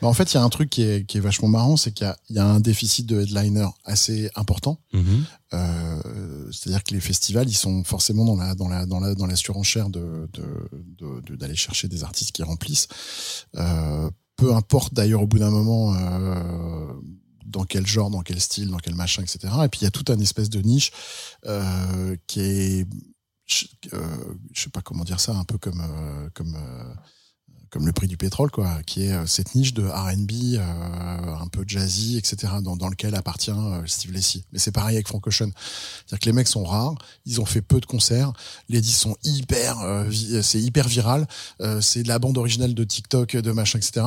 Bah, 0.00 0.08
en 0.08 0.14
fait, 0.14 0.32
il 0.32 0.36
y 0.36 0.38
a 0.38 0.42
un 0.42 0.48
truc 0.48 0.70
qui 0.70 0.82
est, 0.82 1.04
qui 1.06 1.18
est 1.18 1.20
vachement 1.20 1.48
marrant, 1.48 1.76
c'est 1.76 1.92
qu'il 1.92 2.06
y 2.06 2.10
a, 2.10 2.16
il 2.30 2.36
y 2.36 2.38
a 2.38 2.46
un 2.46 2.60
déficit 2.60 3.06
de 3.06 3.20
headliner 3.20 3.66
assez 3.84 4.30
important. 4.34 4.80
Mhm. 4.92 5.24
Euh, 5.52 6.50
C'est-à-dire 6.52 6.82
que 6.84 6.94
les 6.94 7.00
festivals, 7.00 7.48
ils 7.48 7.56
sont 7.56 7.84
forcément 7.84 8.24
dans 8.24 8.36
la 8.36 8.54
dans 8.54 8.68
la 8.68 8.86
dans 8.86 9.00
la 9.00 9.14
dans 9.14 9.26
la 9.26 9.36
surenchère 9.36 9.90
de 9.90 10.28
de 10.32 10.44
de- 10.98 11.20
de- 11.20 11.36
d'aller 11.36 11.56
chercher 11.56 11.88
des 11.88 12.04
artistes 12.04 12.32
qui 12.32 12.42
remplissent. 12.42 12.88
Euh, 13.56 14.10
peu 14.36 14.54
importe 14.54 14.94
d'ailleurs 14.94 15.22
au 15.22 15.26
bout 15.26 15.38
d'un 15.38 15.50
moment 15.50 15.94
euh, 15.94 16.92
dans 17.44 17.64
quel 17.64 17.86
genre, 17.86 18.10
dans 18.10 18.22
quel 18.22 18.40
style, 18.40 18.68
dans 18.70 18.78
quel 18.78 18.94
machin, 18.94 19.22
etc. 19.22 19.52
Et 19.64 19.68
puis 19.68 19.80
il 19.80 19.84
y 19.84 19.86
a 19.86 19.90
tout 19.90 20.10
un 20.10 20.18
espèce 20.20 20.48
de 20.48 20.60
niche 20.62 20.92
qui 22.26 22.40
est 22.40 22.86
je, 23.46 23.66
sais 24.54 24.70
pas 24.70 24.80
comment 24.80 25.02
dire 25.04 25.18
ça, 25.20 25.34
un 25.34 25.44
peu 25.44 25.58
comme 25.58 25.82
comme 26.34 26.56
comme 27.70 27.86
le 27.86 27.92
prix 27.92 28.08
du 28.08 28.16
pétrole, 28.16 28.50
quoi, 28.50 28.82
qui 28.84 29.04
est 29.04 29.12
euh, 29.12 29.26
cette 29.26 29.54
niche 29.54 29.72
de 29.74 29.86
R&B, 29.86 30.56
euh, 30.56 31.34
un 31.40 31.46
peu 31.46 31.64
jazzy, 31.66 32.18
etc., 32.18 32.54
dans, 32.62 32.76
dans 32.76 32.88
lequel 32.88 33.14
appartient 33.14 33.50
euh, 33.50 33.82
Steve 33.86 34.12
Lacy. 34.12 34.44
Mais 34.52 34.58
c'est 34.58 34.72
pareil 34.72 34.96
avec 34.96 35.06
Frank 35.06 35.24
Ocean. 35.26 35.50
C'est-à-dire 35.50 36.18
que 36.18 36.26
les 36.26 36.32
mecs 36.32 36.48
sont 36.48 36.64
rares, 36.64 36.94
ils 37.26 37.40
ont 37.40 37.46
fait 37.46 37.62
peu 37.62 37.80
de 37.80 37.86
concerts, 37.86 38.32
les 38.68 38.80
disques 38.80 39.00
sont 39.00 39.16
hyper, 39.22 39.78
euh, 39.80 40.10
c'est 40.42 40.60
hyper 40.60 40.88
viral, 40.88 41.26
c'est 41.80 42.02
de 42.02 42.08
la 42.08 42.18
bande 42.18 42.38
originale 42.38 42.74
de 42.74 42.84
TikTok, 42.84 43.36
de 43.36 43.52
machin, 43.52 43.78
etc. 43.78 44.06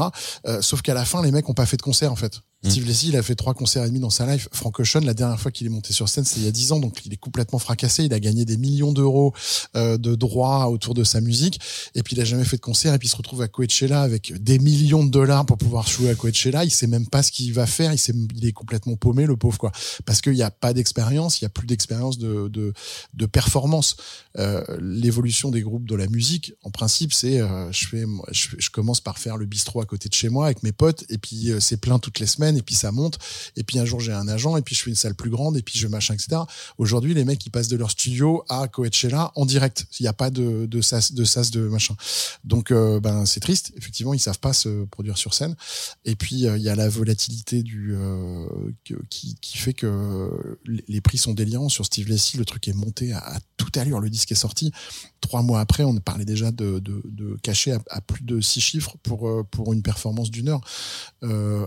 Sauf 0.61 0.81
qu'à 0.81 0.93
la 0.93 1.05
fin, 1.05 1.21
les 1.21 1.31
mecs 1.31 1.47
ont 1.49 1.53
pas 1.53 1.65
fait 1.65 1.77
de 1.77 1.81
concert, 1.81 2.11
en 2.11 2.15
fait. 2.15 2.41
Steve 2.65 2.87
Lacy, 2.87 3.09
il 3.09 3.17
a 3.17 3.23
fait 3.23 3.35
trois 3.35 3.53
concerts 3.53 3.83
et 3.83 3.87
demi 3.87 3.99
dans 3.99 4.09
sa 4.09 4.25
life. 4.25 4.47
Frank 4.51 4.79
Ocean, 4.79 5.01
la 5.01 5.13
dernière 5.13 5.39
fois 5.39 5.51
qu'il 5.51 5.67
est 5.67 5.69
monté 5.69 5.91
sur 5.91 6.07
scène, 6.07 6.23
c'était 6.23 6.41
il 6.41 6.45
y 6.45 6.47
a 6.47 6.51
dix 6.51 6.71
ans, 6.71 6.79
donc 6.79 7.05
il 7.05 7.11
est 7.11 7.17
complètement 7.17 7.59
fracassé. 7.59 8.05
Il 8.05 8.13
a 8.13 8.19
gagné 8.19 8.45
des 8.45 8.57
millions 8.57 8.93
d'euros 8.93 9.33
euh, 9.75 9.97
de 9.97 10.15
droits 10.15 10.69
autour 10.69 10.93
de 10.93 11.03
sa 11.03 11.19
musique, 11.19 11.59
et 11.93 12.03
puis 12.03 12.15
il 12.15 12.21
a 12.21 12.25
jamais 12.25 12.45
fait 12.45 12.55
de 12.55 12.61
concert, 12.61 12.93
et 12.93 12.99
puis 12.99 13.07
il 13.07 13.11
se 13.11 13.17
retrouve 13.17 13.41
à 13.41 13.49
Coachella 13.49 14.01
avec 14.01 14.33
des 14.41 14.59
millions 14.59 15.03
de 15.03 15.09
dollars 15.09 15.45
pour 15.45 15.57
pouvoir 15.57 15.87
jouer 15.87 16.09
à 16.09 16.15
Coachella. 16.15 16.63
Il 16.63 16.71
sait 16.71 16.87
même 16.87 17.07
pas 17.07 17.21
ce 17.21 17.31
qu'il 17.31 17.53
va 17.53 17.65
faire. 17.65 17.93
Il, 17.93 18.45
est 18.45 18.51
complètement 18.53 18.95
paumé, 18.95 19.25
le 19.25 19.35
pauvre, 19.35 19.57
quoi, 19.57 19.71
parce 20.05 20.21
qu'il 20.21 20.33
n'y 20.33 20.41
a 20.41 20.51
pas 20.51 20.73
d'expérience, 20.73 21.41
il 21.41 21.43
y 21.43 21.47
a 21.47 21.49
plus 21.49 21.67
d'expérience 21.67 22.17
de, 22.17 22.73
performance. 23.31 23.97
Euh, 24.37 24.63
L'évolution 24.79 25.49
des 25.49 25.61
groupes 25.61 25.87
de 25.87 25.95
la 25.95 26.07
musique, 26.07 26.53
en 26.63 26.71
principe, 26.71 27.13
c'est 27.13 27.41
euh, 27.41 27.71
je 27.71 28.69
commence 28.69 29.01
par 29.01 29.17
faire 29.17 29.37
le 29.37 29.45
bistrot 29.45 29.81
à 29.81 29.85
côté 29.85 30.07
de 30.07 30.13
chez 30.13 30.29
moi 30.29 30.45
avec 30.45 30.63
mes 30.63 30.71
potes, 30.71 31.03
et 31.09 31.17
puis 31.17 31.51
c'est 31.59 31.77
plein 31.77 31.99
toutes 31.99 32.19
les 32.19 32.27
semaines, 32.27 32.52
et 32.57 32.61
puis 32.61 32.75
ça 32.75 32.91
monte, 32.91 33.19
et 33.55 33.63
puis 33.63 33.79
un 33.79 33.85
jour 33.85 33.99
j'ai 33.99 34.13
un 34.13 34.27
agent, 34.27 34.57
et 34.57 34.61
puis 34.61 34.75
je 34.75 34.83
fais 34.83 34.89
une 34.89 34.95
salle 34.95 35.15
plus 35.15 35.29
grande, 35.29 35.57
et 35.57 35.61
puis 35.61 35.77
je 35.79 35.87
machin, 35.87 36.13
etc. 36.13 36.41
Aujourd'hui, 36.77 37.13
les 37.13 37.25
mecs 37.25 37.45
ils 37.45 37.49
passent 37.49 37.67
de 37.67 37.77
leur 37.77 37.91
studio 37.91 38.43
à 38.49 38.67
Coachella 38.67 39.31
en 39.35 39.45
direct. 39.45 39.85
Il 39.99 40.03
n'y 40.03 40.07
a 40.07 40.13
pas 40.13 40.29
de 40.29 40.65
de 40.65 40.81
sas 40.81 41.13
de 41.13 41.23
sas 41.23 41.51
de 41.51 41.67
machin. 41.67 41.95
Donc 42.43 42.71
euh, 42.71 42.99
ben 42.99 43.25
c'est 43.25 43.39
triste. 43.39 43.71
Effectivement, 43.77 44.13
ils 44.13 44.19
savent 44.19 44.39
pas 44.39 44.53
se 44.53 44.85
produire 44.85 45.17
sur 45.17 45.33
scène. 45.33 45.55
Et 46.05 46.15
puis 46.15 46.47
euh, 46.47 46.57
il 46.57 46.63
y 46.63 46.69
a 46.69 46.75
la 46.75 46.89
volatilité 46.89 47.63
du 47.63 47.93
euh, 47.95 48.45
qui 49.09 49.57
fait 49.57 49.73
que 49.73 50.57
les- 50.65 51.01
prix 51.01 51.17
sont 51.17 51.33
délirants 51.33 51.69
sur 51.69 51.85
Steve 51.85 52.07
Lacy. 52.07 52.37
Le 52.37 52.45
truc 52.45 52.67
est 52.69 52.73
monté 52.73 53.11
à, 53.11 53.19
à 53.19 53.39
toute 53.57 53.75
allure. 53.77 53.99
Le 53.99 54.09
disque 54.09 54.31
est 54.31 54.35
sorti 54.35 54.71
trois 55.19 55.41
mois 55.41 55.59
après. 55.59 55.83
On 55.83 55.95
parlait 55.97 56.25
déjà 56.25 56.51
de 56.51 56.79
de, 56.79 57.37
cacher 57.41 57.75
à, 57.89 58.01
plus 58.01 58.23
de 58.23 58.39
six 58.41 58.61
chiffres 58.61 58.95
pour 59.03 59.45
pour 59.51 59.73
une 59.73 59.81
performance 59.81 60.31
d'une 60.31 60.49
heure, 60.49 60.61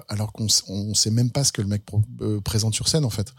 alors 0.08 0.32
qu'on 0.32 0.48
on 0.76 0.94
sait 0.94 1.10
même 1.10 1.30
pas 1.30 1.44
ce 1.44 1.52
que 1.52 1.62
le 1.62 1.68
mec 1.68 1.82
euh, 2.20 2.40
présente 2.40 2.74
sur 2.74 2.88
scène 2.88 3.04
en 3.04 3.10
fait. 3.10 3.32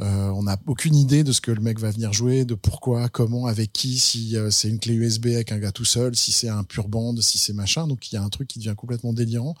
Euh, 0.00 0.28
on 0.28 0.44
n'a 0.44 0.56
aucune 0.66 0.94
idée 0.94 1.24
de 1.24 1.32
ce 1.32 1.40
que 1.40 1.50
le 1.50 1.60
mec 1.60 1.80
va 1.80 1.90
venir 1.90 2.12
jouer, 2.12 2.44
de 2.44 2.54
pourquoi, 2.54 3.08
comment, 3.08 3.46
avec 3.46 3.72
qui, 3.72 3.98
si 3.98 4.36
euh, 4.36 4.48
c'est 4.48 4.68
une 4.68 4.78
clé 4.78 4.94
USB 4.94 5.26
avec 5.26 5.50
un 5.50 5.58
gars 5.58 5.72
tout 5.72 5.84
seul, 5.84 6.14
si 6.14 6.30
c'est 6.30 6.48
un 6.48 6.62
pur 6.62 6.88
band, 6.88 7.16
si 7.20 7.38
c'est 7.38 7.52
machin. 7.52 7.88
Donc 7.88 8.10
il 8.10 8.14
y 8.14 8.18
a 8.18 8.22
un 8.22 8.28
truc 8.28 8.46
qui 8.46 8.60
devient 8.60 8.74
complètement 8.76 9.12
délirant 9.12 9.56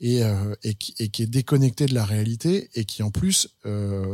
et, 0.00 0.22
qui, 0.78 0.94
est 0.98 1.26
déconnecté 1.26 1.86
de 1.86 1.94
la 1.94 2.04
réalité 2.04 2.68
et 2.74 2.84
qui 2.84 3.02
en 3.02 3.10
plus 3.10 3.48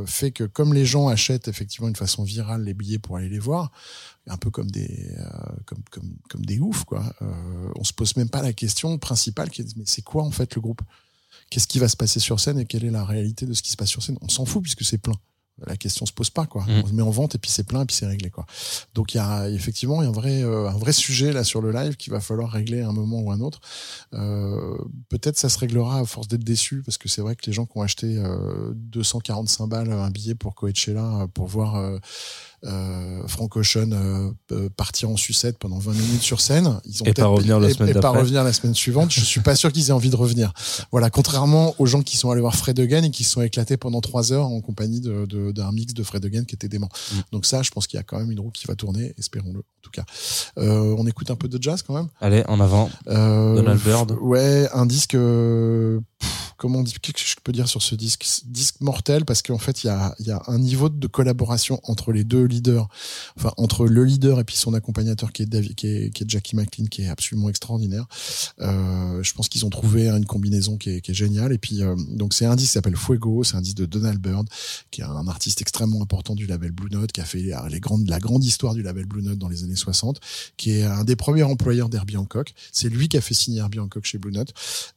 fait 0.06 0.30
que 0.30 0.44
comme 0.44 0.72
les 0.72 0.86
gens 0.86 1.08
achètent 1.08 1.48
effectivement 1.48 1.88
une 1.88 1.96
façon 1.96 2.22
virale 2.22 2.62
les 2.62 2.74
billets 2.74 2.98
pour 2.98 3.16
aller 3.16 3.28
les 3.28 3.38
voir, 3.38 3.72
un 4.28 4.36
peu 4.36 4.50
comme 4.50 4.70
des 4.70 5.14
comme, 5.64 5.82
comme, 5.90 6.16
comme 6.28 6.42
oufs 6.60 6.84
quoi. 6.84 7.04
On 7.76 7.84
se 7.84 7.92
pose 7.92 8.16
même 8.16 8.28
pas 8.28 8.42
la 8.42 8.52
question 8.52 8.98
principale 8.98 9.50
qui 9.50 9.62
est 9.62 9.76
mais 9.76 9.84
c'est 9.86 10.02
quoi 10.02 10.24
en 10.24 10.32
fait 10.32 10.54
le 10.54 10.60
groupe? 10.60 10.82
Qu'est-ce 11.50 11.66
qui 11.66 11.78
va 11.78 11.88
se 11.88 11.96
passer 11.96 12.20
sur 12.20 12.40
scène 12.40 12.58
et 12.58 12.66
quelle 12.66 12.84
est 12.84 12.90
la 12.90 13.04
réalité 13.04 13.46
de 13.46 13.54
ce 13.54 13.62
qui 13.62 13.70
se 13.70 13.76
passe 13.76 13.88
sur 13.88 14.02
scène 14.02 14.18
On 14.22 14.28
s'en 14.28 14.44
fout 14.44 14.62
puisque 14.62 14.84
c'est 14.84 14.98
plein 14.98 15.14
la 15.64 15.76
question 15.76 16.04
se 16.04 16.12
pose 16.12 16.30
pas 16.30 16.46
quoi. 16.46 16.64
Mm. 16.64 16.82
On 16.84 16.86
se 16.86 16.92
met 16.92 17.02
en 17.02 17.10
vente 17.10 17.34
et 17.34 17.38
puis 17.38 17.50
c'est 17.50 17.64
plein 17.64 17.82
et 17.82 17.86
puis 17.86 17.96
c'est 17.96 18.06
réglé 18.06 18.30
quoi. 18.30 18.46
Donc 18.94 19.14
il 19.14 19.18
y 19.18 19.20
a 19.20 19.48
effectivement 19.48 20.02
il 20.02 20.04
y 20.04 20.06
a 20.06 20.10
un 20.10 20.12
vrai 20.12 20.42
euh, 20.42 20.68
un 20.68 20.76
vrai 20.76 20.92
sujet 20.92 21.32
là 21.32 21.44
sur 21.44 21.62
le 21.62 21.72
live 21.72 21.96
qu'il 21.96 22.12
va 22.12 22.20
falloir 22.20 22.50
régler 22.50 22.82
à 22.82 22.88
un 22.88 22.92
moment 22.92 23.20
ou 23.20 23.30
un 23.30 23.40
autre. 23.40 23.60
Euh, 24.12 24.76
peut-être 25.08 25.38
ça 25.38 25.48
se 25.48 25.58
réglera 25.58 26.00
à 26.00 26.04
force 26.04 26.28
d'être 26.28 26.44
déçu 26.44 26.82
parce 26.84 26.98
que 26.98 27.08
c'est 27.08 27.22
vrai 27.22 27.36
que 27.36 27.46
les 27.46 27.52
gens 27.52 27.64
qui 27.64 27.78
ont 27.78 27.82
acheté 27.82 28.18
euh, 28.18 28.72
245 28.74 29.66
balles 29.66 29.92
un 29.92 30.10
billet 30.10 30.34
pour 30.34 30.54
Coachella 30.54 31.22
euh, 31.22 31.26
pour 31.26 31.46
voir 31.46 31.76
euh, 31.76 31.92
euh, 31.92 31.98
Frank 33.26 33.56
Ocean 33.56 33.90
euh, 33.92 34.30
euh, 34.52 34.68
partir 34.76 35.10
en 35.10 35.16
sucette 35.16 35.58
pendant 35.58 35.78
20 35.78 35.92
minutes 35.92 36.22
sur 36.22 36.40
scène, 36.40 36.80
ils 36.84 37.02
ont 37.02 37.06
Et 37.06 37.12
pas 37.12 37.26
revenir 37.26 37.58
la 37.60 37.70
semaine 37.72 37.96
et 37.96 38.00
pas 38.00 38.10
revenir 38.10 38.42
la 38.44 38.52
semaine 38.52 38.74
suivante. 38.74 39.10
Je 39.12 39.20
suis 39.20 39.40
pas 39.40 39.54
sûr 39.56 39.72
qu'ils 39.72 39.88
aient 39.88 39.92
envie 39.92 40.10
de 40.10 40.16
revenir. 40.16 40.52
Voilà, 40.90 41.10
contrairement 41.10 41.74
aux 41.78 41.86
gens 41.86 42.02
qui 42.02 42.16
sont 42.16 42.30
allés 42.30 42.40
voir 42.40 42.54
Fred 42.56 42.78
Again 42.80 43.02
et 43.04 43.10
qui 43.10 43.24
se 43.24 43.30
sont 43.32 43.42
éclatés 43.42 43.76
pendant 43.76 44.00
trois 44.00 44.32
heures 44.32 44.46
en 44.46 44.60
compagnie 44.60 45.00
de, 45.00 45.26
de- 45.26 45.52
d'un 45.52 45.70
mix 45.72 45.94
de 45.94 46.02
Fred 46.02 46.24
Again 46.24 46.44
qui 46.44 46.54
était 46.54 46.68
dément. 46.68 46.88
Mm. 47.12 47.16
Donc 47.32 47.46
ça, 47.46 47.62
je 47.62 47.70
pense 47.70 47.86
qu'il 47.86 47.96
y 47.98 48.00
a 48.00 48.04
quand 48.04 48.18
même 48.18 48.30
une 48.30 48.40
roue 48.40 48.50
qui 48.50 48.66
va 48.66 48.74
tourner, 48.74 49.14
espérons-le 49.18 49.60
en 49.60 49.82
tout 49.82 49.90
cas. 49.90 50.04
Euh, 50.58 50.94
on 50.98 51.06
écoute 51.06 51.30
un 51.30 51.36
peu 51.36 51.46
de 51.48 51.62
jazz 51.62 51.82
quand 51.82 51.94
même. 51.94 52.08
Allez, 52.20 52.42
en 52.48 52.58
avant. 52.60 52.90
Euh, 53.08 53.54
Donald 53.54 53.80
Byrd. 53.82 54.16
Ouais, 54.20 54.68
un 54.72 54.84
disque. 54.86 55.14
euh, 55.14 56.00
pff, 56.18 56.45
comment 56.56 56.82
qu'est-ce 56.84 57.12
que 57.12 57.20
je 57.20 57.36
peux 57.42 57.52
dire 57.52 57.68
sur 57.68 57.82
ce 57.82 57.94
disque? 57.94 58.24
Disque 58.46 58.80
mortel 58.80 59.24
parce 59.24 59.42
qu'en 59.42 59.58
fait, 59.58 59.84
il 59.84 59.86
y 59.86 59.90
a, 59.90 60.42
un 60.46 60.58
niveau 60.58 60.88
de 60.88 61.06
collaboration 61.06 61.80
entre 61.84 62.12
les 62.12 62.24
deux 62.24 62.44
leaders, 62.44 62.88
enfin 63.36 63.52
entre 63.56 63.86
le 63.86 64.04
leader 64.04 64.40
et 64.40 64.44
puis 64.44 64.56
son 64.56 64.74
accompagnateur 64.74 65.32
qui 65.32 65.42
est 65.42 65.46
David, 65.46 65.74
qui 65.74 65.86
est, 65.86 66.28
Jackie 66.28 66.56
McLean, 66.56 66.86
qui 66.86 67.02
est 67.02 67.08
absolument 67.08 67.48
extraordinaire. 67.48 68.06
Euh, 68.60 69.22
je 69.22 69.32
pense 69.34 69.48
qu'ils 69.48 69.64
ont 69.66 69.70
trouvé 69.70 70.08
une 70.08 70.26
combinaison 70.26 70.76
qui 70.76 70.90
est, 70.90 71.14
géniale. 71.14 71.52
Et 71.52 71.58
puis, 71.58 71.82
euh, 71.82 71.94
donc 72.10 72.34
c'est 72.34 72.46
un 72.46 72.56
disque 72.56 72.70
qui 72.70 72.72
s'appelle 72.74 72.96
Fuego, 72.96 73.44
c'est 73.44 73.56
un 73.56 73.60
disque 73.60 73.76
de 73.76 73.86
Donald 73.86 74.20
Byrd, 74.20 74.48
qui 74.90 75.00
est 75.00 75.04
un 75.04 75.28
artiste 75.28 75.60
extrêmement 75.60 76.02
important 76.02 76.34
du 76.34 76.46
label 76.46 76.72
Blue 76.72 76.90
Note, 76.90 77.12
qui 77.12 77.20
a 77.20 77.24
fait 77.24 77.42
la 77.42 78.18
grande 78.20 78.44
histoire 78.44 78.74
du 78.74 78.82
label 78.82 79.06
Blue 79.06 79.22
Note 79.22 79.38
dans 79.38 79.48
les 79.48 79.62
années 79.64 79.76
60, 79.76 80.20
qui 80.56 80.72
est 80.72 80.82
un 80.82 81.04
des 81.04 81.16
premiers 81.16 81.42
employeurs 81.42 81.88
d'Herbie 81.88 82.16
Hancock. 82.16 82.54
C'est 82.72 82.88
lui 82.88 83.08
qui 83.08 83.16
a 83.16 83.20
fait 83.20 83.34
signer 83.34 83.60
Herbie 83.60 83.78
Hancock 83.78 84.04
chez 84.04 84.18
Blue 84.18 84.32
Note. 84.32 84.52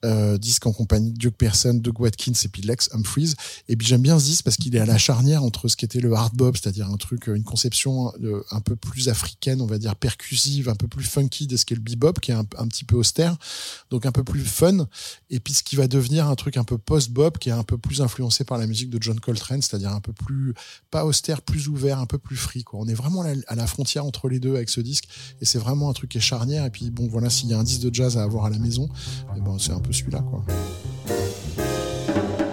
Euh, 0.06 0.38
disque 0.38 0.66
en 0.66 0.74
compagnie 0.74 1.12
de 1.12 1.18
Duke 1.18 1.36
Pearson, 1.50 1.74
Doug 1.74 2.00
Watkins 2.00 2.34
et 2.46 2.48
puis 2.48 2.62
Lex 2.62 2.90
Humphries. 2.94 3.34
Et 3.68 3.76
puis 3.76 3.88
j'aime 3.88 4.02
bien 4.02 4.18
disque 4.18 4.44
parce 4.44 4.58
qu'il 4.58 4.76
est 4.76 4.80
à 4.80 4.86
la 4.86 4.98
charnière 4.98 5.44
entre 5.44 5.68
ce 5.68 5.76
qu'était 5.76 6.00
le 6.00 6.14
hard 6.14 6.36
bop, 6.36 6.56
c'est-à-dire 6.56 6.88
un 6.88 6.98
truc, 6.98 7.28
une 7.28 7.44
conception 7.44 8.14
euh, 8.24 8.44
un 8.52 8.62
peu 8.62 8.76
plus 8.76 9.10
africaine, 9.10 9.62
on 9.62 9.66
va 9.66 9.80
dire 9.80 9.96
percussive, 9.96 10.70
un 10.70 10.76
peu 10.76 10.88
plus 10.88 11.04
funky 11.04 11.48
de 11.48 11.58
ce 11.58 11.66
qu'est 11.66 11.76
le 11.76 11.82
bebop, 11.82 12.14
qui 12.20 12.32
est 12.32 12.36
un, 12.36 12.44
petit 12.44 12.84
peu 12.84 12.96
austère, 12.96 13.36
donc 13.90 14.06
un 14.06 14.12
peu 14.12 14.24
plus 14.24 14.46
fun. 14.46 14.88
Et 15.30 15.40
puis 15.40 15.54
ce 15.54 15.64
qui 15.64 15.76
va 15.76 15.88
devenir 15.88 16.28
un 16.28 16.36
truc 16.36 16.58
un 16.58 16.64
peu 16.64 16.78
post-bop, 16.78 17.40
qui 17.40 17.50
est 17.50 17.54
un 17.54 17.64
peu 17.64 17.78
plus 17.78 18.02
influencé 18.02 18.44
par 18.44 18.58
la 18.58 18.68
musique 18.68 18.92
de 18.92 19.02
John 19.02 19.20
Coltrane, 19.20 19.62
c'est-à-dire 19.62 19.92
un 19.92 20.02
peu 20.02 20.14
plus, 20.14 20.54
pas 20.92 21.06
austère, 21.06 21.42
plus 21.42 21.68
ouvert, 21.68 22.00
un 22.00 22.06
peu 22.06 22.20
plus 22.20 22.38
free, 22.38 22.64
quoi. 22.64 22.80
On 22.80 22.88
est 22.88 22.94
vraiment 22.94 23.22
à 23.22 23.34
la, 23.34 23.42
à 23.48 23.56
la 23.56 23.66
frontière 23.66 24.06
entre 24.06 24.30
les 24.30 24.40
deux 24.40 24.56
avec 24.56 24.70
ce 24.70 24.82
disque. 24.82 25.08
Et 25.42 25.46
c'est 25.46 25.60
vraiment 25.60 25.90
un 25.90 25.94
truc 25.94 26.12
qui 26.12 26.20
est 26.20 26.22
charnière. 26.22 26.66
Et 26.66 26.70
puis 26.70 26.92
bon, 26.92 27.08
voilà, 27.08 27.30
s'il 27.30 27.50
y 27.50 27.54
a 27.54 27.60
un 27.60 27.64
disque 27.64 27.82
de 27.82 27.94
jazz 27.94 28.18
à 28.18 28.24
avoir 28.24 28.46
à 28.46 28.50
la 28.50 28.60
maison, 28.60 28.88
eh 29.36 29.42
ben, 29.42 29.58
c'est 29.58 29.74
un 29.74 29.80
peu 29.80 29.92
celui-là, 29.92 30.20
quoi. 30.20 30.46
Thank 32.12 32.40
you. 32.40 32.49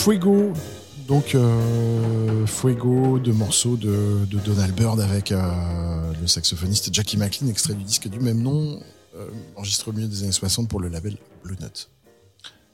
Fuego. 0.00 0.54
Donc 1.06 1.34
euh, 1.34 2.46
Fuego, 2.46 3.18
deux 3.18 3.34
morceaux 3.34 3.76
de, 3.76 4.24
de 4.30 4.38
Donald 4.38 4.74
Byrd 4.74 4.98
avec 4.98 5.30
euh, 5.30 5.42
le 6.18 6.26
saxophoniste 6.26 6.88
Jackie 6.94 7.18
McLean, 7.18 7.48
extrait 7.48 7.74
du 7.74 7.84
disque 7.84 8.08
du 8.08 8.18
même 8.18 8.40
nom, 8.40 8.80
euh, 9.14 9.28
enregistré 9.56 9.90
au 9.90 9.92
milieu 9.92 10.08
des 10.08 10.22
années 10.22 10.32
60 10.32 10.70
pour 10.70 10.80
le 10.80 10.88
label 10.88 11.18
Blue 11.44 11.56
Note. 11.60 11.90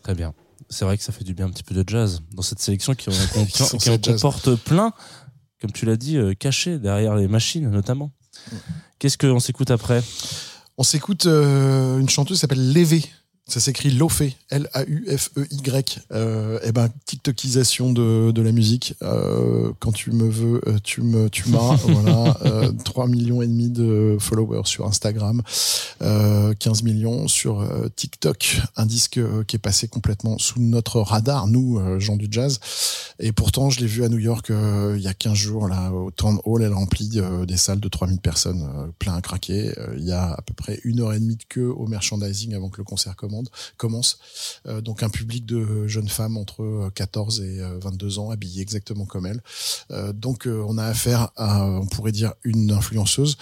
Très 0.05 0.15
bien. 0.15 0.35
C'est 0.71 0.85
vrai 0.85 0.97
que 0.97 1.03
ça 1.03 1.11
fait 1.11 1.25
du 1.25 1.35
bien 1.35 1.47
un 1.47 1.51
petit 1.51 1.65
peu 1.65 1.75
de 1.75 1.83
jazz 1.85 2.21
dans 2.33 2.43
cette 2.43 2.61
sélection 2.61 2.95
qui 2.95 3.09
en, 3.11 3.77
Qui 3.77 4.01
comporte 4.01 4.55
plein, 4.55 4.93
comme 5.61 5.73
tu 5.73 5.85
l'as 5.85 5.97
dit, 5.97 6.19
cachés 6.39 6.79
derrière 6.79 7.17
les 7.17 7.27
machines 7.27 7.69
notamment. 7.69 8.13
Qu'est-ce 9.01 9.19
qu'on 9.19 9.41
s'écoute 9.41 9.73
après? 9.73 10.01
On 10.79 10.85
s'écoute 10.85 11.27
une 11.27 12.09
chanteuse 12.09 12.37
qui 12.37 12.41
s'appelle 12.43 12.73
Lévé. 12.73 13.05
Ça 13.49 13.61
s'écrit 13.61 13.93
Lofé, 13.93 14.35
L-A-U-F-E-Y. 14.51 16.01
Euh, 16.11 16.59
et 16.65 16.73
ben, 16.73 16.89
TikTokisation 17.05 17.93
de, 17.93 18.33
de 18.33 18.43
la 18.43 18.51
musique. 18.51 18.95
Euh, 19.03 19.71
quand 19.79 19.93
tu 19.93 20.11
me 20.11 20.29
veux, 20.29 20.61
euh, 20.67 20.79
tu 20.83 21.01
me, 21.03 21.31
tu 21.31 21.49
m'as. 21.51 21.77
voilà, 21.87 22.37
euh, 22.45 22.73
3 22.85 23.07
millions 23.07 23.43
et 23.43 23.47
demi 23.47 23.71
de 23.71 24.17
followers 24.19 24.63
sur 24.65 24.85
Instagram, 24.85 25.43
euh, 26.03 26.55
15 26.59 26.83
millions 26.83 27.29
sur 27.29 27.61
euh, 27.61 27.87
TikTok. 27.95 28.63
Un 28.75 28.85
disque 28.85 29.21
qui 29.47 29.55
est 29.55 29.61
passé 29.61 29.87
complètement 29.87 30.39
sous 30.39 30.61
notre 30.61 31.01
radar, 31.01 31.47
nous, 31.47 31.81
gens 32.01 32.17
du 32.17 32.27
jazz. 32.29 32.59
Et 33.21 33.31
pourtant, 33.31 33.71
je 33.71 33.79
l'ai 33.79 33.87
vu 33.87 34.03
à 34.03 34.09
New 34.09 34.19
York 34.19 34.51
il 34.51 35.01
y 35.01 35.07
a 35.07 35.15
15 35.15 35.35
jours, 35.35 35.69
là, 35.69 35.93
au 35.93 36.11
Town 36.11 36.41
Hall. 36.45 36.63
Elle 36.63 36.73
remplit 36.73 37.21
des 37.47 37.57
salles 37.57 37.81
de 37.81 37.89
3000 37.89 38.19
personnes, 38.19 38.93
plein 38.99 39.15
à 39.15 39.21
craquer. 39.21 39.73
Il 39.97 40.05
y 40.05 40.11
a 40.11 40.33
à 40.33 40.43
peu 40.43 40.53
près 40.53 40.81
une 40.83 41.01
heure 41.01 41.13
et 41.13 41.21
demie 41.21 41.37
de 41.37 41.45
queue 41.49 41.69
au 41.71 41.87
merchandising 41.87 42.55
avant 42.55 42.71
que 42.71 42.79
le 42.79 42.85
concert 42.85 43.15
commence. 43.77 44.19
Euh, 44.67 44.81
donc 44.81 45.03
un 45.03 45.09
public 45.09 45.47
de 45.47 45.87
jeunes 45.87 46.09
femmes 46.09 46.37
entre 46.37 46.63
euh, 46.63 46.91
14 46.95 47.41
et 47.41 47.61
euh, 47.61 47.79
22 47.81 48.19
ans, 48.19 48.31
habillées 48.31 48.63
exactement 48.63 49.05
comme 49.05 49.27
elle. 49.27 49.43
Euh, 49.91 50.13
donc 50.13 50.47
euh, 50.47 50.65
on 50.67 50.79
a 50.79 50.85
affaire 50.85 51.31
à, 51.37 51.65
on 51.65 51.87
pourrait 51.87 52.13
dire, 52.13 52.35
une 52.45 52.71
influenceuse 52.73 53.37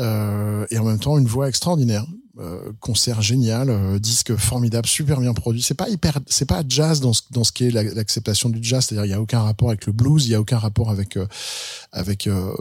euh, 0.00 0.66
et 0.70 0.78
en 0.78 0.84
même 0.84 0.98
temps 0.98 1.18
une 1.18 1.26
voix 1.26 1.48
extraordinaire. 1.48 2.06
Euh, 2.38 2.70
concert 2.80 3.22
génial, 3.22 3.70
euh, 3.70 3.98
disque 3.98 4.36
formidable, 4.36 4.86
super 4.86 5.20
bien 5.20 5.32
produit. 5.32 5.62
C'est 5.62 5.72
pas 5.72 5.88
hyper, 5.88 6.18
c'est 6.26 6.44
pas 6.44 6.62
jazz 6.68 7.00
dans 7.00 7.14
ce, 7.14 7.22
dans 7.30 7.44
ce 7.44 7.52
qui 7.52 7.64
est 7.64 7.70
la- 7.70 7.82
l'acceptation 7.82 8.50
du 8.50 8.58
jazz, 8.62 8.84
c'est-à-dire 8.84 9.06
il 9.06 9.10
y 9.10 9.14
a 9.14 9.20
aucun 9.22 9.40
rapport 9.40 9.68
avec 9.70 9.86
le 9.86 9.92
blues, 9.94 10.26
il 10.26 10.32
y 10.32 10.34
a 10.34 10.40
aucun 10.40 10.58
rapport 10.58 10.90
avec 10.90 11.16
euh, 11.16 11.26
avec 11.92 12.26
euh, 12.26 12.52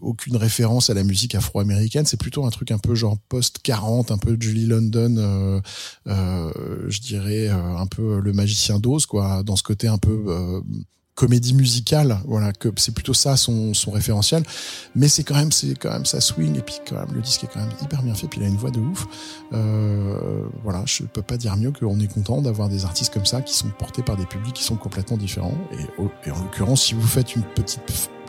aucune 0.00 0.36
référence 0.36 0.90
à 0.90 0.94
la 0.94 1.04
musique 1.04 1.36
afro-américaine. 1.36 2.06
C'est 2.06 2.16
plutôt 2.18 2.44
un 2.44 2.50
truc 2.50 2.72
un 2.72 2.78
peu 2.78 2.96
genre 2.96 3.18
post 3.28 3.60
40, 3.62 4.10
un 4.10 4.18
peu 4.18 4.36
Julie 4.40 4.66
London, 4.66 5.14
euh, 6.08 6.50
je 6.88 7.00
dirais 7.00 7.48
un 7.50 7.86
peu 7.86 8.18
le 8.18 8.32
magicien 8.32 8.80
d'Oz, 8.80 9.06
quoi, 9.06 9.44
dans 9.44 9.54
ce 9.54 9.62
côté 9.62 9.86
un 9.86 9.98
peu 9.98 10.60
comédie 11.20 11.52
musicale, 11.52 12.18
voilà, 12.26 12.50
que 12.54 12.70
c'est 12.76 12.94
plutôt 12.94 13.12
ça 13.12 13.36
son, 13.36 13.72
référentiel. 13.92 14.42
Mais 14.94 15.06
c'est 15.06 15.22
quand 15.22 15.34
même, 15.34 15.52
c'est 15.52 15.74
quand 15.74 15.90
même 15.90 16.06
ça 16.06 16.18
swing 16.18 16.56
et 16.56 16.62
puis 16.62 16.76
quand 16.88 16.96
même 16.96 17.14
le 17.14 17.20
disque 17.20 17.44
est 17.44 17.46
quand 17.46 17.60
même 17.60 17.72
hyper 17.82 18.02
bien 18.02 18.14
fait. 18.14 18.26
Puis 18.26 18.40
il 18.40 18.44
a 18.46 18.48
une 18.48 18.56
voix 18.56 18.70
de 18.70 18.80
ouf. 18.80 19.06
Euh, 19.52 20.44
voilà, 20.64 20.82
je 20.86 21.02
peux 21.02 21.20
pas 21.20 21.36
dire 21.36 21.58
mieux 21.58 21.72
qu'on 21.72 22.00
est 22.00 22.10
content 22.10 22.40
d'avoir 22.40 22.70
des 22.70 22.86
artistes 22.86 23.12
comme 23.12 23.26
ça 23.26 23.42
qui 23.42 23.54
sont 23.54 23.68
portés 23.78 24.02
par 24.02 24.16
des 24.16 24.24
publics 24.24 24.54
qui 24.54 24.64
sont 24.64 24.76
complètement 24.76 25.18
différents. 25.18 25.58
Et, 25.72 26.30
en 26.30 26.38
l'occurrence, 26.38 26.84
si 26.84 26.94
vous 26.94 27.06
faites 27.06 27.36
une 27.36 27.42
petite 27.42 27.82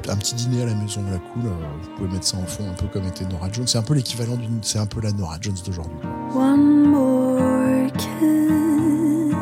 un 0.09 0.17
petit 0.17 0.33
dîner 0.33 0.63
à 0.63 0.65
la 0.65 0.73
maison 0.73 1.03
de 1.03 1.11
la 1.11 1.19
cool, 1.19 1.45
euh, 1.45 1.49
vous 1.83 1.89
pouvez 1.95 2.09
mettre 2.09 2.25
ça 2.25 2.35
en 2.35 2.45
fond 2.45 2.67
un 2.67 2.73
peu 2.73 2.87
comme 2.87 3.05
était 3.05 3.23
Nora 3.25 3.51
Jones. 3.51 3.67
C'est 3.67 3.77
un 3.77 3.83
peu 3.83 3.93
l'équivalent 3.93 4.35
d'une, 4.35 4.59
c'est 4.63 4.79
un 4.79 4.87
peu 4.87 4.99
la 4.99 5.11
Nora 5.11 5.37
Jones 5.39 5.55
d'aujourd'hui. 5.63 5.95
One 6.35 6.87
more 6.89 7.91
kiss, 7.93 9.35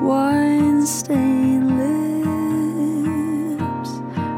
wine 0.00 0.86
stained 0.86 1.63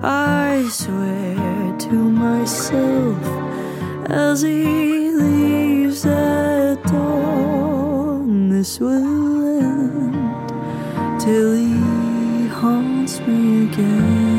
i 0.00 0.64
swear 0.70 1.76
to 1.78 1.94
myself 1.94 3.18
as 4.08 4.42
he 4.42 5.10
leaves 5.10 6.06
at 6.06 6.92
all 6.92 8.22
this 8.48 8.78
world 8.78 10.14
till 11.20 11.52
he 11.56 12.46
haunts 12.46 13.18
me 13.22 13.64
again. 13.64 14.37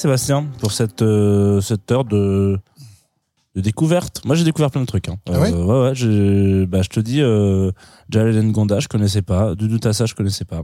Sébastien 0.00 0.46
pour 0.58 0.72
cette, 0.72 1.02
euh, 1.02 1.60
cette 1.60 1.90
heure 1.92 2.04
de, 2.04 2.58
de 3.54 3.60
découverte. 3.60 4.22
Moi 4.24 4.34
j'ai 4.36 4.44
découvert 4.44 4.70
plein 4.70 4.80
de 4.80 4.86
trucs. 4.86 5.08
Hein. 5.08 5.16
Ah 5.28 5.38
ouais 5.38 5.52
ouais, 5.52 5.62
ouais, 5.92 6.66
bah, 6.66 6.82
je 6.82 6.88
te 6.88 7.00
dis, 7.00 7.20
euh, 7.20 7.70
Jalal 8.08 8.42
Ngonda, 8.42 8.80
je 8.80 8.88
connaissais 8.88 9.22
pas. 9.22 9.54
Doudou 9.54 9.78
Tassa, 9.78 10.06
je 10.06 10.14
connaissais 10.14 10.44
pas. 10.44 10.62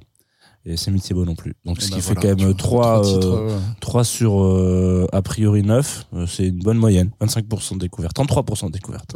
et 0.64 0.76
Semi 0.76 1.00
Thibault 1.00 1.24
non 1.24 1.34
plus. 1.34 1.54
Donc 1.64 1.80
ce 1.82 1.88
Et 1.88 1.90
qui 1.92 2.00
fait 2.00 2.14
quand 2.14 2.24
même 2.28 2.38
vois, 2.40 2.54
3 2.54 3.02
trois 3.02 3.02
titres, 3.02 3.34
euh, 3.34 3.58
3 3.80 4.04
sur 4.04 4.42
euh, 4.42 5.06
a 5.12 5.22
priori 5.22 5.62
9, 5.62 6.06
euh, 6.14 6.26
c'est 6.26 6.46
une 6.48 6.58
bonne 6.58 6.78
moyenne, 6.78 7.10
25% 7.20 7.74
de 7.74 7.78
découverte, 7.80 8.16
33% 8.16 8.66
de 8.68 8.72
découverte. 8.72 9.14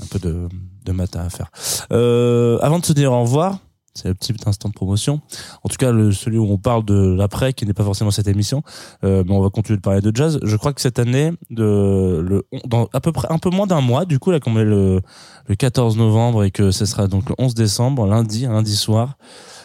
Un 0.00 0.06
peu 0.06 0.18
de 0.18 0.48
de 0.84 0.92
matin 0.92 1.20
à 1.20 1.30
faire. 1.30 1.50
Euh, 1.92 2.58
avant 2.60 2.80
de 2.80 2.84
se 2.84 2.92
dire 2.92 3.12
au 3.12 3.22
revoir, 3.22 3.58
c'est 3.94 4.08
le 4.08 4.14
petit 4.14 4.34
instant 4.46 4.68
de 4.68 4.74
promotion. 4.74 5.20
En 5.62 5.68
tout 5.68 5.76
cas, 5.76 5.92
le, 5.92 6.12
celui 6.12 6.38
où 6.38 6.50
on 6.50 6.58
parle 6.58 6.84
de 6.84 7.14
l'après, 7.14 7.52
qui 7.52 7.66
n'est 7.66 7.74
pas 7.74 7.84
forcément 7.84 8.10
cette 8.10 8.28
émission, 8.28 8.62
euh, 9.04 9.22
mais 9.26 9.32
on 9.32 9.40
va 9.40 9.50
continuer 9.50 9.76
de 9.76 9.82
parler 9.82 10.00
de 10.00 10.14
jazz. 10.14 10.38
Je 10.42 10.56
crois 10.56 10.72
que 10.72 10.80
cette 10.80 10.98
année, 10.98 11.32
de, 11.50 12.24
le, 12.26 12.46
dans 12.66 12.88
à 12.92 13.00
peu 13.00 13.12
près 13.12 13.28
un 13.30 13.38
peu 13.38 13.50
moins 13.50 13.66
d'un 13.66 13.80
mois, 13.80 14.04
du 14.04 14.18
coup, 14.18 14.30
là, 14.30 14.40
qu'on 14.40 14.58
est 14.58 14.64
le, 14.64 15.00
le 15.46 15.54
14 15.54 15.96
novembre 15.96 16.44
et 16.44 16.50
que 16.50 16.70
ce 16.70 16.86
sera 16.86 17.06
donc 17.06 17.28
le 17.28 17.34
11 17.38 17.54
décembre, 17.54 18.06
lundi, 18.06 18.46
lundi 18.46 18.76
soir, 18.76 19.16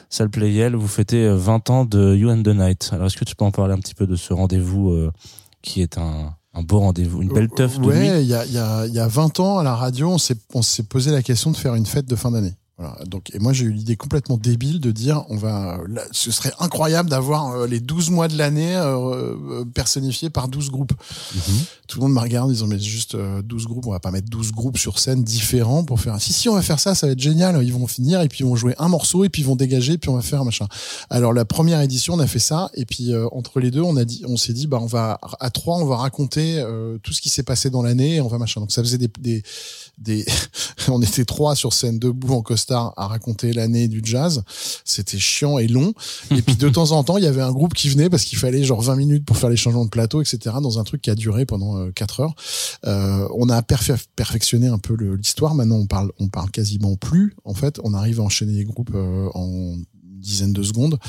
salle 0.09 0.29
Playel, 0.29 0.75
vous 0.75 0.87
fêtez 0.87 1.25
euh, 1.25 1.35
20 1.35 1.69
ans 1.69 1.85
de 1.85 2.15
You 2.15 2.29
and 2.29 2.43
the 2.43 2.49
Night. 2.49 2.89
Alors, 2.91 3.07
est-ce 3.07 3.17
que 3.17 3.25
tu 3.25 3.35
peux 3.35 3.45
en 3.45 3.51
parler 3.51 3.73
un 3.73 3.79
petit 3.79 3.95
peu 3.95 4.07
de 4.07 4.15
ce 4.15 4.33
rendez-vous 4.33 4.91
euh, 4.91 5.11
qui 5.61 5.81
est 5.81 5.97
un, 5.97 6.33
un 6.53 6.63
beau 6.63 6.79
rendez-vous, 6.79 7.21
une 7.21 7.31
belle 7.31 7.49
teuf 7.49 7.79
de 7.79 7.85
Ouais, 7.85 8.23
il 8.23 8.27
y 8.27 8.33
a, 8.33 8.45
y, 8.45 8.57
a, 8.57 8.87
y 8.87 8.99
a 8.99 9.07
20 9.07 9.39
ans, 9.39 9.59
à 9.59 9.63
la 9.63 9.75
radio, 9.75 10.09
on 10.09 10.17
s'est 10.17 10.83
posé 10.83 11.11
la 11.11 11.21
question 11.21 11.51
de 11.51 11.57
faire 11.57 11.75
une 11.75 11.85
fête 11.85 12.07
de 12.07 12.15
fin 12.15 12.31
d'année. 12.31 12.55
Voilà. 12.77 12.95
Donc, 13.07 13.33
et 13.33 13.39
moi, 13.39 13.53
j'ai 13.53 13.65
eu 13.65 13.71
l'idée 13.71 13.95
complètement 13.95 14.37
débile 14.37 14.79
de 14.79 14.91
dire, 14.91 15.23
on 15.29 15.35
va, 15.37 15.79
là, 15.87 16.03
ce 16.11 16.31
serait 16.31 16.53
incroyable 16.59 17.09
d'avoir 17.09 17.49
euh, 17.51 17.67
les 17.67 17.79
12 17.79 18.11
mois 18.11 18.27
de 18.27 18.37
l'année 18.37 18.75
euh, 18.75 19.33
euh, 19.61 19.65
personnifiés 19.65 20.29
par 20.29 20.47
12 20.47 20.69
groupes. 20.69 20.93
Mhm. 21.33 21.57
Tout 21.87 21.99
le 21.99 22.03
monde 22.03 22.13
m'a 22.13 22.21
regardé 22.21 22.49
en 22.49 22.53
disant, 22.53 22.67
mais 22.67 22.77
juste 22.79 23.15
euh, 23.15 23.41
12 23.41 23.65
groupes, 23.65 23.87
on 23.87 23.91
va 23.91 23.99
pas 23.99 24.11
mettre 24.11 24.29
12 24.29 24.51
groupes 24.51 24.77
sur 24.77 24.99
scène 24.99 25.23
différents 25.23 25.85
pour 25.85 25.99
faire 25.99 26.13
un... 26.13 26.19
Si, 26.19 26.33
si, 26.33 26.49
on 26.49 26.53
va 26.53 26.61
faire 26.61 26.79
ça, 26.79 26.95
ça 26.95 27.07
va 27.07 27.13
être 27.13 27.19
génial. 27.19 27.63
Ils 27.63 27.73
vont 27.73 27.87
finir 27.87 28.21
et 28.21 28.27
puis 28.27 28.39
ils 28.41 28.45
vont 28.45 28.55
jouer 28.55 28.75
un 28.77 28.89
morceau 28.89 29.23
et 29.23 29.29
puis 29.29 29.41
ils 29.41 29.45
vont 29.45 29.55
dégager 29.55 29.93
et 29.93 29.97
puis 29.97 30.09
on 30.09 30.15
va 30.15 30.21
faire 30.21 30.41
un 30.41 30.45
machin. 30.45 30.67
Alors, 31.09 31.31
la 31.31 31.45
première 31.45 31.81
édition, 31.81 32.15
on 32.15 32.19
a 32.19 32.27
fait 32.27 32.39
ça 32.39 32.69
et 32.73 32.85
puis 32.85 33.13
euh, 33.13 33.27
entre 33.31 33.59
les 33.59 33.71
deux, 33.71 33.81
on 33.81 33.95
a 33.95 34.05
dit, 34.05 34.23
on 34.27 34.37
s'est 34.37 34.53
dit, 34.53 34.67
bah, 34.67 34.79
on 34.81 34.85
va, 34.85 35.19
à 35.39 35.49
trois, 35.49 35.77
on 35.77 35.85
va 35.85 35.95
raconter 35.95 36.59
euh, 36.59 36.97
tout 37.01 37.13
ce 37.13 37.21
qui 37.21 37.29
s'est 37.29 37.43
passé 37.43 37.69
dans 37.69 37.81
l'année 37.81 38.15
et 38.15 38.21
on 38.21 38.27
va 38.27 38.37
machin. 38.37 38.59
Donc, 38.59 38.71
ça 38.71 38.83
faisait 38.83 38.97
des, 38.97 39.09
des, 39.19 39.41
des... 39.97 40.25
on 40.87 41.01
était 41.01 41.25
trois 41.25 41.55
sur 41.55 41.73
scène 41.73 41.99
debout 41.99 42.33
en 42.33 42.41
costard 42.41 42.93
à 42.97 43.07
raconter 43.07 43.53
l'année 43.53 43.87
du 43.87 44.01
jazz. 44.03 44.43
C'était 44.85 45.19
chiant 45.19 45.57
et 45.57 45.67
long. 45.67 45.93
Et 46.31 46.41
puis 46.41 46.55
de 46.55 46.69
temps 46.77 46.91
en 46.91 47.03
temps, 47.03 47.17
il 47.17 47.23
y 47.23 47.27
avait 47.27 47.41
un 47.41 47.51
groupe 47.51 47.73
qui 47.73 47.89
venait 47.89 48.09
parce 48.09 48.23
qu'il 48.23 48.37
fallait 48.37 48.63
genre 48.63 48.81
20 48.81 48.95
minutes 48.95 49.25
pour 49.25 49.37
faire 49.37 49.49
les 49.49 49.57
changements 49.57 49.85
de 49.85 49.89
plateau, 49.89 50.21
etc. 50.21 50.55
Dans 50.61 50.79
un 50.79 50.83
truc 50.83 51.01
qui 51.01 51.09
a 51.09 51.15
duré 51.15 51.45
pendant 51.45 51.77
euh, 51.77 51.91
4 51.91 52.19
heures. 52.21 52.35
Euh, 52.85 53.27
on 53.35 53.49
a 53.49 53.61
perfe- 53.61 54.05
perfectionné 54.15 54.67
un 54.67 54.79
peu 54.79 54.95
l'histoire. 55.15 55.55
Maintenant, 55.55 55.77
on 55.77 55.87
parle, 55.87 56.11
on 56.19 56.27
parle 56.27 56.51
quasiment 56.51 56.95
plus. 56.95 57.35
En 57.45 57.53
fait, 57.53 57.79
on 57.83 57.93
arrive 57.93 58.19
à 58.19 58.23
enchaîner 58.23 58.53
les 58.53 58.65
groupes 58.65 58.91
euh, 58.93 59.29
en 59.33 59.77
dizaine 60.27 60.53
de 60.53 60.61
secondes. 60.61 60.99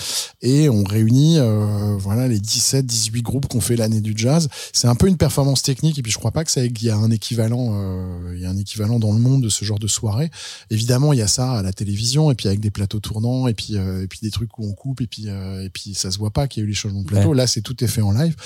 Et 0.40 0.68
on 0.68 0.84
réunit 0.84 1.38
euh, 1.38 1.96
voilà 1.98 2.28
les 2.28 2.38
17 2.38 2.86
18 2.86 3.22
groupes 3.22 3.46
qu'on 3.46 3.60
fait 3.60 3.76
l'année 3.76 4.00
du 4.00 4.14
jazz. 4.16 4.48
C'est 4.72 4.88
un 4.88 4.94
peu 4.94 5.08
une 5.08 5.16
performance 5.16 5.62
technique 5.62 5.98
et 5.98 6.02
puis 6.02 6.12
je 6.12 6.18
crois 6.18 6.30
pas 6.30 6.44
que 6.44 6.50
ça 6.50 6.64
il 6.64 6.82
y 6.82 6.90
a 6.90 6.96
un 6.96 7.10
équivalent 7.10 7.70
euh, 7.72 8.32
il 8.34 8.40
y 8.40 8.46
a 8.46 8.50
un 8.50 8.56
équivalent 8.56 8.98
dans 8.98 9.12
le 9.12 9.18
monde 9.18 9.42
de 9.42 9.48
ce 9.48 9.64
genre 9.64 9.78
de 9.78 9.88
soirée. 9.88 10.30
Évidemment 10.70 11.12
il 11.12 11.18
y 11.18 11.22
a 11.22 11.28
ça 11.28 11.52
à 11.52 11.62
la 11.62 11.72
télévision 11.72 12.30
et 12.30 12.34
puis 12.34 12.48
avec 12.48 12.60
des 12.60 12.70
plateaux 12.70 13.00
tournants 13.00 13.48
et 13.48 13.54
puis 13.54 13.76
euh, 13.76 14.02
et 14.02 14.06
puis 14.06 14.20
des 14.22 14.30
trucs 14.30 14.56
où 14.58 14.64
on 14.64 14.72
coupe 14.72 15.00
et 15.00 15.06
puis 15.06 15.24
euh, 15.26 15.64
et 15.64 15.70
puis 15.70 15.94
ça 15.94 16.10
se 16.10 16.18
voit 16.18 16.30
pas 16.30 16.46
qu'il 16.46 16.62
y 16.62 16.64
a 16.64 16.66
eu 16.66 16.68
les 16.68 16.74
changements 16.74 17.02
de 17.02 17.06
plateau. 17.06 17.32
Là 17.32 17.46
c'est 17.46 17.62
tout 17.62 17.82
est 17.82 17.88
fait 17.88 18.02
en 18.02 18.12
live. 18.12 18.36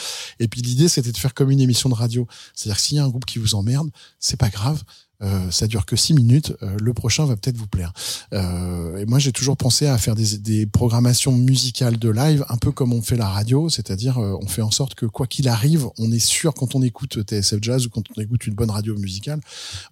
Et 0.41 0.49
puis 0.49 0.63
l'idée 0.63 0.89
c'était 0.89 1.13
de 1.13 1.19
faire 1.19 1.35
comme 1.35 1.51
une 1.51 1.61
émission 1.61 1.89
de 1.89 1.95
radio. 1.95 2.27
C'est-à-dire 2.55 2.77
que 2.77 2.83
s'il 2.83 2.97
y 2.97 3.01
a 3.01 3.05
un 3.05 3.09
groupe 3.09 3.27
qui 3.27 3.39
vous 3.39 3.55
emmerde 3.55 3.91
c'est 4.19 4.39
pas 4.39 4.49
grave 4.49 4.83
euh, 5.23 5.51
ça 5.51 5.67
dure 5.67 5.87
que 5.87 5.97
six 5.97 6.15
minutes. 6.15 6.53
euh, 6.63 6.77
le 6.81 6.93
prochain 6.95 7.25
va 7.27 7.37
peut-être 7.37 7.57
vous 7.57 7.67
plaire. 7.67 7.93
Euh, 8.33 8.97
et 8.99 9.07
moi, 9.07 9.19
j'ai 9.19 9.33
toujours 9.33 9.57
pensé 9.57 9.87
à 9.87 9.99
faire 9.99 10.15
des, 10.15 10.39
des 10.39 10.67
programmations 10.67 11.33
musicales 11.33 11.99
de 11.99 12.09
live, 12.09 12.45
un 12.49 12.57
peu 12.57 12.73
comme 12.73 12.93
on 12.93 13.03
fait 13.03 13.17
la 13.17 13.29
radio, 13.29 13.69
c'est-à-dire 13.69 14.19
euh, 14.19 14.37
on 14.43 14.47
fait 14.47 14.63
en 14.63 14.71
sorte 14.71 14.95
que 14.95 15.07
quoi 15.07 15.27
qu'il 15.27 15.49
arrive, 15.49 15.87
on 15.99 16.11
est 16.13 16.19
sûr 16.19 16.55
quand 16.55 16.75
on 16.75 16.83
écoute 16.83 17.19
TSF 17.23 17.59
Jazz 17.63 17.87
ou 17.87 17.91
quand 17.91 18.03
on 18.17 18.21
écoute 18.21 18.47
une 18.47 18.55
bonne 18.55 18.71
radio 18.71 18.97
musicale, 18.97 19.41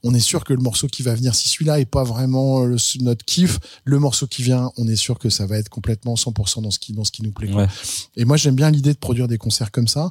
on 0.02 0.14
est 0.14 0.20
sûr 0.20 0.44
que 0.44 0.52
le 0.52 0.60
morceau 0.62 0.86
qui 0.88 1.02
va 1.02 1.14
venir, 1.14 1.34
si 1.34 1.48
celui-là 1.48 1.80
est 1.80 1.84
pas 1.86 2.04
vraiment 2.04 2.62
euh, 2.62 2.66
le- 2.66 3.02
notre 3.02 3.24
kiff, 3.24 3.58
le 3.84 3.98
morceau 3.98 4.26
qui 4.26 4.42
vient, 4.42 4.70
on 4.76 4.88
est 4.88 4.96
sûr 4.96 5.18
que 5.18 5.30
ça 5.30 5.46
va 5.46 5.56
être 5.58 5.68
complètement 5.68 6.14
100% 6.14 6.62
dans 6.62 6.70
ce 6.70 6.78
qui 6.78 6.92
dans 6.92 7.04
ce 7.04 7.10
qui 7.12 7.22
nous 7.22 7.32
plaît. 7.32 7.48
quoi. 7.50 7.62
Ouais. 7.62 7.68
Et 8.16 8.24
moi, 8.24 8.36
j'aime 8.36 8.54
bien 8.56 8.70
l'idée 8.70 8.92
de 8.92 8.98
produire 8.98 9.28
des 9.28 9.38
concerts 9.38 9.70
comme 9.70 9.88
ça. 9.88 10.10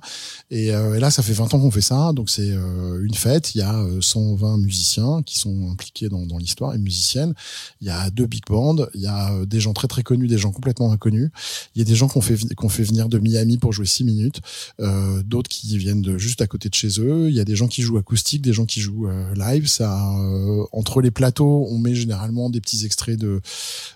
Et, 0.51 0.73
euh, 0.73 0.95
et 0.95 0.99
là, 0.99 1.11
ça 1.11 1.23
fait 1.23 1.33
20 1.33 1.53
ans 1.53 1.59
qu'on 1.59 1.71
fait 1.71 1.81
ça. 1.81 2.13
Donc, 2.13 2.29
c'est 2.29 2.51
euh, 2.51 3.03
une 3.03 3.13
fête. 3.15 3.55
Il 3.55 3.59
y 3.59 3.61
a 3.61 3.75
euh, 3.75 3.99
120 4.01 4.57
musiciens 4.57 5.08
qui 5.25 5.39
sont 5.39 5.69
impliqués 5.71 6.09
dans, 6.09 6.37
l'histoire 6.37 6.73
et 6.73 6.77
musiciennes. 6.77 7.33
Il 7.81 7.87
y 7.87 7.89
a 7.89 8.09
deux 8.09 8.25
big 8.25 8.43
bands. 8.47 8.75
Il 8.93 9.01
y 9.01 9.07
a 9.07 9.33
euh, 9.33 9.45
des 9.45 9.59
gens 9.59 9.73
très, 9.73 9.87
très 9.87 10.03
connus, 10.03 10.27
des 10.27 10.37
gens 10.37 10.51
complètement 10.51 10.91
inconnus. 10.91 11.29
Il 11.75 11.79
y 11.79 11.81
a 11.81 11.85
des 11.85 11.95
gens 11.95 12.07
qu'on 12.07 12.21
fait, 12.21 12.37
qu'on 12.55 12.69
fait 12.69 12.83
venir 12.83 13.09
de 13.09 13.19
Miami 13.19 13.57
pour 13.57 13.73
jouer 13.73 13.85
6 13.85 14.03
minutes. 14.03 14.41
Euh, 14.79 15.21
D'autres 15.23 15.49
qui 15.49 15.77
viennent 15.77 16.01
de 16.01 16.17
juste 16.17 16.41
à 16.41 16.47
côté 16.47 16.69
de 16.69 16.73
chez 16.73 16.99
eux. 16.99 17.29
Il 17.29 17.35
y 17.35 17.39
a 17.39 17.45
des 17.45 17.55
gens 17.55 17.67
qui 17.67 17.81
jouent 17.81 17.97
acoustique, 17.97 18.41
des 18.41 18.53
gens 18.53 18.65
qui 18.65 18.79
jouent 18.79 19.07
euh, 19.07 19.33
live. 19.35 19.67
Entre 20.71 21.01
les 21.01 21.11
plateaux, 21.11 21.67
on 21.69 21.77
met 21.77 21.95
généralement 21.95 22.49
des 22.49 22.61
petits 22.61 22.85
extraits 22.85 23.19
de, 23.19 23.41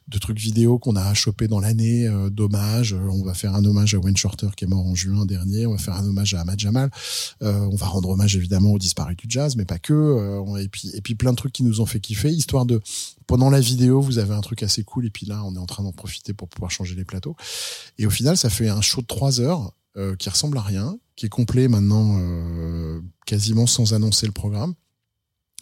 de 0.07 0.17
trucs 0.17 0.39
vidéo 0.39 0.77
qu'on 0.79 0.95
a 0.95 1.13
chopé 1.13 1.47
dans 1.47 1.59
l'année, 1.59 2.09
d'hommages. 2.31 2.93
On 2.93 3.23
va 3.23 3.33
faire 3.33 3.55
un 3.55 3.63
hommage 3.65 3.95
à 3.95 3.99
Wayne 3.99 4.17
Shorter 4.17 4.49
qui 4.55 4.65
est 4.65 4.67
mort 4.67 4.85
en 4.85 4.95
juin 4.95 5.25
dernier. 5.25 5.65
On 5.65 5.71
va 5.71 5.77
faire 5.77 5.95
un 5.95 6.05
hommage 6.05 6.33
à 6.33 6.41
Ahmad 6.41 6.59
Jamal. 6.59 6.89
On 7.41 7.75
va 7.75 7.87
rendre 7.87 8.09
hommage 8.09 8.35
évidemment 8.35 8.73
aux 8.73 8.79
disparus 8.79 9.17
du 9.17 9.25
jazz, 9.27 9.55
mais 9.55 9.65
pas 9.65 9.79
que. 9.79 10.53
Et 10.59 10.67
puis 10.67 10.93
puis 11.03 11.13
plein 11.13 11.29
de 11.31 11.35
trucs 11.37 11.53
qui 11.53 11.61
nous 11.63 11.79
ont 11.81 11.85
fait 11.85 11.99
kiffer, 11.99 12.31
histoire 12.31 12.65
de 12.65 12.81
pendant 13.27 13.49
la 13.51 13.59
vidéo 13.59 14.01
vous 14.01 14.17
avez 14.17 14.33
un 14.33 14.41
truc 14.41 14.63
assez 14.63 14.83
cool 14.83 15.05
et 15.05 15.09
puis 15.11 15.27
là 15.27 15.43
on 15.45 15.53
est 15.55 15.59
en 15.59 15.67
train 15.67 15.83
d'en 15.83 15.91
profiter 15.91 16.33
pour 16.33 16.47
pouvoir 16.49 16.71
changer 16.71 16.95
les 16.95 17.05
plateaux. 17.05 17.35
Et 17.99 18.07
au 18.07 18.09
final 18.09 18.35
ça 18.37 18.49
fait 18.49 18.69
un 18.69 18.81
show 18.81 19.01
de 19.01 19.07
trois 19.07 19.39
heures 19.39 19.71
euh, 19.97 20.15
qui 20.15 20.29
ressemble 20.29 20.57
à 20.57 20.61
rien, 20.61 20.97
qui 21.15 21.27
est 21.27 21.29
complet 21.29 21.67
maintenant 21.67 22.17
euh, 22.19 22.99
quasiment 23.27 23.67
sans 23.67 23.93
annoncer 23.93 24.25
le 24.25 24.31
programme 24.31 24.73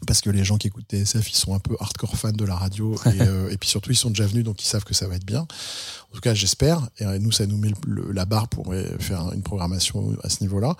parce 0.07 0.21
que 0.21 0.31
les 0.31 0.43
gens 0.43 0.57
qui 0.57 0.65
écoutent 0.65 0.87
TSF, 0.89 1.29
ils 1.29 1.35
sont 1.35 1.53
un 1.53 1.59
peu 1.59 1.75
hardcore 1.79 2.17
fans 2.17 2.31
de 2.31 2.43
la 2.45 2.55
radio 2.55 2.95
et, 3.05 3.21
euh, 3.21 3.51
et 3.51 3.57
puis 3.57 3.69
surtout 3.69 3.91
ils 3.91 3.95
sont 3.95 4.09
déjà 4.09 4.25
venus 4.25 4.43
donc 4.43 4.63
ils 4.63 4.65
savent 4.65 4.83
que 4.83 4.95
ça 4.95 5.07
va 5.07 5.15
être 5.15 5.25
bien. 5.25 5.41
En 5.41 6.13
tout 6.15 6.21
cas, 6.21 6.33
j'espère. 6.33 6.89
Et 6.97 7.05
nous, 7.19 7.31
ça 7.31 7.45
nous 7.45 7.57
met 7.57 7.71
le- 7.85 8.11
la 8.11 8.25
barre 8.25 8.47
pour 8.47 8.73
faire 8.99 9.31
une 9.33 9.43
programmation 9.43 10.17
à 10.23 10.29
ce 10.29 10.41
niveau-là. 10.41 10.75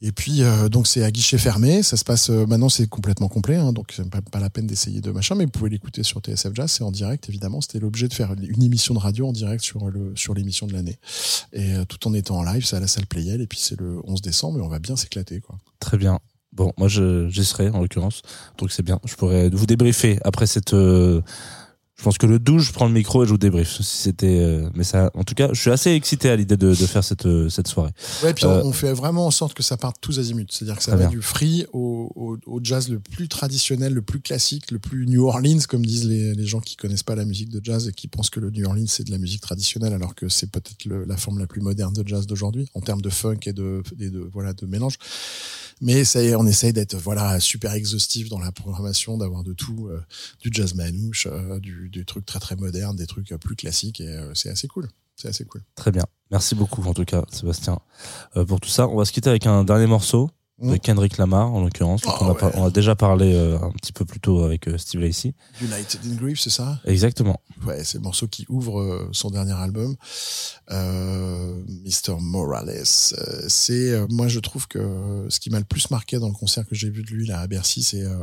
Et 0.00 0.12
puis 0.12 0.42
euh, 0.42 0.68
donc 0.68 0.86
c'est 0.86 1.04
à 1.04 1.10
guichet 1.10 1.38
fermé, 1.38 1.82
ça 1.82 1.96
se 1.96 2.04
passe 2.04 2.28
euh, 2.28 2.46
maintenant 2.46 2.68
c'est 2.68 2.88
complètement 2.88 3.28
complet, 3.28 3.56
hein, 3.56 3.72
donc 3.72 3.92
c'est 3.94 4.08
pas, 4.10 4.20
pas 4.20 4.40
la 4.40 4.50
peine 4.50 4.66
d'essayer 4.66 5.00
de 5.00 5.10
machin, 5.10 5.34
mais 5.34 5.44
vous 5.44 5.50
pouvez 5.50 5.70
l'écouter 5.70 6.02
sur 6.02 6.20
TSF 6.20 6.52
Jazz, 6.52 6.70
c'est 6.70 6.84
en 6.84 6.90
direct 6.90 7.28
évidemment. 7.28 7.60
C'était 7.60 7.78
l'objet 7.78 8.08
de 8.08 8.14
faire 8.14 8.34
une 8.34 8.62
émission 8.62 8.92
de 8.94 8.98
radio 8.98 9.28
en 9.28 9.32
direct 9.32 9.62
sur 9.62 9.88
le 9.88 10.12
sur 10.16 10.34
l'émission 10.34 10.66
de 10.66 10.72
l'année, 10.72 10.98
et 11.52 11.74
euh, 11.74 11.84
tout 11.84 12.06
en 12.08 12.12
étant 12.12 12.38
en 12.38 12.42
live, 12.42 12.66
c'est 12.66 12.76
à 12.76 12.80
la 12.80 12.88
salle 12.88 13.06
Playel, 13.06 13.40
et 13.40 13.46
puis 13.46 13.58
c'est 13.58 13.78
le 13.78 14.00
11 14.04 14.20
décembre, 14.20 14.58
et 14.58 14.62
on 14.62 14.68
va 14.68 14.80
bien 14.80 14.96
s'éclater 14.96 15.40
quoi. 15.40 15.56
Très 15.78 15.96
bien. 15.96 16.18
Bon, 16.52 16.72
moi 16.76 16.88
j'y 16.88 17.44
serai 17.44 17.70
en 17.70 17.80
l'occurrence, 17.80 18.22
donc 18.58 18.72
c'est 18.72 18.82
bien. 18.82 19.00
Je 19.04 19.14
pourrais 19.14 19.48
vous 19.48 19.66
débriefer 19.66 20.18
après 20.24 20.46
cette. 20.46 20.74
Je 21.96 22.02
pense 22.02 22.18
que 22.18 22.26
le 22.26 22.38
12, 22.40 22.62
je 22.64 22.72
prends 22.72 22.86
le 22.86 22.92
micro 22.92 23.22
et 23.22 23.26
je 23.26 23.30
vous 23.30 23.38
débrief. 23.38 23.80
C'était, 23.80 24.40
euh, 24.40 24.68
mais 24.74 24.82
ça, 24.82 25.10
en 25.14 25.22
tout 25.22 25.34
cas, 25.34 25.48
je 25.52 25.60
suis 25.60 25.70
assez 25.70 25.90
excité 25.92 26.28
à 26.28 26.34
l'idée 26.36 26.56
de, 26.56 26.70
de 26.70 26.74
faire 26.86 27.04
cette 27.04 27.24
euh, 27.26 27.48
cette 27.48 27.68
soirée. 27.68 27.92
Ouais, 28.24 28.34
puis 28.34 28.44
Euh, 28.46 28.62
on, 28.64 28.68
on 28.68 28.72
fait 28.72 28.92
vraiment 28.92 29.26
en 29.26 29.30
sorte 29.30 29.54
que 29.54 29.62
ça 29.62 29.76
parte 29.76 29.98
tous 30.00 30.18
azimuts. 30.18 30.46
C'est-à-dire 30.50 30.76
que 30.76 30.82
ça 30.82 30.92
va 30.96 31.06
bien. 31.06 31.08
du 31.10 31.22
free 31.22 31.66
au, 31.72 32.10
au, 32.16 32.36
au 32.46 32.60
jazz 32.62 32.88
le 32.88 32.98
plus 32.98 33.28
traditionnel, 33.28 33.94
le 33.94 34.02
plus 34.02 34.20
classique, 34.20 34.72
le 34.72 34.80
plus 34.80 35.06
New 35.06 35.24
Orleans, 35.26 35.60
comme 35.68 35.86
disent 35.86 36.04
les, 36.06 36.34
les 36.34 36.46
gens 36.46 36.60
qui 36.60 36.74
connaissent 36.76 37.04
pas 37.04 37.14
la 37.14 37.24
musique 37.24 37.48
de 37.50 37.60
jazz 37.62 37.86
et 37.86 37.92
qui 37.92 38.08
pensent 38.08 38.30
que 38.30 38.40
le 38.40 38.50
New 38.50 38.66
Orleans 38.66 38.86
c'est 38.88 39.04
de 39.04 39.12
la 39.12 39.18
musique 39.18 39.40
traditionnelle, 39.40 39.92
alors 39.92 40.16
que 40.16 40.28
c'est 40.28 40.50
peut-être 40.50 40.84
le- 40.86 41.04
la 41.04 41.16
forme 41.16 41.38
la 41.38 41.46
plus 41.46 41.60
moderne 41.60 41.94
de 41.94 42.06
jazz 42.06 42.26
d'aujourd'hui 42.26 42.68
en 42.74 42.80
termes 42.80 43.02
de 43.02 43.10
funk 43.10 43.38
et 43.46 43.52
de, 43.52 43.82
et 44.00 44.10
de 44.10 44.28
voilà 44.32 44.52
de 44.52 44.66
mélange. 44.66 44.96
Mais 45.80 46.04
ça 46.04 46.22
y 46.22 46.26
est, 46.26 46.34
on 46.36 46.46
essaye 46.46 46.72
d'être 46.72 46.96
voilà 46.96 47.38
super 47.40 47.72
exhaustif 47.72 48.28
dans 48.28 48.38
la 48.38 48.52
programmation, 48.52 49.16
d'avoir 49.18 49.42
de 49.42 49.52
tout, 49.52 49.88
du 50.42 50.50
jazz 50.52 50.74
manouche, 50.74 51.26
euh, 51.30 51.58
du, 51.84 51.90
du 51.90 52.04
truc 52.04 52.24
très 52.26 52.40
très 52.40 52.56
moderne, 52.56 52.96
des 52.96 53.06
trucs 53.06 53.34
plus 53.34 53.56
classiques 53.56 54.00
et 54.00 54.08
euh, 54.08 54.34
c'est 54.34 54.50
assez 54.50 54.68
cool. 54.68 54.88
C'est 55.16 55.28
assez 55.28 55.44
cool. 55.44 55.62
Très 55.76 55.92
bien. 55.92 56.04
Merci 56.30 56.54
beaucoup 56.54 56.82
en 56.84 56.94
tout 56.94 57.04
cas, 57.04 57.24
Sébastien, 57.30 57.78
euh, 58.36 58.44
pour 58.44 58.60
tout 58.60 58.68
ça. 58.68 58.88
On 58.88 58.96
va 58.96 59.04
se 59.04 59.12
quitter 59.12 59.30
avec 59.30 59.46
un 59.46 59.64
dernier 59.64 59.86
morceau 59.86 60.30
de 60.60 60.74
Mm. 60.74 60.78
Kendrick 60.78 61.18
Lamar 61.18 61.52
en 61.52 61.60
l'occurrence. 61.62 62.02
dont 62.02 62.10
Ah 62.12 62.18
on, 62.22 62.30
a 62.30 62.34
par- 62.36 62.54
ouais. 62.54 62.60
on 62.60 62.64
a 62.66 62.70
déjà 62.70 62.94
parlé 62.94 63.34
euh, 63.34 63.58
un 63.60 63.72
petit 63.72 63.92
peu 63.92 64.04
plus 64.04 64.20
tôt 64.20 64.44
avec 64.44 64.68
euh, 64.68 64.78
Steve 64.78 65.00
Lacey. 65.00 65.34
United 65.60 66.00
in 66.06 66.14
Grief, 66.14 66.38
c'est 66.40 66.50
ça? 66.50 66.80
Exactement. 66.84 67.40
Ouais, 67.66 67.82
c'est 67.82 67.98
le 67.98 68.04
morceau 68.04 68.28
qui 68.28 68.46
ouvre 68.48 68.80
euh, 68.80 69.08
son 69.12 69.30
dernier 69.30 69.52
album, 69.54 69.96
euh, 70.70 71.62
Mr. 71.66 72.16
Morales. 72.20 72.70
Euh, 72.70 73.44
c'est, 73.48 73.90
euh, 73.90 74.06
moi, 74.10 74.28
je 74.28 74.38
trouve 74.40 74.68
que 74.68 75.26
ce 75.28 75.40
qui 75.40 75.50
m'a 75.50 75.58
le 75.58 75.64
plus 75.64 75.90
marqué 75.90 76.18
dans 76.18 76.28
le 76.28 76.34
concert 76.34 76.66
que 76.66 76.74
j'ai 76.74 76.90
vu 76.90 77.02
de 77.02 77.10
lui 77.10 77.26
là 77.26 77.40
à 77.40 77.46
Bercy, 77.46 77.82
c'est 77.82 78.02
euh, 78.02 78.16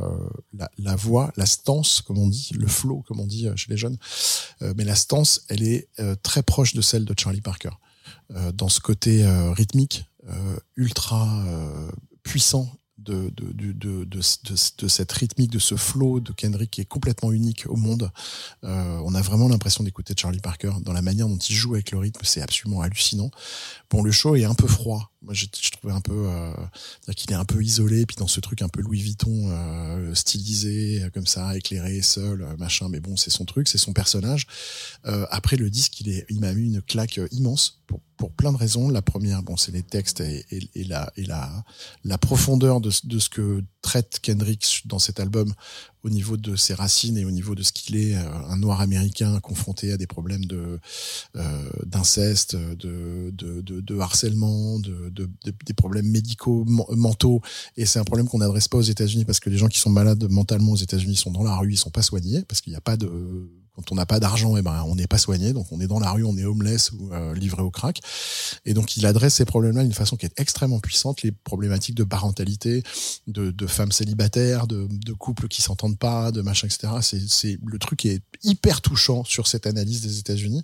la, 0.56 0.70
la 0.78 0.96
voix, 0.96 1.32
la 1.36 1.46
stance, 1.46 2.00
comme 2.00 2.18
on 2.18 2.28
dit, 2.28 2.50
le 2.54 2.66
flow, 2.66 3.02
comme 3.06 3.20
on 3.20 3.26
dit 3.26 3.46
chez 3.56 3.70
les 3.70 3.76
jeunes. 3.76 3.96
Euh, 4.62 4.72
mais 4.76 4.84
la 4.84 4.94
stance, 4.94 5.42
elle 5.48 5.62
est 5.62 5.88
euh, 6.00 6.14
très 6.22 6.42
proche 6.42 6.74
de 6.74 6.80
celle 6.80 7.04
de 7.04 7.14
Charlie 7.18 7.40
Parker, 7.42 7.70
euh, 8.34 8.52
dans 8.52 8.68
ce 8.68 8.80
côté 8.80 9.24
euh, 9.24 9.52
rythmique, 9.52 10.06
euh, 10.30 10.56
ultra 10.76 11.44
puissant 12.22 12.68
de, 12.98 13.32
de, 13.34 13.72
de, 13.72 14.04
de, 14.04 14.88
cette 14.88 15.12
rythmique, 15.12 15.50
de 15.50 15.58
ce 15.58 15.76
flow 15.76 16.20
de 16.20 16.32
Kendrick 16.32 16.70
qui 16.70 16.80
est 16.80 16.86
complètement 16.86 17.32
unique 17.32 17.64
au 17.68 17.76
monde. 17.76 18.10
Euh, 18.64 19.00
on 19.04 19.14
a 19.14 19.22
vraiment 19.22 19.48
l'impression 19.48 19.82
d'écouter 19.84 20.14
Charlie 20.16 20.40
Parker 20.40 20.72
dans 20.82 20.92
la 20.92 21.02
manière 21.02 21.28
dont 21.28 21.38
il 21.38 21.54
joue 21.54 21.74
avec 21.74 21.90
le 21.90 21.98
rythme, 21.98 22.20
c'est 22.24 22.42
absolument 22.42 22.80
hallucinant. 22.82 23.30
Bon, 23.90 24.02
le 24.02 24.12
show 24.12 24.36
est 24.36 24.44
un 24.44 24.54
peu 24.54 24.68
froid. 24.68 25.11
Moi, 25.22 25.34
j'ai- 25.34 25.48
je 25.60 25.70
trouvais 25.70 25.92
un 25.92 26.00
peu, 26.00 26.26
euh, 26.26 26.52
qu'il 27.16 27.30
est 27.30 27.36
un 27.36 27.44
peu 27.44 27.62
isolé, 27.62 28.06
puis 28.06 28.16
dans 28.16 28.26
ce 28.26 28.40
truc 28.40 28.60
un 28.62 28.68
peu 28.68 28.80
Louis 28.82 29.00
Vuitton, 29.00 29.50
euh, 29.50 30.14
stylisé, 30.14 31.04
euh, 31.04 31.10
comme 31.10 31.26
ça, 31.26 31.56
éclairé, 31.56 32.02
seul, 32.02 32.42
euh, 32.42 32.56
machin. 32.58 32.88
Mais 32.88 33.00
bon, 33.00 33.16
c'est 33.16 33.30
son 33.30 33.44
truc, 33.44 33.68
c'est 33.68 33.78
son 33.78 33.92
personnage. 33.92 34.46
Euh, 35.06 35.26
après 35.30 35.56
le 35.56 35.70
disque, 35.70 36.00
il 36.00 36.08
est, 36.08 36.26
il 36.28 36.40
m'a 36.40 36.52
mis 36.52 36.66
une 36.66 36.82
claque 36.82 37.18
euh, 37.18 37.28
immense 37.30 37.80
pour, 37.86 38.00
pour 38.16 38.32
plein 38.32 38.52
de 38.52 38.56
raisons. 38.56 38.88
La 38.88 39.02
première, 39.02 39.42
bon, 39.42 39.56
c'est 39.56 39.72
les 39.72 39.82
textes 39.82 40.20
et, 40.20 40.44
et, 40.74 40.84
la, 40.84 41.12
et 41.16 41.24
la, 41.24 41.64
la 42.04 42.18
profondeur 42.18 42.80
de, 42.80 42.90
de 43.04 43.18
ce 43.18 43.28
que 43.28 43.62
traite 43.80 44.18
Kendrick 44.22 44.82
dans 44.86 44.98
cet 44.98 45.20
album 45.20 45.52
au 46.04 46.10
niveau 46.10 46.36
de 46.36 46.56
ses 46.56 46.74
racines 46.74 47.16
et 47.16 47.24
au 47.24 47.30
niveau 47.30 47.54
de 47.54 47.62
ce 47.62 47.72
qu'il 47.72 47.96
est, 47.96 48.16
euh, 48.16 48.22
un 48.48 48.56
noir 48.56 48.80
américain 48.80 49.38
confronté 49.40 49.92
à 49.92 49.96
des 49.96 50.06
problèmes 50.06 50.44
de 50.46 50.80
euh, 51.36 51.70
d'inceste, 51.86 52.56
de, 52.56 53.30
de, 53.32 53.98
harcèlement, 53.98 54.78
de, 54.80 55.10
de, 55.10 55.30
de- 55.44 55.54
des 55.64 55.74
problèmes 55.74 56.08
médicaux 56.08 56.64
men- 56.66 56.84
mentaux. 56.96 57.40
Et 57.76 57.86
c'est 57.86 57.98
un 58.00 58.04
problème 58.04 58.28
qu'on 58.28 58.38
n'adresse 58.38 58.68
pas 58.68 58.78
aux 58.78 58.82
États-Unis 58.82 59.24
parce 59.24 59.40
que 59.40 59.50
les 59.50 59.58
gens 59.58 59.68
qui 59.68 59.78
sont 59.78 59.90
malades 59.90 60.26
mentalement 60.30 60.72
aux 60.72 60.76
États-Unis 60.76 61.16
sont 61.16 61.30
dans 61.30 61.44
la 61.44 61.56
rue, 61.56 61.72
ils 61.72 61.76
sont 61.76 61.90
pas 61.90 62.02
soignés 62.02 62.42
parce 62.48 62.60
qu'il 62.60 62.72
n'y 62.72 62.76
a 62.76 62.80
pas 62.80 62.96
de 62.96 63.08
quand 63.74 63.90
on 63.90 63.94
n'a 63.94 64.06
pas 64.06 64.20
d'argent, 64.20 64.56
eh 64.56 64.62
ben 64.62 64.84
on 64.86 64.94
n'est 64.94 65.06
pas 65.06 65.18
soigné, 65.18 65.52
donc 65.52 65.66
on 65.70 65.80
est 65.80 65.86
dans 65.86 65.98
la 65.98 66.10
rue, 66.10 66.24
on 66.24 66.36
est 66.36 66.44
homeless 66.44 66.92
ou 66.92 67.12
euh, 67.12 67.34
livré 67.34 67.62
au 67.62 67.70
crack. 67.70 68.00
Et 68.64 68.74
donc 68.74 68.96
il 68.96 69.06
adresse 69.06 69.34
ces 69.34 69.44
problèmes-là 69.44 69.82
d'une 69.82 69.94
façon 69.94 70.16
qui 70.16 70.26
est 70.26 70.40
extrêmement 70.40 70.80
puissante, 70.80 71.22
les 71.22 71.32
problématiques 71.32 71.94
de 71.94 72.04
parentalité, 72.04 72.82
de, 73.26 73.50
de 73.50 73.66
femmes 73.66 73.92
célibataires, 73.92 74.66
de, 74.66 74.88
de 74.90 75.12
couples 75.14 75.48
qui 75.48 75.62
s'entendent 75.62 75.98
pas, 75.98 76.32
de 76.32 76.42
machin, 76.42 76.66
etc. 76.66 76.92
C'est, 77.00 77.28
c'est 77.28 77.58
le 77.64 77.78
truc 77.78 78.04
est 78.04 78.22
hyper 78.42 78.80
touchant 78.80 79.24
sur 79.24 79.46
cette 79.46 79.66
analyse 79.66 80.02
des 80.02 80.18
États-Unis. 80.18 80.62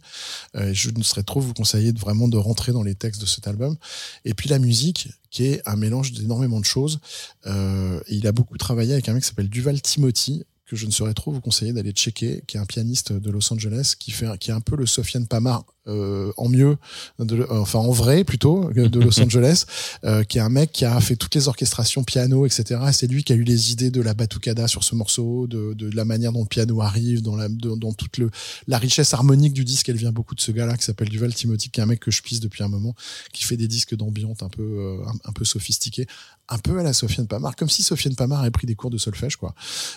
Euh, 0.57 0.73
je 0.75 0.91
ne 0.91 1.03
serais 1.03 1.23
trop 1.23 1.41
vous 1.41 1.55
conseiller 1.55 1.93
de 1.93 1.99
vraiment 1.99 2.29
de 2.29 2.37
rentrer 2.37 2.73
dans 2.73 2.83
les 2.83 2.95
textes 2.95 3.21
de 3.21 3.27
cet 3.27 3.47
album. 3.47 3.77
Et 4.25 4.35
puis 4.35 4.49
la 4.49 4.59
musique, 4.59 5.09
qui 5.31 5.45
est 5.45 5.63
un 5.67 5.77
mélange 5.77 6.13
d'énormément 6.13 6.61
de 6.61 6.65
choses. 6.65 7.01
Euh, 7.47 8.01
il 8.09 8.27
a 8.27 8.33
beaucoup 8.33 8.57
travaillé 8.57 8.93
avec 8.93 9.09
un 9.09 9.13
mec 9.13 9.23
qui 9.23 9.29
s'appelle 9.29 9.49
Duval 9.49 9.81
Timothy 9.81 10.45
que 10.69 10.77
je 10.77 10.87
ne 10.87 10.91
saurais 10.91 11.15
trop 11.15 11.33
vous 11.33 11.41
conseiller 11.41 11.73
d'aller 11.73 11.93
checker, 11.93 12.43
qui 12.47 12.57
est 12.57 12.61
un 12.61 12.67
pianiste 12.67 13.13
de 13.13 13.31
Los 13.31 13.53
Angeles, 13.53 13.95
qui 13.99 14.11
fait, 14.11 14.27
qui 14.39 14.51
est 14.51 14.55
un 14.55 14.61
peu 14.61 14.77
le 14.77 14.87
Sofiane 14.87 15.27
Pamar 15.27 15.65
euh, 15.89 16.33
en 16.37 16.49
mieux, 16.49 16.77
de, 17.19 17.47
enfin 17.51 17.79
en 17.79 17.91
vrai 17.91 18.25
plutôt, 18.25 18.71
de 18.73 19.01
Los 19.01 19.19
Angeles, 19.23 19.65
euh, 20.05 20.23
qui 20.25 20.39
est 20.39 20.41
un 20.41 20.49
mec 20.49 20.71
qui 20.73 20.85
a 20.85 21.01
fait 21.01 21.17
toutes 21.17 21.35
les 21.35 21.49
orchestrations 21.49 22.05
piano, 22.05 22.47
etc. 22.47 22.81
Et 22.89 22.93
C'est 22.93 23.07
lui 23.07 23.25
qui 23.25 23.33
a 23.33 23.37
eu 23.37 23.43
les 23.45 23.73
idées 23.73 23.91
de 23.91 24.01
la 24.01 24.15
batucada 24.15 24.69
sur 24.69 24.85
ce 24.85 24.95
morceau, 24.95 25.47
de, 25.47 25.75
de 25.75 25.91
la 25.97 26.05
manière 26.05 26.33
dont 26.33 26.43
le 26.43 26.49
piano 26.49 26.81
arrive, 26.83 27.23
dans, 27.23 27.37
la, 27.37 27.49
de- 27.49 27.75
dans 27.77 27.93
toute 27.93 28.19
le, 28.19 28.31
la 28.67 28.79
richesse 28.79 29.15
harmonique 29.15 29.53
du 29.53 29.65
disque. 29.65 29.89
Elle 29.89 29.97
vient 29.97 30.13
beaucoup 30.13 30.35
de 30.35 30.41
ce 30.41 30.53
gars-là 30.53 30.77
qui 30.77 30.85
s'appelle 30.85 31.09
Duval 31.09 31.35
Timothy, 31.35 31.71
qui 31.71 31.81
est 31.81 31.83
un 31.83 31.87
mec 31.87 32.01
que 32.01 32.11
je 32.11 32.23
pisse 32.23 32.41
depuis 32.41 32.63
un 32.63 32.69
moment, 32.69 32.95
qui 33.33 33.45
fait 33.45 33.57
des 33.57 33.69
disques 33.69 33.97
d'ambiance 33.97 34.43
un 34.43 34.49
peu, 34.49 34.63
euh, 34.63 35.03
un, 35.07 35.31
un 35.31 35.33
peu 35.33 35.45
sophistiqués, 35.45 36.07
un 36.49 36.59
peu 36.59 36.79
à 36.79 36.83
la 36.83 36.93
Sofiane 36.93 37.27
Pamar, 37.27 37.57
comme 37.57 37.69
si 37.69 37.83
Sofiane 37.83 38.15
Pamar 38.15 38.41
avait 38.41 38.51
pris 38.51 38.67
des 38.67 38.75
cours 38.75 38.91
de 38.91 38.99
solfège, 38.99 39.37
quoi. 39.37 39.55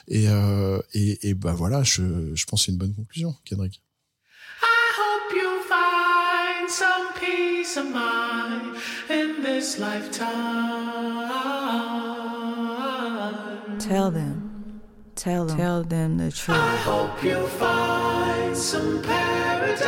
Et, 0.08 0.28
euh, 0.28 0.80
et, 0.94 1.30
et 1.30 1.34
bah 1.34 1.54
voilà, 1.54 1.84
je, 1.84 2.34
je 2.36 2.46
pense 2.46 2.62
que 2.62 2.66
c'est 2.66 2.72
une 2.72 2.78
bonne 2.78 2.94
conclusion, 2.94 3.36
Kendrick. 3.50 3.82
Peace 7.72 7.78
of 7.78 7.90
mind 7.90 8.76
in 9.10 9.42
this 9.42 9.80
lifetime. 9.80 11.30
Tell 13.80 14.12
them, 14.12 14.82
tell 15.16 15.46
them, 15.46 15.58
tell 15.58 15.84
them 15.84 16.18
the 16.18 16.32
truth. 16.32 16.58
I 16.58 16.76
hope 16.78 17.24
you 17.24 17.48
find 17.48 18.58
some 18.58 19.02
paradise. 19.02 19.86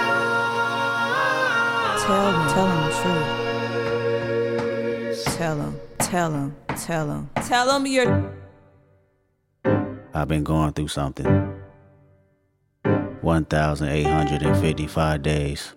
Tell 2.06 2.32
them, 2.32 2.50
tell 2.54 2.68
them 2.68 2.86
the 2.88 2.94
truth. 5.12 5.36
Tell 5.36 5.56
them, 5.58 5.80
tell 6.00 6.32
them, 6.32 6.56
tell 6.78 7.08
them, 7.08 7.30
tell 7.36 7.68
them 7.68 7.86
you're. 7.86 8.32
I've 10.14 10.30
been 10.30 10.46
going 10.46 10.72
through 10.72 10.88
something. 10.88 11.60
1,855 13.22 15.22
days. 15.22 15.76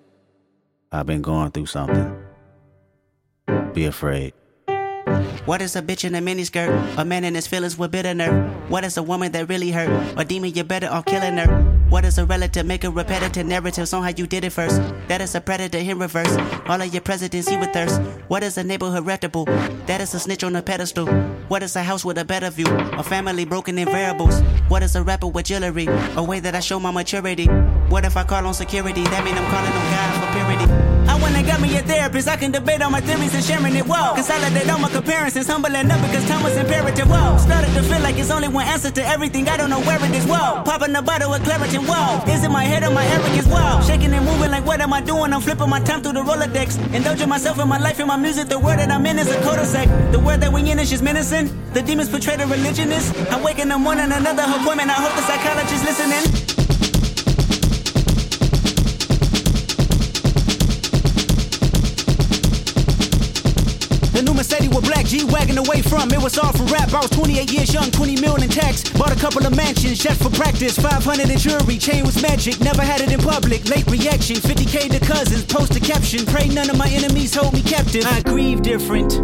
I've 0.92 1.06
been 1.06 1.22
going 1.22 1.50
through 1.50 1.66
something. 1.66 2.16
Be 3.74 3.86
afraid. 3.86 4.32
What 5.44 5.62
is 5.62 5.76
a 5.76 5.82
bitch 5.82 6.04
in 6.04 6.14
a 6.14 6.20
miniskirt? 6.20 6.98
A 6.98 7.04
man 7.04 7.22
in 7.24 7.34
his 7.34 7.46
feelings 7.46 7.78
with 7.78 7.92
bitter 7.92 8.14
nerve. 8.14 8.70
What 8.70 8.84
is 8.84 8.96
a 8.96 9.02
woman 9.02 9.30
that 9.32 9.48
really 9.48 9.70
hurt? 9.70 9.88
A 10.16 10.24
demon, 10.24 10.52
you 10.52 10.64
better 10.64 10.88
off 10.88 11.04
killing 11.04 11.36
her. 11.36 11.62
What 11.88 12.04
is 12.04 12.18
a 12.18 12.26
relative? 12.26 12.66
Make 12.66 12.82
a 12.82 12.90
repetitive 12.90 13.46
narratives 13.46 13.92
on 13.92 14.02
how 14.02 14.08
you 14.08 14.26
did 14.26 14.42
it 14.42 14.50
first. 14.50 14.80
That 15.06 15.20
is 15.20 15.36
a 15.36 15.40
predator 15.40 15.78
in 15.78 16.00
reverse. 16.00 16.36
All 16.66 16.80
of 16.80 16.92
your 16.92 17.00
presidents 17.00 17.48
he 17.48 17.56
with 17.56 17.72
thirst. 17.72 18.00
What 18.26 18.42
is 18.42 18.58
a 18.58 18.64
neighborhood 18.64 19.06
reputable? 19.06 19.44
That 19.86 20.00
is 20.00 20.12
a 20.14 20.18
snitch 20.18 20.42
on 20.42 20.56
a 20.56 20.62
pedestal. 20.62 21.06
What 21.46 21.62
is 21.62 21.76
a 21.76 21.82
house 21.82 22.04
with 22.04 22.18
a 22.18 22.24
better 22.24 22.50
view? 22.50 22.66
A 22.68 23.04
family 23.04 23.44
broken 23.44 23.78
in 23.78 23.86
variables. 23.86 24.40
What 24.68 24.82
is 24.82 24.96
a 24.96 25.02
rapper 25.04 25.28
with 25.28 25.46
jewelry? 25.46 25.86
A 26.16 26.22
way 26.24 26.40
that 26.40 26.56
I 26.56 26.60
show 26.60 26.80
my 26.80 26.90
maturity. 26.90 27.48
What 27.88 28.04
if 28.04 28.16
I 28.16 28.24
call 28.24 28.44
on 28.46 28.54
security? 28.54 29.04
That 29.04 29.24
mean 29.24 29.38
I'm 29.38 29.46
calling 29.46 29.70
on 29.70 29.86
God 29.94 30.10
for 30.18 30.28
purity. 30.34 30.66
I 31.06 31.14
wanna 31.22 31.42
got 31.46 31.60
me 31.60 31.70
a 31.78 31.82
therapist. 31.82 32.26
I 32.26 32.36
can 32.36 32.50
debate 32.50 32.82
all 32.82 32.90
my 32.90 33.00
theories 33.00 33.32
and 33.32 33.44
sharing 33.44 33.76
it. 33.76 33.86
Whoa. 33.86 34.14
Consolidate 34.14 34.68
all 34.68 34.80
my 34.80 34.90
comparisons. 34.90 35.46
Humbling 35.46 35.88
up 35.90 36.00
because 36.02 36.26
time 36.26 36.42
was 36.42 36.56
imperative. 36.56 37.08
Whoa. 37.08 37.38
Started 37.38 37.72
to 37.74 37.82
feel 37.84 38.02
like 38.02 38.18
it's 38.18 38.30
only 38.30 38.48
one 38.48 38.66
answer 38.66 38.90
to 38.90 39.06
everything. 39.06 39.48
I 39.48 39.56
don't 39.56 39.70
know 39.70 39.80
where 39.80 40.02
it 40.04 40.10
is. 40.10 40.26
Whoa. 40.26 40.62
Popping 40.64 40.96
a 40.96 41.00
bottle 41.00 41.32
of 41.32 41.40
Claritin. 41.42 41.86
Whoa. 41.86 42.26
Is 42.30 42.42
it 42.42 42.50
my 42.50 42.64
head 42.64 42.82
or 42.82 42.90
my 42.90 43.06
arrogance? 43.06 43.46
Whoa. 43.46 43.80
Shaking 43.86 44.12
and 44.12 44.26
moving 44.26 44.50
like 44.50 44.66
what 44.66 44.80
am 44.80 44.92
I 44.92 45.00
doing? 45.00 45.32
I'm 45.32 45.40
flipping 45.40 45.70
my 45.70 45.80
time 45.80 46.02
through 46.02 46.14
the 46.14 46.22
Rolodex. 46.22 46.76
Indulging 46.92 47.28
myself 47.28 47.60
in 47.60 47.68
my 47.68 47.78
life 47.78 48.00
and 48.00 48.08
my 48.08 48.16
music. 48.16 48.48
The 48.48 48.58
world 48.58 48.80
that 48.80 48.90
I'm 48.90 49.06
in 49.06 49.18
is 49.20 49.30
a 49.30 49.40
cul-de-sac. 49.42 49.86
The 50.10 50.18
world 50.18 50.40
that 50.40 50.52
we 50.52 50.68
in 50.68 50.80
is 50.80 50.90
just 50.90 51.04
menacing. 51.04 51.48
The 51.72 51.82
demons 51.82 52.08
portray 52.08 52.36
the 52.36 52.46
religionists. 52.46 53.16
I 53.30 53.40
wake 53.40 53.60
in 53.60 53.68
the 53.68 53.78
morning, 53.78 54.10
another 54.10 54.42
appointment. 54.42 54.90
I 54.90 54.98
hope 54.98 55.14
the 55.14 55.22
psychologist 55.22 55.84
listening. 55.84 56.45
The 64.16 64.22
new 64.22 64.32
Mercedes 64.32 64.70
with 64.70 64.86
black 64.86 65.04
G 65.04 65.24
wagon 65.24 65.58
away 65.58 65.82
from. 65.82 66.10
It 66.10 66.22
was 66.22 66.38
all 66.38 66.50
for 66.50 66.64
rap. 66.72 66.90
I 66.94 67.00
was 67.00 67.10
28 67.10 67.52
years 67.52 67.74
young, 67.74 67.90
20 67.90 68.18
million 68.18 68.44
in 68.44 68.48
tax. 68.48 68.88
Bought 68.88 69.12
a 69.12 69.20
couple 69.20 69.44
of 69.44 69.54
mansions 69.54 69.98
just 69.98 70.22
for 70.22 70.30
practice. 70.30 70.78
500 70.78 71.28
in 71.28 71.36
jewelry, 71.36 71.76
chain 71.76 72.02
was 72.02 72.22
magic. 72.22 72.58
Never 72.60 72.80
had 72.80 73.02
it 73.02 73.12
in 73.12 73.20
public. 73.20 73.68
Late 73.68 73.86
reaction, 73.90 74.36
50k 74.36 74.88
to 74.92 75.00
cousins. 75.04 75.44
Post 75.44 75.76
a 75.76 75.80
caption. 75.80 76.24
Pray 76.24 76.48
none 76.48 76.70
of 76.70 76.78
my 76.78 76.88
enemies 76.88 77.34
hold 77.34 77.52
me 77.52 77.60
captive. 77.60 78.06
I 78.06 78.22
grieve 78.22 78.62
different. 78.62 79.20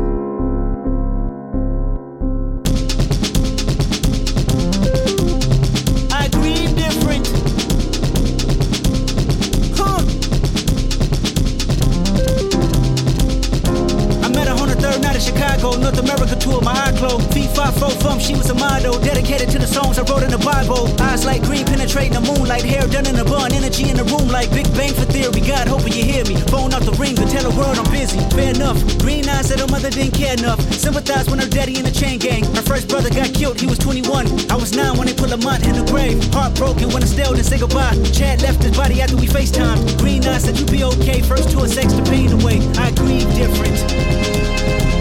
North 15.80 15.98
America 15.98 16.36
tour, 16.36 16.60
my 16.60 16.72
eye 16.72 16.92
closed. 16.96 17.32
Feet 17.32 17.50
five 17.54 17.74
four 17.78 17.90
from, 18.02 18.18
she 18.18 18.34
was 18.34 18.50
a 18.50 18.54
model, 18.54 18.98
dedicated 19.00 19.48
to 19.50 19.58
the 19.58 19.66
songs 19.66 19.98
I 19.98 20.02
wrote 20.02 20.22
in 20.22 20.30
the 20.30 20.42
Bible. 20.42 20.90
Eyes 21.00 21.24
like 21.24 21.42
green, 21.42 21.64
penetrating 21.64 22.12
the 22.12 22.20
moonlight, 22.20 22.64
hair 22.64 22.86
done 22.88 23.06
in 23.06 23.16
a 23.16 23.24
bun, 23.24 23.52
energy 23.52 23.88
in 23.88 23.96
the 23.96 24.04
room 24.04 24.28
like 24.28 24.50
Big 24.50 24.66
Bang 24.74 24.92
for 24.92 25.06
theory. 25.06 25.40
God, 25.40 25.68
hoping 25.68 25.92
you 25.92 26.04
hear 26.04 26.24
me. 26.24 26.36
Phone 26.52 26.74
off 26.74 26.84
the 26.84 26.92
ring 26.98 27.14
to 27.16 27.24
tell 27.26 27.48
the 27.48 27.54
world 27.56 27.78
I'm 27.78 27.88
busy. 27.90 28.18
Fair 28.34 28.54
enough. 28.54 28.78
Green 28.98 29.28
eyes 29.28 29.48
said 29.48 29.60
her 29.60 29.68
mother 29.68 29.90
didn't 29.90 30.14
care 30.14 30.34
enough. 30.34 30.60
Sympathize 30.72 31.28
when 31.30 31.38
her 31.38 31.48
daddy 31.48 31.78
in 31.78 31.84
the 31.84 31.94
chain 31.94 32.18
gang. 32.18 32.44
Her 32.54 32.62
first 32.62 32.88
brother 32.88 33.10
got 33.10 33.32
killed, 33.32 33.60
he 33.60 33.66
was 33.66 33.78
21. 33.78 34.26
I 34.50 34.56
was 34.56 34.74
nine 34.74 34.96
when 34.98 35.06
they 35.06 35.14
put 35.14 35.30
Lamont 35.30 35.64
in 35.66 35.74
the 35.78 35.86
grave. 35.90 36.22
Heartbroken 36.32 36.90
when 36.90 37.02
Estelle 37.02 37.32
didn't 37.32 37.46
say 37.46 37.58
goodbye. 37.58 37.96
Chad 38.12 38.42
left 38.42 38.62
his 38.62 38.76
body 38.76 39.00
after 39.00 39.16
we 39.16 39.26
FaceTime. 39.26 39.78
Green 39.98 40.24
eyes 40.26 40.44
said 40.44 40.58
you'd 40.58 40.70
be 40.70 40.84
okay. 40.84 41.22
First 41.22 41.50
tour, 41.50 41.66
sex 41.66 41.92
the 41.92 42.02
pain 42.02 42.32
away. 42.32 42.60
I 42.76 42.90
grieve 42.92 43.28
different. 43.34 44.91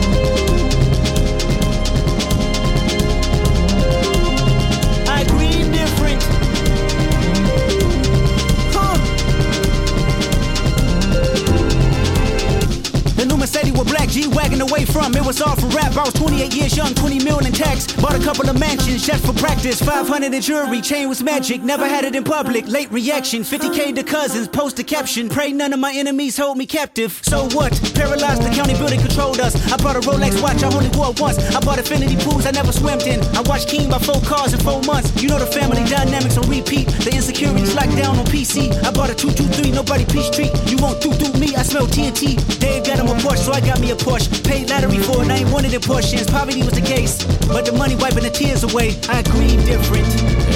G 14.11 14.27
wagon 14.27 14.59
away 14.59 14.83
from. 14.83 15.15
it 15.15 15.25
was 15.25 15.41
all 15.41 15.55
for 15.55 15.67
rap. 15.67 15.95
I 15.95 16.03
was 16.03 16.13
28 16.13 16.53
years 16.53 16.75
young, 16.75 16.93
20 16.93 17.23
million 17.23 17.47
in 17.47 17.53
tax. 17.53 17.93
Bought 17.93 18.15
a 18.15 18.19
couple 18.19 18.49
of 18.49 18.59
mansions 18.59 19.07
just 19.07 19.25
for 19.25 19.31
practice. 19.31 19.81
500 19.81 20.33
in 20.33 20.41
jewelry, 20.41 20.81
chain 20.81 21.07
was 21.07 21.23
magic. 21.23 21.61
Never 21.63 21.87
had 21.87 22.03
it 22.03 22.13
in 22.13 22.25
public. 22.25 22.67
Late 22.67 22.91
reaction, 22.91 23.43
50k 23.43 23.95
to 23.95 24.03
cousins. 24.03 24.49
Post 24.49 24.79
a 24.79 24.83
caption. 24.83 25.29
Pray 25.29 25.53
none 25.53 25.71
of 25.71 25.79
my 25.79 25.93
enemies 25.93 26.35
hold 26.37 26.57
me 26.57 26.65
captive. 26.65 27.21
So 27.23 27.47
what? 27.55 27.71
Paralyzed, 27.95 28.43
the 28.43 28.49
county 28.49 28.73
building 28.73 28.99
controlled 28.99 29.39
us. 29.39 29.55
I 29.71 29.77
bought 29.77 29.95
a 29.95 30.01
Rolex 30.01 30.41
watch, 30.43 30.61
I 30.61 30.67
only 30.75 30.89
wore 30.97 31.13
once. 31.17 31.39
I 31.55 31.61
bought 31.61 31.77
infinity 31.77 32.17
pools 32.17 32.45
I 32.45 32.51
never 32.51 32.73
swam 32.73 32.99
in. 32.99 33.21
I 33.35 33.41
watched 33.47 33.69
King 33.69 33.89
by 33.89 33.99
four 33.99 34.19
cars 34.21 34.53
in 34.53 34.59
four 34.59 34.81
months. 34.83 35.21
You 35.23 35.29
know 35.29 35.39
the 35.39 35.47
family 35.47 35.85
dynamics 35.87 36.37
on 36.37 36.49
repeat. 36.49 36.87
The 37.07 37.15
insecurities 37.15 37.73
locked 37.75 37.95
down 37.95 38.19
on 38.19 38.25
PC. 38.25 38.75
I 38.83 38.91
bought 38.91 39.09
a 39.09 39.15
223, 39.15 39.71
nobody 39.71 40.03
peace 40.05 40.29
treat. 40.29 40.51
You 40.67 40.75
won't 40.83 40.99
do 41.01 41.13
do 41.15 41.31
me, 41.39 41.55
I 41.55 41.63
smell 41.63 41.87
TNT. 41.87 42.35
Dave 42.59 42.83
got 42.83 42.99
him 42.99 43.07
a 43.07 43.15
Porsche, 43.23 43.45
so 43.47 43.53
I 43.53 43.61
got 43.61 43.79
me 43.79 43.91
a 43.91 44.00
Porsche. 44.01 44.27
Paid 44.43 44.69
lottery 44.69 44.99
for 44.99 45.23
it, 45.23 45.29
I 45.29 45.37
ain't 45.37 45.49
one 45.49 45.65
of 45.65 45.71
the 45.71 45.79
portions. 45.79 46.25
Poverty 46.29 46.63
was 46.63 46.73
the 46.73 46.81
case, 46.81 47.23
but 47.47 47.65
the 47.65 47.71
money 47.71 47.95
wiping 47.95 48.23
the 48.23 48.29
tears 48.29 48.63
away. 48.63 48.95
I 49.09 49.19
agree, 49.19 49.55
different. 49.65 50.07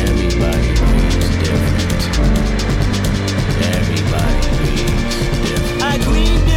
Everybody 0.10 0.74
grieves 0.82 1.30
different. 1.46 2.02
Everybody 3.76 4.36
grieves 4.58 5.18
different. 5.50 5.84
I 5.84 5.96
agree 5.96 6.26
different. 6.26 6.55